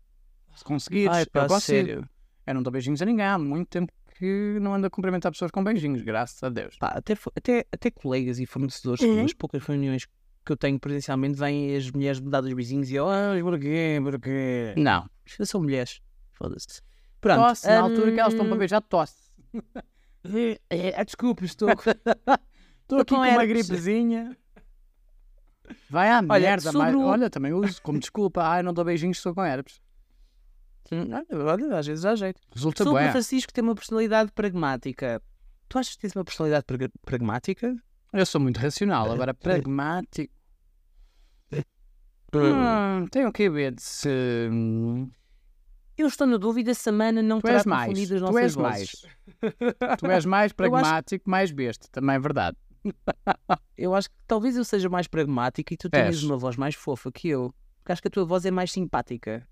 Se 0.55 0.63
conseguires, 0.63 1.15
Ai, 1.15 1.25
pá, 1.25 1.43
eu 1.43 1.47
consigo. 1.47 1.59
sério. 1.87 2.09
Eu 2.47 2.53
não 2.53 2.63
dou 2.63 2.71
beijinhos 2.71 3.01
a 3.01 3.05
ninguém. 3.05 3.25
Há 3.25 3.37
muito 3.37 3.67
tempo 3.69 3.91
que 4.17 4.57
não 4.61 4.73
ando 4.73 4.87
a 4.87 4.89
cumprimentar 4.89 5.31
pessoas 5.31 5.51
com 5.51 5.63
beijinhos, 5.63 6.01
graças 6.01 6.41
a 6.43 6.49
Deus. 6.49 6.77
Pá, 6.77 6.87
até, 6.95 7.13
até, 7.35 7.65
até 7.71 7.91
colegas 7.91 8.39
e 8.39 8.45
fornecedores, 8.45 9.01
Uhum. 9.01 9.21
nas 9.23 9.33
poucas 9.33 9.61
reuniões 9.63 10.05
que 10.45 10.51
eu 10.51 10.55
tenho 10.57 10.79
presencialmente, 10.79 11.37
vêm 11.37 11.75
as 11.75 11.89
mulheres 11.91 12.19
me 12.19 12.29
dar 12.29 12.41
dos 12.41 12.53
vizinhos 12.53 12.89
e 12.89 12.95
eu, 12.95 13.09
ai, 13.09 13.41
porquê, 13.41 13.99
porquê? 14.01 14.73
Não. 14.77 15.09
São 15.43 15.61
mulheres. 15.61 15.99
Foda-se. 16.33 16.81
Pronto. 17.19 17.39
Tosse, 17.47 17.67
na 17.67 17.79
altura 17.81 18.11
que 18.11 18.19
elas 18.19 18.33
estão 18.33 18.45
para 18.45 18.55
hum, 18.55 18.59
beijar, 18.59 18.81
tosse. 18.81 19.15
é, 20.69 21.03
desculpa, 21.03 21.43
estou. 21.45 21.69
Estou 21.69 22.99
aqui 22.99 23.15
com 23.15 23.21
uma 23.21 23.45
gripezinha. 23.45 24.37
Vai 25.89 26.09
à 26.11 26.17
Olha, 26.19 26.39
merda, 26.39 26.71
sobre 26.71 26.91
mas- 26.91 26.95
Olha, 26.95 27.29
também 27.29 27.51
uso 27.53 27.81
como 27.81 27.99
desculpa. 27.99 28.43
Ai, 28.43 28.61
não 28.61 28.71
dou 28.73 28.85
beijinhos, 28.85 29.17
estou 29.17 29.33
com 29.33 29.43
herpes. 29.43 29.81
Olha, 30.91 31.77
às 31.79 31.87
vezes 31.87 32.05
há 32.05 32.15
jeito. 32.15 32.39
Resulta 32.53 32.83
Sobre 32.83 32.99
bem. 33.01 33.09
o 33.09 33.11
Francisco 33.11 33.51
tem 33.53 33.63
uma 33.63 33.75
personalidade 33.75 34.31
pragmática. 34.31 35.21
Tu 35.67 35.77
achas 35.79 35.95
que 35.95 36.01
tens 36.01 36.15
uma 36.15 36.23
personalidade 36.23 36.65
praga- 36.65 36.91
pragmática? 37.03 37.75
Eu 38.13 38.25
sou 38.25 38.39
muito 38.39 38.57
racional, 38.59 39.11
agora 39.11 39.33
pragmático. 39.33 40.33
Hum, 42.33 43.07
tenho 43.09 43.31
que 43.31 43.49
ver 43.49 43.75
se. 43.77 44.09
hum, 44.51 45.09
Eu 45.97 46.07
estou 46.07 46.27
na 46.27 46.35
dúvida 46.37 46.73
se 46.73 46.89
a 46.89 46.91
Mana 46.91 47.21
não 47.21 47.39
Tu 47.39 47.43
terá 47.47 47.63
confundido 47.63 48.15
as 48.15 48.19
Tu 48.21 48.25
nossas 48.25 48.41
és 48.43 48.53
vozes. 48.55 49.05
mais. 49.41 49.97
Tu 49.99 50.05
és 50.11 50.25
mais 50.25 50.51
pragmático, 50.51 51.29
mais 51.29 51.51
besta. 51.51 51.87
Também 51.91 52.15
é 52.15 52.19
verdade. 52.19 52.57
Eu 53.77 53.95
acho 53.95 54.09
que 54.09 54.15
talvez 54.27 54.55
eu 54.57 54.63
seja 54.63 54.87
mais 54.89 55.07
pragmática 55.07 55.73
e 55.73 55.77
tu 55.77 55.89
tenhas 55.89 56.15
És. 56.15 56.23
uma 56.23 56.37
voz 56.37 56.55
mais 56.55 56.75
fofa 56.75 57.11
que 57.11 57.27
eu. 57.29 57.53
Porque 57.79 57.91
acho 57.91 58.01
que 58.01 58.07
a 58.07 58.11
tua 58.11 58.25
voz 58.25 58.45
é 58.45 58.51
mais 58.51 58.71
simpática. 58.71 59.47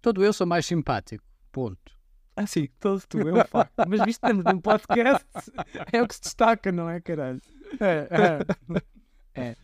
Todo 0.00 0.24
eu 0.24 0.32
sou 0.32 0.46
mais 0.46 0.64
simpático. 0.66 1.24
Ponto. 1.52 1.96
Ah, 2.36 2.46
sim, 2.46 2.68
todo 2.78 3.02
tu 3.08 3.18
é 3.18 3.32
um 3.32 3.44
facto. 3.44 3.72
Mas 3.88 4.00
visto 4.04 4.04
que 4.20 4.26
estamos 4.26 4.44
num 4.44 4.60
podcast, 4.60 5.24
é 5.92 6.00
o 6.02 6.06
que 6.06 6.14
se 6.14 6.20
destaca, 6.20 6.70
não 6.70 6.88
é, 6.88 7.00
caralho? 7.00 7.40
É, 7.80 9.56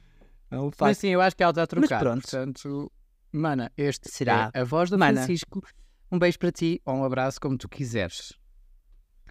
É 0.51 0.59
um 0.59 0.67
Mas 0.67 0.75
facto. 0.77 0.95
sim, 1.01 1.09
eu 1.09 1.21
acho 1.21 1.37
que 1.37 1.43
ela 1.43 1.51
está 1.51 1.63
a 1.63 1.67
trocar. 1.67 2.01
pronto. 2.01 2.23
Portanto, 2.23 2.93
mana, 3.33 3.71
este 3.77 4.11
Será? 4.11 4.51
é 4.53 4.61
a 4.61 4.65
voz 4.65 4.91
do 4.91 4.99
Mana. 4.99 5.19
Francisco. 5.19 5.63
Um 6.11 6.19
beijo 6.19 6.39
para 6.39 6.53
ti 6.53 6.81
ou 6.85 6.97
um 6.97 7.05
abraço, 7.05 7.41
como 7.41 7.57
tu 7.59 7.69
quiseres. 7.69 8.33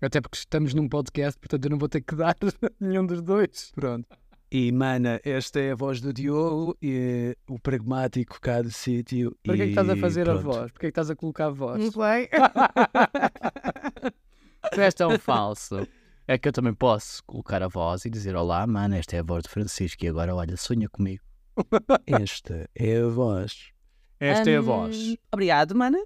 Até 0.01 0.19
porque 0.19 0.37
estamos 0.37 0.73
num 0.73 0.89
podcast, 0.89 1.39
portanto 1.39 1.63
eu 1.65 1.71
não 1.71 1.77
vou 1.77 1.87
ter 1.87 2.01
que 2.01 2.15
dar 2.15 2.35
nenhum 2.79 3.05
dos 3.05 3.21
dois. 3.21 3.71
Pronto. 3.73 4.07
E, 4.55 4.71
mana, 4.71 5.19
esta 5.23 5.59
é 5.59 5.71
a 5.71 5.75
voz 5.75 5.99
do 5.99 6.13
Diogo, 6.13 6.77
e, 6.79 7.35
o 7.49 7.57
pragmático 7.57 8.39
cá 8.39 8.61
do 8.61 8.69
sítio. 8.69 9.35
Para 9.43 9.55
que 9.55 9.61
é 9.63 9.65
que 9.65 9.71
estás 9.71 9.89
a 9.89 9.97
fazer 9.97 10.29
a 10.29 10.33
pronto. 10.33 10.43
voz? 10.43 10.71
Para 10.71 10.79
que 10.79 10.85
é 10.85 10.89
que 10.89 10.91
estás 10.91 11.09
a 11.09 11.15
colocar 11.15 11.47
a 11.47 11.49
voz? 11.49 11.83
Não 11.83 11.91
sei. 11.91 12.29
tu 14.71 14.79
és 14.79 14.93
tão 14.93 15.17
falso. 15.17 15.87
É 16.27 16.37
que 16.37 16.47
eu 16.47 16.53
também 16.53 16.71
posso 16.73 17.23
colocar 17.25 17.63
a 17.63 17.67
voz 17.67 18.05
e 18.05 18.11
dizer: 18.11 18.35
Olá, 18.35 18.67
mano, 18.67 18.93
esta 18.93 19.15
é 19.15 19.21
a 19.21 19.23
voz 19.23 19.41
do 19.41 19.49
Francisco 19.49 20.05
e 20.05 20.07
agora, 20.07 20.35
olha, 20.35 20.55
sonha 20.55 20.87
comigo. 20.87 21.23
Esta 22.05 22.69
é 22.75 23.01
a 23.01 23.07
voz. 23.07 23.71
Esta 24.19 24.51
é 24.51 24.57
a 24.57 24.61
Hum, 24.61 24.65
voz. 24.65 25.15
Obrigado, 25.31 25.75
mana. 25.75 25.97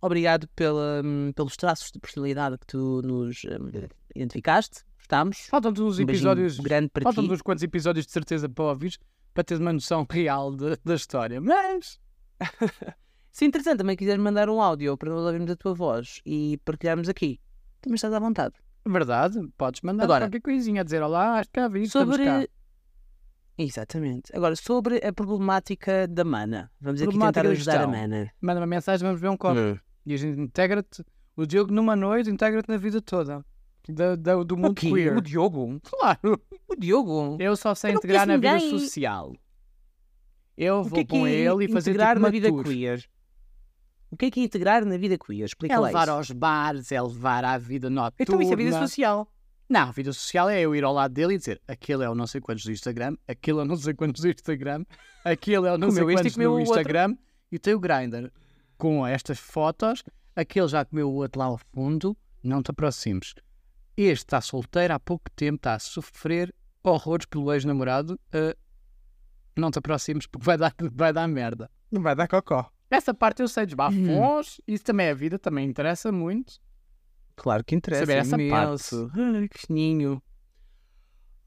Obrigado 0.00 0.46
pela, 0.54 1.02
hum, 1.04 1.32
pelos 1.34 1.56
traços 1.56 1.90
de 1.90 1.98
personalidade 1.98 2.56
que 2.58 2.66
tu 2.66 3.02
nos 3.02 3.42
hum, 3.44 3.70
identificaste. 4.14 4.84
Gostámos. 5.08 5.46
Faltam-te 5.48 5.80
uns 5.80 5.98
Um 5.98 6.02
episódios. 6.02 6.58
grande 6.60 6.90
para 6.90 7.02
Faltam-te 7.02 7.28
ti. 7.28 7.34
uns 7.34 7.40
quantos 7.42 7.64
episódios 7.64 8.04
de 8.06 8.12
certeza 8.12 8.46
para 8.48 8.64
ouvires 8.66 8.98
para 9.32 9.42
teres 9.42 9.60
uma 9.60 9.72
noção 9.72 10.06
real 10.10 10.54
de- 10.54 10.76
da 10.84 10.94
história. 10.94 11.40
Mas. 11.40 11.98
Se 13.32 13.44
interessante 13.46 13.78
também 13.78 13.96
quiseres 13.96 14.22
mandar 14.22 14.50
um 14.50 14.60
áudio 14.60 14.96
para 14.98 15.10
nós 15.10 15.24
ouvirmos 15.24 15.50
a 15.50 15.56
tua 15.56 15.72
voz 15.72 16.20
e 16.26 16.58
partilharmos 16.64 17.08
aqui, 17.08 17.40
também 17.80 17.94
estás 17.94 18.12
à 18.12 18.18
vontade. 18.18 18.54
Verdade, 18.86 19.38
podes 19.56 19.80
mandar 19.82 20.04
Agora- 20.04 20.26
qualquer 20.26 20.40
coisinha 20.40 20.80
a 20.82 20.84
dizer 20.84 21.02
olá, 21.02 21.38
acho 21.38 21.48
que 21.48 21.58
cá 21.60 21.68
vi, 21.68 21.82
estamos 21.84 22.16
cá. 22.16 22.24
Sobre. 22.40 22.50
Exatamente. 23.56 24.36
Agora, 24.36 24.54
sobre 24.56 24.98
a 25.04 25.12
problemática 25.12 26.06
da 26.06 26.24
mana. 26.24 26.70
Vamos 26.80 27.00
aqui 27.00 27.12
tentar 27.12 27.42
da 27.42 27.48
ajudar 27.50 27.82
a 27.82 27.86
mana. 27.86 28.30
Manda 28.40 28.60
uma 28.60 28.66
mensagem, 28.66 29.06
vamos 29.06 29.20
ver 29.20 29.28
um 29.28 29.36
copo. 29.36 29.58
E 30.06 30.14
a 30.14 30.16
gente 30.16 30.38
integra-te, 30.40 31.04
o 31.36 31.46
Diogo 31.46 31.72
numa 31.72 31.96
noite, 31.96 32.28
integra-te 32.30 32.68
na 32.68 32.76
vida 32.76 33.00
toda. 33.00 33.44
Da, 33.88 34.16
da- 34.16 34.42
do 34.42 34.56
mundo 34.56 34.74
quê? 34.74 34.90
queer. 34.90 35.16
O 35.16 35.20
Diogo? 35.22 35.80
Claro. 35.82 36.40
O 36.68 36.76
Diogo? 36.76 37.36
Eu 37.40 37.56
só 37.56 37.74
sei 37.74 37.90
Eu 37.90 37.94
não 37.94 37.98
integrar 38.00 38.26
na 38.26 38.34
conheço 38.38 38.54
vida 38.58 38.64
ninguém. 38.66 38.80
social. 38.86 39.32
Eu 40.56 40.82
vou 40.82 40.92
que 40.92 41.00
é 41.00 41.04
que 41.04 41.10
com 41.10 41.26
é 41.26 41.30
ele 41.32 41.64
e 41.64 41.68
fazer 41.72 41.90
integrar 41.90 42.08
tipo 42.10 42.20
na 42.20 42.26
uma 42.26 42.30
vida 42.32 42.48
tour. 42.48 42.64
queer? 42.64 43.04
O 44.10 44.16
que 44.16 44.26
é 44.26 44.30
que 44.30 44.40
é 44.40 44.44
integrar 44.44 44.84
na 44.84 44.96
vida 44.96 45.16
queer? 45.18 45.44
Explica 45.46 45.74
É 45.74 45.78
lá 45.78 45.86
levar 45.86 46.02
isso. 46.04 46.10
aos 46.12 46.30
bares, 46.32 46.92
é 46.92 47.00
levar 47.00 47.44
à 47.44 47.56
vida 47.58 47.88
noturna. 47.88 48.14
Então 48.18 48.42
isso 48.42 48.52
é 48.52 48.56
vida 48.56 48.78
social. 48.78 49.28
Não, 49.68 49.92
vida 49.92 50.12
social 50.12 50.48
é 50.48 50.60
eu 50.60 50.74
ir 50.74 50.82
ao 50.82 50.92
lado 50.94 51.12
dele 51.12 51.34
e 51.34 51.38
dizer 51.38 51.60
aquele 51.68 52.02
é 52.02 52.08
o 52.10 52.14
não 52.14 52.26
sei 52.26 52.40
quantos 52.40 52.64
do 52.64 52.72
Instagram, 52.72 53.16
aquele 53.28 53.58
é 53.58 53.62
o 53.62 53.64
não 53.66 53.76
sei 53.76 53.92
quantos 53.94 54.22
do 54.22 54.28
Instagram, 54.28 54.84
aquele 55.24 55.66
é 55.68 55.72
o 55.72 55.78
não 55.78 55.90
sei 55.90 56.02
este 56.04 56.10
e 56.10 56.14
quantos 56.16 56.34
comeu 56.34 56.50
do 56.52 56.56
outro. 56.56 56.70
Instagram 56.72 57.16
e 57.52 57.58
tem 57.58 57.74
o 57.74 57.78
Grindr 57.80 58.30
com 58.78 59.06
estas 59.06 59.38
fotos, 59.38 60.02
aquele 60.34 60.68
já 60.68 60.84
comeu 60.86 61.10
o 61.10 61.14
outro 61.16 61.38
lá 61.38 61.46
ao 61.46 61.58
fundo, 61.74 62.16
não 62.42 62.62
te 62.62 62.70
aproximes. 62.70 63.34
Este 64.00 64.26
está 64.26 64.40
solteiro 64.40 64.94
há 64.94 65.00
pouco 65.00 65.28
tempo, 65.34 65.56
está 65.56 65.74
a 65.74 65.78
sofrer 65.80 66.54
horrores 66.84 67.26
pelo 67.26 67.52
ex-namorado, 67.52 68.18
ah, 68.32 68.56
não 69.56 69.72
te 69.72 69.78
aproximes 69.80 70.24
porque 70.24 70.44
vai 70.46 70.56
dar, 70.56 70.72
vai 70.92 71.12
dar 71.12 71.26
merda. 71.26 71.68
Não 71.90 72.00
vai 72.00 72.14
dar 72.14 72.28
cocó. 72.28 72.70
Essa 72.88 73.12
parte 73.12 73.42
eu 73.42 73.48
sei 73.48 73.66
dos 73.66 73.74
Hum. 73.74 73.76
bafões, 73.76 74.60
isso 74.68 74.84
também 74.84 75.08
é 75.08 75.14
vida, 75.14 75.36
também 75.36 75.68
interessa 75.68 76.12
muito. 76.12 76.60
Claro 77.34 77.64
que 77.64 77.74
interessa. 77.74 78.02
Saber 78.06 78.18
essa 78.18 78.34
imenso. 78.36 79.10
Ai, 79.14 79.48
que 79.48 79.72
ninho. 79.72 80.22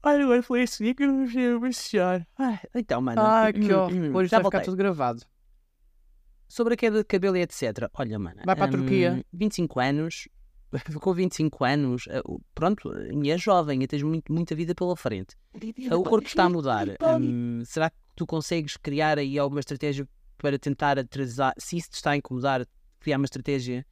Ai, 0.02 0.20
agora 0.20 0.42
foi 0.42 0.62
assim 0.62 0.94
que 0.94 1.04
eu 1.04 1.12
não 1.12 1.26
sei 1.30 1.54
apreciar. 1.54 2.26
Ai, 2.38 2.58
Então, 2.74 3.00
mano. 3.00 3.20
Ai, 3.22 3.52
que 3.54 3.72
hum, 3.72 3.78
horror. 3.78 3.92
hum, 3.92 4.14
Hoje 4.16 4.28
já 4.30 4.38
vai 4.38 4.44
ficar 4.44 4.60
tudo 4.60 4.76
gravado. 4.76 5.22
Sobre 6.48 6.74
a 6.74 6.76
queda 6.76 6.98
de 6.98 7.04
cabelo 7.04 7.36
e 7.36 7.40
etc. 7.40 7.88
Olha, 7.94 8.18
mano. 8.18 8.42
Vai 8.44 8.54
para 8.54 8.64
a 8.66 8.68
hum, 8.68 8.72
Turquia. 8.72 9.24
25 9.32 9.80
anos. 9.80 10.28
Com 11.00 11.12
25 11.14 11.64
anos, 11.64 12.04
eh, 12.08 12.22
pronto, 12.54 12.90
ainda 12.92 13.28
é 13.28 13.38
jovem 13.38 13.82
e 13.82 13.86
tens 13.86 14.02
muito, 14.02 14.32
muita 14.32 14.54
vida 14.54 14.74
pela 14.74 14.96
frente. 14.96 15.36
O 15.90 16.02
corpo 16.02 16.26
está 16.26 16.44
a 16.44 16.48
mudar. 16.48 16.86
Hum, 17.20 17.62
será 17.64 17.90
que 17.90 17.96
tu 18.16 18.26
consegues 18.26 18.76
criar 18.76 19.18
aí 19.18 19.38
alguma 19.38 19.60
estratégia 19.60 20.08
para 20.38 20.58
tentar 20.58 20.98
atrasar? 20.98 21.52
Se 21.58 21.76
isso 21.76 21.90
te 21.90 21.94
está 21.96 22.12
a 22.12 22.16
incomodar, 22.16 22.66
criar 23.00 23.18
uma 23.18 23.24
estratégia 23.26 23.84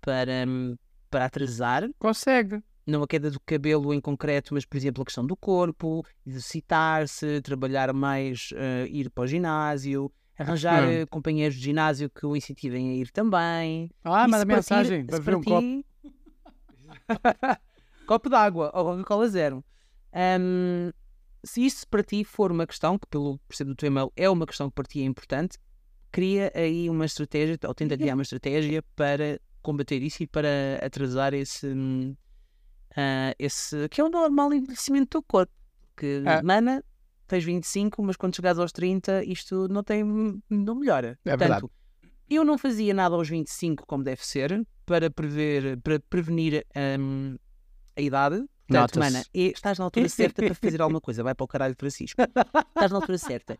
para, 0.00 0.44
hum, 0.48 0.76
para 1.10 1.26
atrasar? 1.26 1.88
Consegue. 1.98 2.62
não 2.86 3.02
a 3.02 3.06
queda 3.08 3.30
do 3.30 3.40
cabelo 3.40 3.94
em 3.94 4.00
concreto, 4.00 4.52
mas 4.52 4.66
por 4.66 4.76
exemplo 4.76 5.02
a 5.02 5.06
questão 5.06 5.24
do 5.26 5.34
corpo, 5.34 6.04
exercitar-se, 6.26 7.40
trabalhar 7.40 7.92
mais, 7.94 8.50
eh, 8.54 8.86
ir 8.90 9.08
para 9.10 9.24
o 9.24 9.26
ginásio, 9.26 10.12
arranjar 10.38 10.82
Hum. 10.84 10.90
eh, 10.90 11.06
companheiros 11.06 11.56
de 11.56 11.62
ginásio 11.62 12.10
que 12.10 12.26
o 12.26 12.36
incentivem 12.36 12.90
a 12.90 12.94
ir 12.94 13.10
também. 13.10 13.90
Ah, 14.04 14.24
E 14.26 14.30
manda 14.30 14.44
mensagem 14.44 15.06
para 15.06 15.18
ver 15.18 15.34
um 15.34 15.42
copo. 15.42 15.84
copo 18.06 18.28
d'água 18.28 18.70
ou 18.74 18.84
Coca-Cola 18.84 19.28
zero. 19.28 19.64
Ahm, 20.12 20.90
se 21.42 21.64
isso 21.64 21.86
para 21.88 22.02
ti 22.02 22.24
for 22.24 22.50
uma 22.50 22.66
questão, 22.66 22.98
que 22.98 23.06
pelo 23.06 23.38
percebo 23.48 23.70
do 23.70 23.76
teu 23.76 23.88
e-mail 23.88 24.12
é 24.16 24.28
uma 24.30 24.46
questão 24.46 24.68
que 24.68 24.74
para 24.74 24.84
ti 24.84 25.00
é 25.02 25.04
importante, 25.04 25.58
cria 26.10 26.52
aí 26.54 26.88
uma 26.88 27.04
estratégia, 27.04 27.58
ou 27.66 27.74
tenta 27.74 27.96
criar 27.96 28.14
uma 28.14 28.22
estratégia 28.22 28.82
para 28.94 29.40
combater 29.62 30.02
isso 30.02 30.22
e 30.22 30.26
para 30.26 30.78
atrasar 30.82 31.34
esse, 31.34 31.66
ah, 32.96 33.34
esse 33.38 33.88
que 33.88 34.00
é 34.00 34.04
o 34.04 34.08
normal 34.08 34.52
envelhecimento 34.54 35.06
do 35.06 35.10
teu 35.10 35.22
corpo. 35.22 35.52
Que, 35.96 36.22
É. 36.24 36.42
mana, 36.42 36.84
tens 37.26 37.44
25, 37.44 38.02
mas 38.02 38.16
quando 38.16 38.36
chegares 38.36 38.58
aos 38.58 38.72
30, 38.72 39.24
isto 39.24 39.68
não 39.68 39.82
tem, 39.82 40.04
não 40.48 40.74
melhora. 40.74 41.18
É 41.24 41.36
verdade. 41.36 41.66
Eu 42.28 42.44
não 42.44 42.56
fazia 42.56 42.94
nada 42.94 43.14
aos 43.14 43.28
25 43.28 43.86
como 43.86 44.02
deve 44.02 44.24
ser, 44.24 44.66
para, 44.86 45.10
prever, 45.10 45.78
para 45.80 46.00
prevenir 46.00 46.66
hum, 46.98 47.36
a 47.96 48.00
idade. 48.00 48.44
Portanto, 48.66 48.98
mana, 48.98 49.22
e 49.34 49.48
estás 49.48 49.78
na 49.78 49.84
altura 49.84 50.08
certa 50.08 50.42
para 50.42 50.54
fazer 50.54 50.80
alguma 50.80 51.00
coisa. 51.00 51.22
Vai 51.22 51.34
para 51.34 51.44
o 51.44 51.48
caralho, 51.48 51.74
Francisco. 51.78 52.22
Estás 52.22 52.90
na 52.90 52.96
altura 52.96 53.18
certa. 53.18 53.58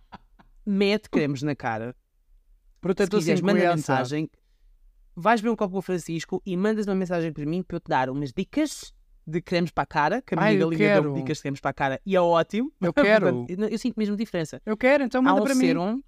Mete 0.65 1.11
cremes 1.11 1.43
na 1.43 1.55
cara. 1.55 1.95
Se 1.95 2.81
Protetor 2.81 3.19
quiseres, 3.19 3.41
manda 3.43 3.61
50. 3.61 3.77
mensagem. 3.77 4.31
vais 5.15 5.41
ver 5.41 5.51
um 5.51 5.57
copo 5.57 5.73
com 5.73 5.79
o 5.79 5.83
Francisco 5.83 6.43
e 6.45 6.57
mandas 6.57 6.87
uma 6.87 6.95
mensagem 6.95 7.33
para 7.33 7.45
mim 7.45 7.63
para 7.63 7.77
eu 7.77 7.81
te 7.81 7.89
dar 7.89 8.09
umas 8.09 8.33
dicas 8.33 8.95
de 9.27 9.41
cremes 9.41 9.71
para 9.71 9.85
a 9.85 9.87
cara, 9.87 10.23
que 10.23 10.35
a 10.35 10.37
minha 10.37 10.49
Ai, 10.49 10.63
eu 10.63 10.69
amiga 10.69 10.85
deu-me 10.85 11.09
quero. 11.09 11.15
dicas 11.15 11.39
de 11.39 11.43
cremes 11.43 11.61
para 11.61 11.71
a 11.71 11.75
cara 11.75 12.01
e 12.05 12.17
é 12.17 12.21
ótimo. 12.21 12.73
Eu 12.81 12.93
quero. 12.93 13.47
Eu, 13.71 13.79
sinto 13.79 13.97
mesmo 13.97 14.17
diferença. 14.17 14.61
Eu 14.65 14.77
quero, 14.77 15.05
então 15.05 15.23
manda 15.23 15.41
um 15.41 15.45
para 15.45 15.55
mim. 15.55 16.03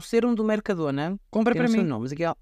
Serum, 0.00 0.28
há 0.28 0.32
um 0.32 0.34
do 0.34 0.44
Mercadona, 0.44 1.18
Compra 1.30 1.54
tem 1.54 1.62
para 1.62 1.70
mim. 1.70 1.82
nome, 1.82 2.02
mas 2.02 2.12
aqui 2.12 2.24
é, 2.24 2.34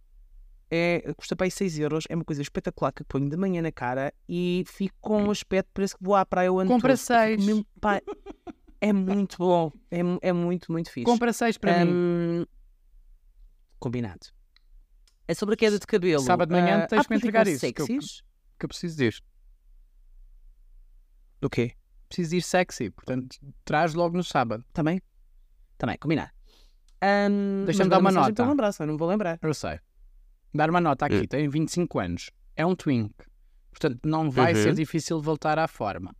é- 0.70 1.14
custa 1.14 1.34
para 1.36 1.46
aí 1.46 1.50
6 1.50 1.78
euros, 1.78 2.04
é 2.08 2.14
uma 2.14 2.24
coisa 2.24 2.42
espetacular 2.42 2.92
que 2.92 3.02
eu 3.02 3.06
ponho 3.06 3.28
de 3.28 3.36
manhã 3.36 3.62
na 3.62 3.72
cara 3.72 4.12
e 4.28 4.64
fico 4.66 4.96
com 5.00 5.24
um 5.24 5.30
aspecto, 5.30 5.70
parece 5.72 5.96
que 5.96 6.02
vou 6.04 6.14
à 6.14 6.24
praia 6.26 6.52
o 6.52 6.58
ano 6.58 6.70
Compra 6.70 6.96
todo. 6.96 6.98
Eu 6.98 6.98
fico 6.98 7.42
seis. 7.42 7.44
mesmo, 7.46 7.66
pá, 7.80 8.00
é 8.80 8.92
muito 8.92 9.38
bom, 9.38 9.72
é, 9.90 10.00
é 10.22 10.32
muito, 10.32 10.70
muito 10.72 10.90
fixe. 10.90 11.04
Compra 11.04 11.32
seis 11.32 11.56
para 11.56 11.84
mim. 11.84 11.92
Hum, 11.92 12.46
Combinado. 13.78 14.26
É 15.26 15.34
sobre 15.34 15.54
a 15.54 15.56
queda 15.56 15.78
de 15.78 15.86
cabelo. 15.86 16.22
Sábado 16.22 16.48
de 16.48 16.60
manhã 16.60 16.82
ah, 16.84 16.86
tens 16.86 17.06
que 17.06 17.12
me 17.12 17.18
entregar 17.18 17.46
isso, 17.46 17.72
que 17.72 17.82
eu-? 17.82 17.86
Que 17.86 18.64
eu 18.64 18.68
preciso 18.68 18.96
disso. 18.96 19.20
Do 21.40 21.48
quê? 21.48 21.74
Preciso 22.08 22.34
ir 22.36 22.42
sexy, 22.42 22.90
portanto, 22.90 23.36
traz 23.64 23.94
logo 23.94 24.16
no 24.16 24.24
sábado. 24.24 24.64
Também? 24.72 25.00
Também, 25.76 25.96
combinado. 25.98 26.30
Hum, 27.02 27.62
Deixa-me 27.64 27.90
dar 27.90 27.98
uma 27.98 28.10
nota. 28.10 28.32
para 28.32 28.44
eu 28.44 28.48
lembrar, 28.50 28.70
eu 28.78 28.86
não 28.86 28.96
vou 28.96 29.08
lembrar. 29.08 29.38
Eu 29.42 29.54
sei. 29.54 29.78
Dar 30.54 30.70
uma 30.70 30.80
nota 30.80 31.06
aqui, 31.06 31.26
tem 31.26 31.48
25 31.48 31.98
anos. 31.98 32.30
É 32.56 32.64
um 32.66 32.74
twink. 32.74 33.14
Portanto, 33.70 34.00
não 34.04 34.30
vai 34.30 34.54
Uhum. 34.54 34.62
ser 34.62 34.74
difícil 34.74 35.20
voltar 35.20 35.58
à 35.58 35.68
forma. 35.68 36.14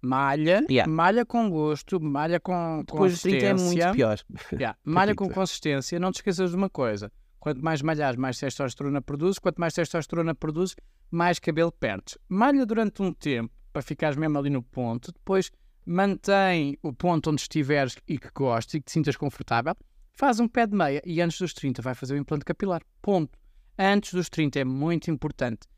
Malha, 0.00 0.64
Yeah. 0.70 0.90
malha 0.90 1.26
com 1.26 1.50
gosto, 1.50 2.00
malha 2.00 2.38
com 2.38 2.84
Depois 2.86 3.16
de 3.16 3.22
30 3.22 3.44
é 3.46 3.50
consistência. 3.50 3.84
muito 3.86 3.96
pior. 3.96 4.18
Yeah, 4.52 4.78
Malha 4.84 5.14
com 5.14 5.28
consistência, 5.28 5.98
não 5.98 6.12
te 6.12 6.16
esqueças 6.16 6.50
de 6.50 6.56
uma 6.56 6.70
coisa. 6.70 7.10
Quanto 7.40 7.62
mais 7.62 7.82
malhares, 7.82 8.16
mais 8.16 8.38
testosterona 8.38 9.02
produz. 9.02 9.38
Quanto 9.38 9.58
mais 9.58 9.74
testosterona 9.74 10.34
produz, 10.34 10.74
mais 11.10 11.38
cabelo 11.40 11.72
perdes. 11.72 12.16
Malha 12.28 12.64
durante 12.64 13.02
um 13.02 13.12
tempo, 13.12 13.52
para 13.72 13.82
ficares 13.82 14.16
mesmo 14.16 14.38
ali 14.38 14.50
no 14.50 14.62
ponto. 14.62 15.12
Depois 15.12 15.50
mantém 15.84 16.78
o 16.82 16.92
ponto 16.92 17.30
onde 17.30 17.40
estiveres 17.40 17.96
e 18.06 18.18
que 18.18 18.28
gostes 18.34 18.74
e 18.74 18.78
que 18.80 18.86
te 18.86 18.92
sintas 18.92 19.16
confortável. 19.16 19.74
Faz 20.18 20.40
um 20.40 20.48
pé 20.48 20.66
de 20.66 20.74
meia 20.74 21.00
e 21.06 21.20
antes 21.20 21.38
dos 21.38 21.54
30 21.54 21.80
vai 21.80 21.94
fazer 21.94 22.14
o 22.14 22.16
implante 22.16 22.44
capilar. 22.44 22.82
Ponto. 23.00 23.38
Antes 23.78 24.12
dos 24.14 24.28
30 24.28 24.58
é 24.58 24.64
muito 24.64 25.08
importante. 25.12 25.68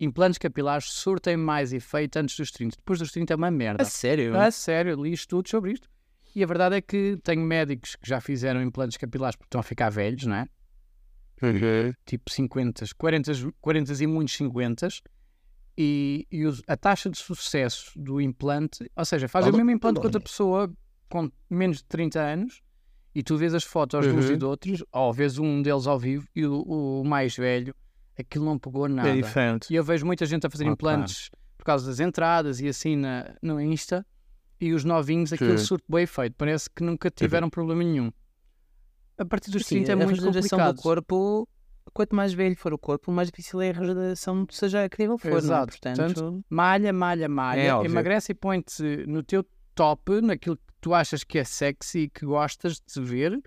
Implantes 0.00 0.38
capilares 0.38 0.86
surtem 0.86 1.36
mais 1.36 1.72
efeito 1.72 2.16
antes 2.18 2.36
dos 2.36 2.50
30. 2.50 2.78
Depois 2.78 2.98
dos 2.98 3.12
30 3.12 3.32
é 3.32 3.36
uma 3.36 3.48
merda. 3.50 3.82
A 3.84 3.86
sério? 3.86 4.36
A 4.36 4.50
sério, 4.50 5.00
li 5.00 5.12
estudos 5.12 5.52
sobre 5.52 5.70
isto. 5.72 5.88
E 6.34 6.42
a 6.42 6.46
verdade 6.48 6.74
é 6.74 6.80
que 6.80 7.16
tenho 7.22 7.42
médicos 7.42 7.94
que 7.94 8.08
já 8.08 8.20
fizeram 8.20 8.60
implantes 8.60 8.96
capilares 8.96 9.36
porque 9.36 9.46
estão 9.46 9.60
a 9.60 9.64
ficar 9.64 9.88
velhos, 9.88 10.24
não 10.26 10.34
é? 10.34 10.46
Tipo 12.04 12.28
50, 12.28 12.84
40, 12.98 13.32
40 13.60 14.02
e 14.02 14.06
muitos 14.08 14.34
50. 14.34 14.88
E, 15.78 16.26
e 16.28 16.44
os- 16.44 16.60
a 16.66 16.76
taxa 16.76 17.08
de 17.08 17.18
sucesso 17.18 17.92
do 17.94 18.20
implante, 18.20 18.90
ou 18.96 19.04
seja, 19.04 19.28
faz 19.28 19.46
o 19.46 19.52
mesmo 19.52 19.70
implante 19.70 20.00
que 20.00 20.06
outra 20.06 20.18
olha. 20.18 20.24
pessoa 20.24 20.72
com 21.08 21.30
menos 21.48 21.76
de 21.78 21.84
30 21.84 22.20
anos 22.20 22.62
e 23.18 23.22
tu 23.22 23.36
vês 23.38 23.54
as 23.54 23.64
fotos 23.64 24.06
de 24.06 24.12
uns 24.12 24.26
e 24.28 24.32
Uhum. 24.32 24.38
de 24.38 24.44
outros, 24.44 24.84
ou 24.92 25.10
vês 25.12 25.38
um 25.38 25.62
deles 25.62 25.86
ao 25.86 25.98
vivo 25.98 26.28
e 26.36 26.44
o, 26.44 26.60
o 27.00 27.02
mais 27.04 27.34
velho, 27.34 27.74
aquilo 28.18 28.44
não 28.44 28.58
pegou 28.58 28.86
nada. 28.88 29.08
É 29.08 29.14
diferente. 29.14 29.72
E 29.72 29.74
eu 29.76 29.82
vejo 29.82 30.04
muita 30.04 30.26
gente 30.26 30.46
a 30.46 30.50
fazer 30.50 30.64
Ok. 30.64 30.72
implantes 30.74 31.30
por 31.56 31.64
causa 31.64 31.86
das 31.86 31.98
entradas 31.98 32.60
e 32.60 32.68
assim 32.68 32.94
na, 32.94 33.34
no 33.42 33.58
Insta. 33.60 34.04
E 34.60 34.72
os 34.72 34.84
novinhos, 34.84 35.32
aquilo 35.32 35.56
Sim. 35.58 35.64
surto 35.64 35.84
bem 35.88 36.06
feito. 36.06 36.34
Parece 36.36 36.68
que 36.68 36.82
nunca 36.82 37.10
tiveram 37.10 37.48
problema 37.50 37.82
nenhum. 37.82 38.10
A 39.18 39.24
partir 39.24 39.50
dos 39.50 39.64
Sim, 39.66 39.76
30 39.76 39.90
é 39.90 39.92
a 39.92 39.96
muito 39.96 40.08
regeneração 40.10 40.42
complicado. 40.58 40.76
do 40.76 40.82
corpo, 40.82 41.48
quanto 41.94 42.14
mais 42.14 42.32
velho 42.34 42.56
for 42.56 42.72
o 42.74 42.78
corpo, 42.78 43.10
mais 43.10 43.28
difícil 43.30 43.60
é 43.62 43.70
a 43.70 43.72
regeneração, 43.72 44.46
seja 44.50 44.88
que 44.90 44.98
nível 45.02 45.16
for, 45.18 45.30
não 45.30 45.36
é? 45.36 45.38
Exato. 45.40 45.72
Portanto, 45.72 46.44
Malha, 46.50 46.92
malha, 46.92 47.28
malha. 47.28 47.60
É 47.60 47.74
óbvio. 47.74 47.90
emagrece 47.90 48.32
e 48.32 48.34
põe-te 48.34 48.82
no 49.06 49.22
teu 49.22 49.44
top, 49.76 50.20
naquilo 50.22 50.56
que 50.56 50.62
tu 50.80 50.92
achas 50.92 51.22
que 51.22 51.38
é 51.38 51.44
sexy 51.44 51.98
e 52.00 52.08
que 52.10 52.26
gostas 52.26 52.80
de 52.80 53.00
ver. 53.00 53.40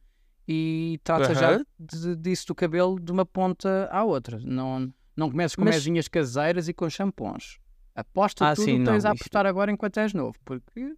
E 0.48 1.00
trata 1.04 1.36
já 1.36 1.52
Aham. 1.56 1.66
de- 1.78 2.16
disso 2.16 2.48
do 2.48 2.56
cabelo 2.56 3.00
de 3.00 3.12
uma 3.12 3.26
ponta 3.26 3.88
à 3.92 4.04
outra. 4.04 4.40
Não, 4.42 4.92
não 5.16 5.30
comeces 5.30 5.56
com 5.56 5.64
Mas- 5.64 5.76
mesinhas 5.76 6.08
caseiras 6.08 6.68
e 6.68 6.74
com 6.74 6.90
champons. 6.90 7.60
Aposta 7.94 8.48
Ah, 8.50 8.56
tudo 8.56 8.66
sim, 8.66 8.78
tens 8.78 8.86
não, 8.86 8.94
a 8.94 8.98
isto- 8.98 9.08
apostar 9.08 9.46
agora 9.46 9.72
enquanto 9.72 9.98
és 10.00 10.14
novo, 10.14 10.36
porque 10.46 10.96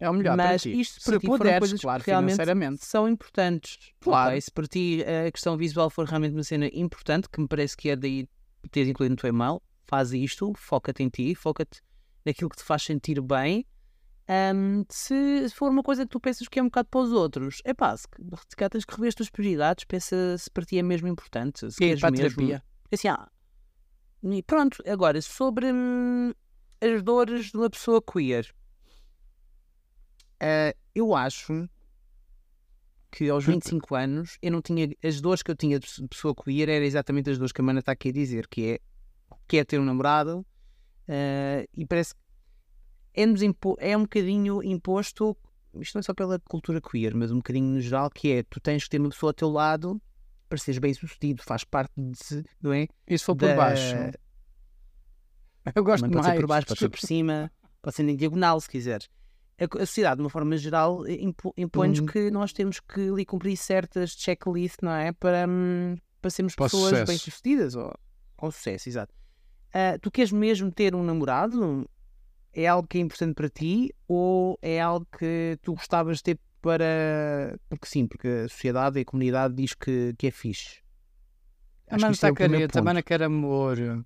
é 0.00 0.08
o 0.10 0.12
melhor 0.12 0.36
mas 0.36 0.46
para 0.46 0.58
ti. 0.58 0.80
isto 0.80 1.00
Se 1.00 1.04
para 1.10 1.18
ti 1.20 1.26
foram 1.26 1.38
puderes, 1.38 1.58
coisas 1.60 1.80
claro, 1.80 2.02
que 2.02 2.10
realmente 2.10 2.84
são 2.84 3.08
importantes. 3.08 3.92
Claro. 4.00 4.30
Ok, 4.30 4.40
Se 4.40 4.50
para 4.50 4.66
ti 4.66 5.04
a 5.26 5.30
questão 5.30 5.56
visual 5.56 5.88
for 5.90 6.04
realmente 6.06 6.32
uma 6.34 6.42
cena 6.42 6.68
importante, 6.72 7.28
que 7.30 7.40
me 7.40 7.46
parece 7.46 7.76
que 7.76 7.90
é 7.90 7.96
daí 7.96 8.26
teres 8.72 8.88
incluído 8.88 9.12
no 9.12 9.16
teu 9.20 9.28
e-mail, 9.28 9.60
faz 9.86 10.12
isto, 10.12 10.52
foca-te 10.56 11.02
em 11.02 11.08
ti, 11.10 11.34
foca-te 11.34 11.80
naquilo 12.24 12.50
que 12.50 12.56
te 12.56 12.64
faz 12.64 12.82
sentir 12.82 13.20
bem. 13.20 13.64
Ahm, 14.26 14.84
se 14.88 15.48
for 15.54 15.70
uma 15.70 15.82
coisa 15.82 16.04
que 16.04 16.10
tu 16.10 16.18
pensas 16.18 16.48
que 16.48 16.58
é 16.58 16.62
um 16.62 16.66
bocado 16.66 16.88
para 16.88 17.00
os 17.00 17.12
outros, 17.12 17.60
é 17.64 17.74
pá, 17.74 17.94
se, 17.96 18.06
tens 18.70 18.84
que 18.84 18.94
rever 18.94 19.08
as 19.08 19.14
tuas 19.14 19.28
prioridades, 19.30 19.84
pensa 19.84 20.38
se 20.38 20.50
para 20.50 20.64
ti 20.64 20.78
é 20.78 20.82
mesmo 20.82 21.06
importante. 21.08 21.70
Se 21.70 21.82
E 21.82 21.86
ir 21.86 21.88
queres 21.88 22.00
para 22.00 22.08
a 22.08 22.12
mesmo- 22.12 22.36
terapia. 22.36 22.62
Assim, 22.90 23.08
ah, 23.08 23.28
e 24.22 24.42
pronto, 24.42 24.82
agora 24.86 25.20
sobre 25.20 25.70
hum, 25.70 26.32
as 26.80 27.02
dores 27.02 27.50
de 27.50 27.56
uma 27.58 27.68
pessoa 27.68 28.00
queer. 28.02 28.46
Ah, 30.40 30.74
eu 30.94 31.14
acho 31.14 31.68
que 33.10 33.28
aos 33.28 33.44
25 33.44 33.94
anos 33.94 34.38
eu 34.42 34.50
não 34.50 34.60
tinha 34.60 34.88
as 35.04 35.20
dores 35.20 35.42
que 35.42 35.50
eu 35.50 35.56
tinha 35.56 35.78
de 35.78 35.86
pe- 35.86 36.08
pessoa 36.08 36.34
queer 36.34 36.68
era 36.68 36.84
exatamente 36.84 37.30
as 37.30 37.38
dores 37.38 37.52
que 37.52 37.60
a 37.60 37.64
Mana 37.64 37.78
está 37.80 37.92
aqui 37.92 38.08
a 38.08 38.12
dizer, 38.12 38.48
que 38.48 38.72
é 38.72 38.80
que 39.46 39.58
é 39.58 39.64
ter 39.64 39.78
um 39.78 39.84
namorado 39.84 40.44
ah, 41.08 41.64
e 41.76 41.86
parece 41.86 42.14
que 42.14 42.20
é-nos 43.14 43.40
impo- 43.42 43.76
é 43.78 43.96
um 43.96 44.02
bocadinho 44.02 44.62
imposto, 44.62 45.36
isto 45.76 45.94
não 45.94 46.00
é 46.00 46.02
só 46.02 46.12
pela 46.14 46.38
cultura 46.40 46.80
queer, 46.80 47.14
mas 47.14 47.30
um 47.30 47.36
bocadinho 47.36 47.66
no 47.74 47.80
geral, 47.80 48.10
que 48.10 48.32
é 48.32 48.42
tu 48.42 48.60
tens 48.60 48.84
que 48.84 48.90
ter 48.90 49.00
uma 49.00 49.08
pessoa 49.10 49.30
ao 49.30 49.34
teu 49.34 49.48
lado 49.50 50.00
para 50.48 50.58
seres 50.58 50.78
bem 50.78 50.92
sucedido, 50.94 51.42
faz 51.42 51.64
parte 51.64 51.92
de, 51.96 52.44
não 52.60 52.72
é? 52.72 52.86
Se 53.08 53.18
for 53.24 53.34
por 53.34 53.48
da- 53.48 53.56
baixo? 53.56 53.96
Eu 55.74 55.82
gosto 55.82 56.02
Também 56.02 56.12
pode 56.16 56.26
mais. 56.26 56.36
ser 56.36 56.40
por 56.42 56.46
baixo, 56.48 56.66
pode 56.66 56.78
ser 56.80 56.88
por 56.90 57.00
cima, 57.00 57.50
pode 57.80 57.96
ser 57.96 58.02
em 58.08 58.16
diagonal, 58.16 58.60
se 58.60 58.68
quiseres. 58.68 59.08
A, 59.58 59.64
a 59.82 59.86
sociedade, 59.86 60.16
de 60.16 60.22
uma 60.22 60.30
forma 60.30 60.56
geral, 60.56 61.08
impo- 61.08 61.54
impõe-nos 61.56 62.00
Uhum. 62.00 62.06
que 62.06 62.30
nós 62.30 62.52
temos 62.52 62.80
que 62.80 63.08
ali 63.08 63.24
cumprir 63.24 63.56
certas 63.56 64.10
checklists, 64.10 64.78
não 64.82 64.92
é? 64.92 65.12
Para, 65.12 65.46
hum, 65.48 65.96
para 66.20 66.30
sermos 66.30 66.54
Para 66.54 66.66
pessoas 66.66 66.90
sucesso. 66.90 67.06
bem-sucedidas, 67.06 67.74
ou 67.76 67.92
com 68.36 68.50
sucesso, 68.50 68.88
exato. 68.88 69.14
Ah, 69.72 69.98
tu 70.00 70.10
queres 70.10 70.32
mesmo 70.32 70.70
ter 70.70 70.94
um 70.94 71.02
namorado? 71.02 71.88
É 72.54 72.66
algo 72.68 72.86
que 72.88 72.98
é 72.98 73.00
importante 73.00 73.34
para 73.34 73.48
ti? 73.50 73.94
Ou 74.08 74.58
é 74.62 74.80
algo 74.80 75.06
que 75.18 75.58
tu 75.62 75.74
gostavas 75.74 76.18
de 76.18 76.22
ter 76.24 76.40
para... 76.62 77.58
Porque 77.68 77.86
sim, 77.86 78.06
porque 78.06 78.28
a 78.28 78.48
sociedade 78.48 78.98
e 78.98 79.02
a 79.02 79.04
comunidade 79.04 79.54
diz 79.54 79.74
que, 79.74 80.14
que 80.18 80.28
é 80.28 80.30
fixe. 80.30 80.82
A 81.88 81.96
Acho 81.96 82.06
que 82.06 82.06
Mana 82.06 82.12
isto 82.12 82.26
é 82.26 82.28
está 82.28 82.30
o 82.30 82.34
primeiro 82.36 82.68
careta, 82.68 82.78
a 82.78 82.82
ponto. 82.82 82.84
Mana 82.84 83.02
quer 83.02 83.22
amor. 83.22 84.04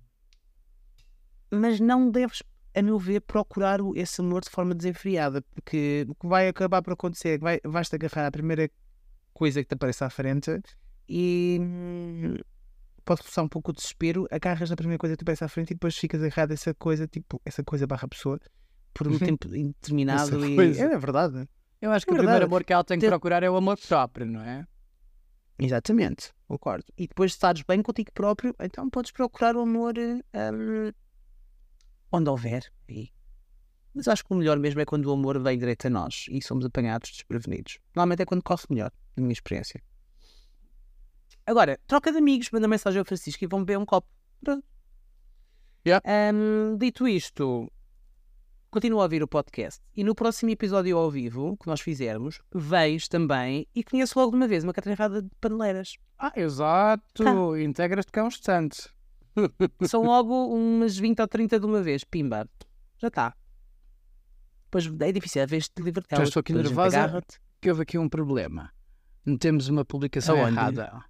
mas 1.51 1.79
não 1.79 2.09
deves, 2.11 2.43
a 2.75 2.81
meu 2.81 2.97
ver, 2.99 3.21
procurar 3.21 3.81
o- 3.81 3.95
esse 3.95 4.21
amor 4.21 4.41
de 4.43 4.49
forma 4.49 4.75
desenfreada, 4.75 5.41
porque 5.53 6.05
o 6.07 6.15
que 6.15 6.27
vai 6.27 6.47
acabar 6.47 6.81
por 6.81 6.93
acontecer 6.93 7.29
é 7.29 7.37
que 7.37 7.43
vai, 7.43 7.59
vais-te 7.63 7.95
agarrar 7.95 8.27
à 8.27 8.31
primeira 8.31 8.69
coisa 9.33 9.61
que 9.61 9.67
te 9.69 9.73
aparece 9.73 10.03
à 10.03 10.09
frente 10.09 10.61
e 11.07 11.57
hum, 11.61 12.35
pode 13.09 13.21
começar 13.23 13.41
um 13.41 13.47
pouco 13.49 13.71
o 13.71 13.73
desespero, 13.73 14.27
agarras 14.29 14.69
na 14.69 14.75
primeira 14.75 14.99
coisa 14.99 15.15
que 15.15 15.19
te 15.19 15.23
aparece 15.23 15.43
à 15.43 15.47
frente 15.47 15.71
e 15.71 15.73
depois 15.73 15.97
ficas 15.97 16.21
agarrado 16.21 16.51
a 16.51 16.53
essa 16.53 16.75
coisa, 16.75 17.07
tipo, 17.07 17.41
essa 17.43 17.63
coisa 17.63 17.87
barra 17.87 18.07
pessoa, 18.07 18.39
por 18.93 19.07
um 19.07 19.17
tempo 19.17 19.47
indeterminado 19.55 20.45
e 20.45 20.55
coisa. 20.55 20.83
é 20.83 20.97
verdade. 20.97 21.49
Eu 21.81 21.91
acho 21.91 22.05
que 22.05 22.11
É 22.11 22.13
o 22.13 22.17
primeiro 22.17 22.45
amor 22.45 22.63
que 22.63 22.71
ela 22.71 22.83
tem 22.83 22.99
que 22.99 23.05
Ter- 23.05 23.09
procurar 23.09 23.41
é 23.41 23.49
o 23.49 23.55
amor 23.55 23.79
próprio, 23.79 24.27
não 24.27 24.41
é? 24.41 24.63
Exatamente, 25.57 26.31
concordo. 26.47 26.85
E 26.95 27.07
depois 27.07 27.31
de 27.31 27.35
estares 27.37 27.63
bem 27.63 27.81
contigo 27.81 28.11
próprio, 28.13 28.55
então 28.59 28.87
podes 28.91 29.11
procurar 29.11 29.55
o 29.55 29.61
amor 29.61 29.95
hum, 29.97 30.91
onde 32.11 32.29
houver. 32.29 32.71
aí. 32.87 33.09
Mas 33.93 34.07
acho 34.07 34.23
que 34.23 34.31
o 34.33 34.37
melhor 34.37 34.59
mesmo 34.59 34.79
é 34.81 34.85
quando 34.85 35.07
o 35.07 35.11
amor 35.11 35.41
vem 35.41 35.57
direito 35.57 35.87
a 35.87 35.89
nós 35.89 36.25
e 36.29 36.41
somos 36.43 36.63
apanhados 36.63 37.09
desprevenidos. 37.09 37.79
Normalmente 37.95 38.21
é 38.21 38.25
quando 38.25 38.43
corre 38.43 38.63
melhor, 38.69 38.91
na 39.17 39.21
minha 39.23 39.33
experiência. 39.33 39.81
Agora, 41.49 41.79
troca 41.87 42.11
de 42.11 42.19
amigos, 42.19 42.51
manda 42.51 42.67
mensagem 42.67 42.99
ao 42.99 43.05
Francisco 43.05 43.43
e 43.43 43.47
vão 43.47 43.61
beber 43.61 43.79
um 43.79 43.85
copo. 43.85 44.07
Pronto. 44.39 44.63
Yeah. 45.83 46.05
Hum, 46.31 46.77
dito 46.77 47.07
isto, 47.07 47.67
continua 48.69 49.01
a 49.01 49.03
ouvir 49.05 49.23
o 49.23 49.27
podcast 49.27 49.81
e 49.95 50.03
no 50.03 50.13
próximo 50.13 50.51
episódio 50.51 50.95
ao 50.95 51.09
vivo 51.09 51.57
que 51.57 51.65
nós 51.65 51.81
fizermos, 51.81 52.39
vens 52.53 53.07
também 53.07 53.65
e 53.73 53.83
conheço 53.83 54.19
logo 54.19 54.29
de 54.29 54.37
uma 54.37 54.47
vez 54.47 54.63
uma 54.63 54.73
catrefada 54.73 55.23
de 55.23 55.29
paneleiras. 55.41 55.97
Ah, 56.19 56.31
exato. 56.35 57.57
Integras-te 57.57 58.19
é 58.19 58.21
um 58.21 58.27
instante. 58.27 58.87
São 59.89 60.03
logo 60.03 60.53
umas 60.53 60.99
20 60.99 61.19
ou 61.19 61.27
30 61.27 61.59
de 61.59 61.65
uma 61.65 61.81
vez, 61.81 62.03
pimba. 62.03 62.47
Já 62.99 63.07
está. 63.07 63.35
Depois 64.65 64.85
é 65.01 65.11
difícil, 65.11 65.41
a 65.41 65.47
vez 65.47 65.67
de 65.75 65.81
libertar. 65.81 66.17
Já 66.17 66.23
estou 66.25 66.41
aqui 66.41 66.53
nervosa. 66.53 67.23
Que 67.59 67.71
houve 67.71 67.81
aqui 67.81 67.97
um 67.97 68.07
problema. 68.07 68.71
Metemos 69.25 69.67
uma 69.67 69.83
publicação 69.83 70.37
Aonde? 70.37 70.51
errada. 70.51 71.08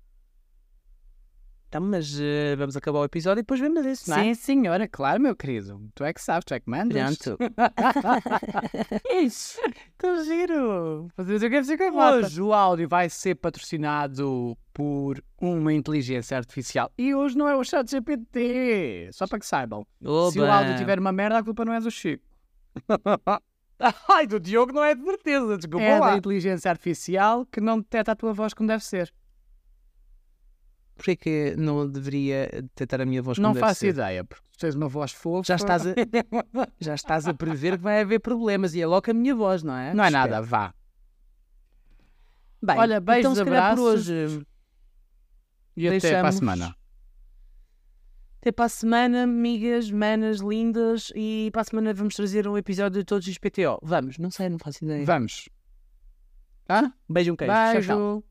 Então, 1.69 1.81
mas 1.81 2.19
eh, 2.19 2.55
vamos 2.55 2.75
acabar 2.75 2.97
o 2.97 3.03
episódio 3.03 3.41
e 3.41 3.43
depois 3.43 3.59
vemos 3.59 3.85
isso, 3.85 4.09
não 4.09 4.17
é? 4.17 4.23
Sim, 4.23 4.33
senhora, 4.33 4.87
claro, 4.87 5.21
meu 5.21 5.35
querido. 5.35 5.79
Tu 5.93 6.03
é 6.03 6.11
que 6.11 6.19
sabes, 6.19 6.43
tu 6.43 6.55
é 6.55 6.59
que 6.59 6.67
mandas. 6.67 7.15
Pronto. 7.19 7.37
Isso. 9.23 9.59
Tão 9.95 10.23
giro. 10.23 11.09
Fazer 11.15 11.35
o 11.35 11.39
que 11.39 11.45
é 11.45 11.61
que 11.77 11.83
Hoje 11.91 12.25
Hoje 12.25 12.41
o 12.41 12.53
áudio 12.53 12.89
vai 12.89 13.07
ser 13.07 13.35
patrocinado 13.35 14.57
por 14.73 15.23
uma 15.39 15.71
inteligência 15.71 16.35
artificial. 16.35 16.91
E 16.97 17.13
hoje 17.13 17.37
não 17.37 17.47
é 17.47 17.55
o 17.55 17.63
chat 17.63 17.87
GPT. 17.87 19.11
Só 19.13 19.27
para 19.27 19.37
que 19.37 19.45
saibam. 19.45 19.85
Se 20.01 20.39
o 20.39 20.43
Oba. 20.43 20.51
áudio 20.51 20.75
tiver 20.75 20.97
uma 20.97 21.11
merda, 21.11 21.37
a 21.37 21.43
culpa 21.43 21.63
não 21.63 21.73
é 21.73 21.79
do 21.79 21.91
Chico. 21.91 22.25
Ai, 24.09 24.25
do 24.25 24.39
Diogo 24.39 24.73
não 24.73 24.83
é 24.83 24.95
de 24.95 25.03
certeza, 25.03 25.55
desculpa 25.55 25.85
É 25.85 25.99
lá. 25.99 26.11
da 26.11 26.17
inteligência 26.17 26.69
artificial 26.71 27.45
que 27.45 27.61
não 27.61 27.77
detecta 27.79 28.11
a 28.11 28.15
tua 28.15 28.33
voz 28.33 28.53
como 28.55 28.67
deve 28.67 28.83
ser. 28.83 29.13
Porquê 30.99 31.15
que 31.15 31.55
não 31.57 31.89
deveria 31.89 32.49
detectar 32.51 32.99
a 32.99 33.05
minha 33.05 33.21
voz 33.21 33.37
não 33.37 33.55
faço 33.55 33.85
ideia, 33.85 34.21
porque 34.25 34.43
tu 34.51 34.59
tens 34.59 34.75
uma 34.75 34.89
voz 34.89 35.13
fofa. 35.13 35.45
Já 35.47 35.55
estás, 35.55 35.87
a, 35.87 35.93
já 36.77 36.93
estás 36.93 37.25
a 37.25 37.33
prever 37.33 37.77
que 37.77 37.83
vai 37.83 38.01
haver 38.01 38.19
problemas 38.19 38.75
e 38.75 38.81
é 38.81 38.85
logo 38.85 39.09
a 39.09 39.13
minha 39.13 39.33
voz, 39.33 39.63
não 39.63 39.73
é? 39.77 39.93
Não 39.93 40.03
é 40.03 40.09
nada, 40.09 40.41
vá. 40.41 40.73
Bem, 42.61 42.77
Olha, 42.77 42.99
beijos, 42.99 43.31
então, 43.31 43.35
se 43.35 43.45
calhar 43.45 43.75
por 43.77 43.81
abraços. 43.91 44.09
hoje. 44.09 44.45
E 45.77 45.87
até 45.87 45.99
para 45.99 46.09
a 46.09 46.11
Deixamos- 46.11 46.35
semana. 46.35 46.75
Até 48.41 48.51
para 48.51 48.65
a 48.65 48.69
semana, 48.69 49.23
amigas, 49.23 49.89
manas, 49.89 50.39
lindas. 50.39 51.13
E 51.15 51.49
para 51.53 51.61
a 51.61 51.63
semana 51.63 51.93
vamos 51.93 52.13
trazer 52.15 52.45
um 52.45 52.57
episódio 52.57 52.99
de 52.99 53.05
todos 53.05 53.25
os 53.25 53.37
PTO. 53.37 53.79
Vamos, 53.81 54.17
não 54.17 54.29
sei, 54.29 54.49
não 54.49 54.59
faço 54.59 54.83
ideia. 54.83 55.05
Vamos. 55.05 55.47
Tá? 56.65 56.93
Beijo, 57.09 57.31
um 57.31 57.35
queijo. 57.37 57.53
Tchau, 57.53 57.71
tchau. 57.71 57.97
Beijo. 57.97 58.23